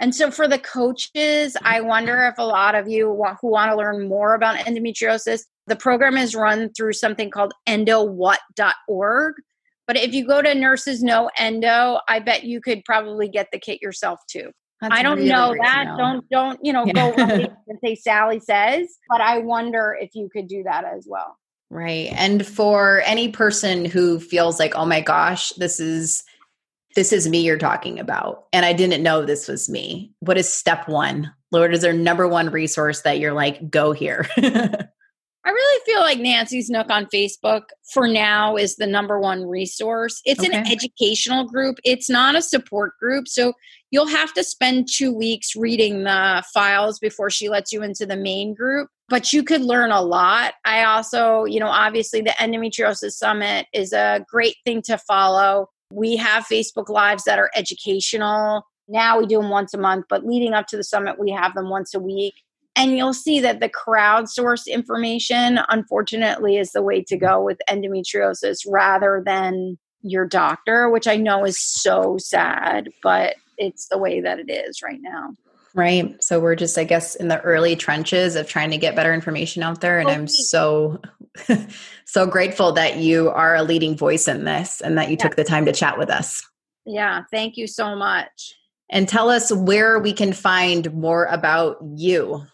And 0.00 0.14
so 0.14 0.30
for 0.30 0.46
the 0.46 0.58
coaches, 0.58 1.56
I 1.62 1.80
wonder 1.80 2.22
if 2.22 2.38
a 2.38 2.44
lot 2.44 2.76
of 2.76 2.88
you 2.88 3.06
who 3.06 3.48
want 3.48 3.70
to 3.70 3.76
learn 3.76 4.08
more 4.08 4.34
about 4.34 4.58
endometriosis, 4.58 5.42
the 5.66 5.74
program 5.76 6.16
is 6.16 6.36
run 6.36 6.72
through 6.72 6.92
something 6.92 7.30
called 7.30 7.52
endowhat.org. 7.68 9.34
But 9.88 9.96
if 9.96 10.12
you 10.12 10.26
go 10.26 10.42
to 10.42 10.54
Nurses 10.54 11.02
Know 11.02 11.30
Endo, 11.38 11.98
I 12.06 12.18
bet 12.20 12.44
you 12.44 12.60
could 12.60 12.84
probably 12.84 13.26
get 13.26 13.48
the 13.50 13.58
kit 13.58 13.80
yourself 13.80 14.20
too. 14.30 14.52
That's 14.82 14.94
I 14.94 15.02
don't 15.02 15.24
know 15.24 15.56
that. 15.60 15.96
Don't 15.96 16.28
don't 16.28 16.60
you 16.62 16.72
know 16.74 16.84
yeah. 16.84 16.92
go 16.92 17.14
and 17.66 17.78
say 17.82 17.94
Sallie 17.96 18.38
says, 18.38 18.86
but 19.08 19.22
I 19.22 19.38
wonder 19.38 19.96
if 20.00 20.10
you 20.14 20.28
could 20.30 20.46
do 20.46 20.62
that 20.64 20.84
as 20.84 21.06
well. 21.08 21.36
Right. 21.70 22.12
And 22.12 22.46
for 22.46 23.02
any 23.06 23.30
person 23.30 23.86
who 23.86 24.20
feels 24.20 24.60
like, 24.60 24.74
"Oh 24.76 24.84
my 24.84 25.00
gosh, 25.00 25.50
this 25.52 25.80
is 25.80 26.22
this 26.94 27.12
is 27.12 27.26
me 27.26 27.40
you're 27.40 27.58
talking 27.58 27.98
about 27.98 28.46
and 28.52 28.66
I 28.66 28.74
didn't 28.74 29.02
know 29.02 29.24
this 29.24 29.48
was 29.48 29.70
me." 29.70 30.12
What 30.20 30.38
is 30.38 30.52
step 30.52 30.86
1? 30.86 31.32
Lord, 31.50 31.72
is 31.74 31.80
there 31.80 31.94
number 31.94 32.28
one 32.28 32.50
resource 32.50 33.00
that 33.02 33.18
you're 33.18 33.32
like, 33.32 33.70
"Go 33.70 33.92
here." 33.92 34.28
I 35.48 35.50
really 35.50 35.84
feel 35.86 36.00
like 36.00 36.18
Nancy's 36.18 36.68
Nook 36.68 36.90
on 36.90 37.06
Facebook 37.06 37.62
for 37.94 38.06
now 38.06 38.56
is 38.56 38.76
the 38.76 38.86
number 38.86 39.18
one 39.18 39.46
resource. 39.46 40.20
It's 40.26 40.44
okay. 40.44 40.54
an 40.54 40.66
educational 40.66 41.44
group, 41.44 41.76
it's 41.84 42.10
not 42.10 42.36
a 42.36 42.42
support 42.42 42.98
group. 42.98 43.26
So 43.26 43.54
you'll 43.90 44.08
have 44.08 44.34
to 44.34 44.44
spend 44.44 44.88
two 44.92 45.10
weeks 45.10 45.56
reading 45.56 46.04
the 46.04 46.44
files 46.52 46.98
before 46.98 47.30
she 47.30 47.48
lets 47.48 47.72
you 47.72 47.82
into 47.82 48.04
the 48.04 48.14
main 48.14 48.52
group. 48.52 48.90
But 49.08 49.32
you 49.32 49.42
could 49.42 49.62
learn 49.62 49.90
a 49.90 50.02
lot. 50.02 50.52
I 50.66 50.84
also, 50.84 51.44
you 51.44 51.60
know, 51.60 51.68
obviously 51.68 52.20
the 52.20 52.34
Endometriosis 52.38 53.12
Summit 53.12 53.68
is 53.72 53.94
a 53.94 54.26
great 54.30 54.56
thing 54.66 54.82
to 54.82 54.98
follow. 54.98 55.70
We 55.90 56.16
have 56.16 56.44
Facebook 56.44 56.90
Lives 56.90 57.24
that 57.24 57.38
are 57.38 57.50
educational. 57.56 58.64
Now 58.86 59.18
we 59.18 59.24
do 59.24 59.40
them 59.40 59.48
once 59.48 59.72
a 59.72 59.78
month, 59.78 60.04
but 60.10 60.26
leading 60.26 60.52
up 60.52 60.66
to 60.66 60.76
the 60.76 60.84
summit, 60.84 61.18
we 61.18 61.30
have 61.30 61.54
them 61.54 61.70
once 61.70 61.94
a 61.94 62.00
week. 62.00 62.34
And 62.76 62.96
you'll 62.96 63.14
see 63.14 63.40
that 63.40 63.60
the 63.60 63.68
crowdsourced 63.68 64.66
information, 64.68 65.58
unfortunately, 65.68 66.56
is 66.56 66.72
the 66.72 66.82
way 66.82 67.02
to 67.04 67.16
go 67.16 67.42
with 67.42 67.58
endometriosis 67.68 68.58
rather 68.68 69.22
than 69.24 69.78
your 70.02 70.26
doctor, 70.26 70.88
which 70.88 71.08
I 71.08 71.16
know 71.16 71.44
is 71.44 71.58
so 71.58 72.16
sad, 72.18 72.88
but 73.02 73.34
it's 73.56 73.88
the 73.88 73.98
way 73.98 74.20
that 74.20 74.38
it 74.38 74.50
is 74.50 74.80
right 74.82 75.00
now. 75.00 75.32
Right. 75.74 76.22
So 76.22 76.40
we're 76.40 76.56
just, 76.56 76.78
I 76.78 76.84
guess, 76.84 77.14
in 77.14 77.28
the 77.28 77.40
early 77.42 77.76
trenches 77.76 78.36
of 78.36 78.48
trying 78.48 78.70
to 78.70 78.78
get 78.78 78.96
better 78.96 79.12
information 79.12 79.62
out 79.62 79.80
there. 79.80 79.98
And 79.98 80.08
okay. 80.08 80.18
I'm 80.18 80.26
so, 80.26 81.00
so 82.04 82.26
grateful 82.26 82.72
that 82.72 82.96
you 82.96 83.30
are 83.30 83.54
a 83.54 83.62
leading 83.62 83.96
voice 83.96 84.28
in 84.28 84.44
this 84.44 84.80
and 84.80 84.96
that 84.98 85.08
you 85.08 85.16
yeah. 85.18 85.22
took 85.22 85.36
the 85.36 85.44
time 85.44 85.66
to 85.66 85.72
chat 85.72 85.98
with 85.98 86.10
us. 86.10 86.42
Yeah. 86.86 87.22
Thank 87.30 87.56
you 87.56 87.66
so 87.66 87.94
much. 87.94 88.54
And 88.90 89.06
tell 89.06 89.28
us 89.28 89.52
where 89.52 89.98
we 89.98 90.12
can 90.12 90.32
find 90.32 90.92
more 90.94 91.26
about 91.26 91.76
you. 91.94 92.46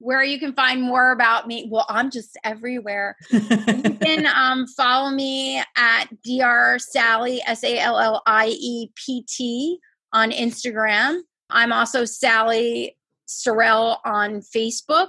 Where 0.00 0.22
you 0.22 0.38
can 0.38 0.52
find 0.52 0.80
more 0.80 1.10
about 1.10 1.48
me. 1.48 1.68
Well, 1.70 1.86
I'm 1.88 2.10
just 2.10 2.38
everywhere. 2.44 3.16
you 3.30 3.40
can 4.02 4.26
um, 4.26 4.66
follow 4.68 5.10
me 5.10 5.60
at 5.76 6.04
Dr. 6.24 6.78
Sallie, 6.78 7.42
S 7.46 7.64
A 7.64 7.78
L 7.78 7.98
L 7.98 8.22
I 8.26 8.48
E 8.48 8.90
P 8.94 9.24
T 9.28 9.78
on 10.12 10.30
Instagram. 10.30 11.20
I'm 11.50 11.72
also 11.72 12.04
Sallie 12.04 12.96
Sarrel 13.28 13.98
on 14.04 14.40
Facebook. 14.40 15.08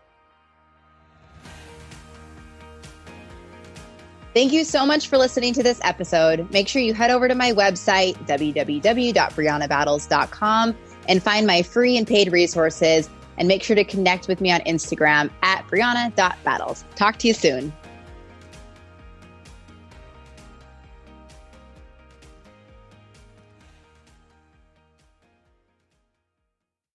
Thank 4.34 4.53
you 4.53 4.62
so 4.62 4.84
much 4.84 5.09
for 5.09 5.16
listening 5.16 5.55
to 5.55 5.62
this 5.62 5.80
episode. 5.82 6.53
Make 6.53 6.68
sure 6.68 6.82
you 6.82 6.93
head 6.93 7.11
over 7.11 7.28
to 7.28 7.34
my 7.34 7.53
website, 7.53 8.14
www.briannabattles.com, 8.26 10.76
and 11.09 11.22
find 11.22 11.46
my 11.46 11.62
free 11.62 11.96
and 11.96 12.06
paid 12.06 12.30
resources 12.30 13.11
and 13.38 13.48
make 13.48 13.62
sure 13.62 13.76
to 13.76 13.84
connect 13.84 14.28
with 14.28 14.40
me 14.40 14.50
on 14.50 14.61
Instagram 14.61 15.30
at 15.42 15.66
brianna.battles. 15.66 16.84
Talk 16.94 17.18
to 17.18 17.28
you 17.28 17.34
soon. 17.34 17.72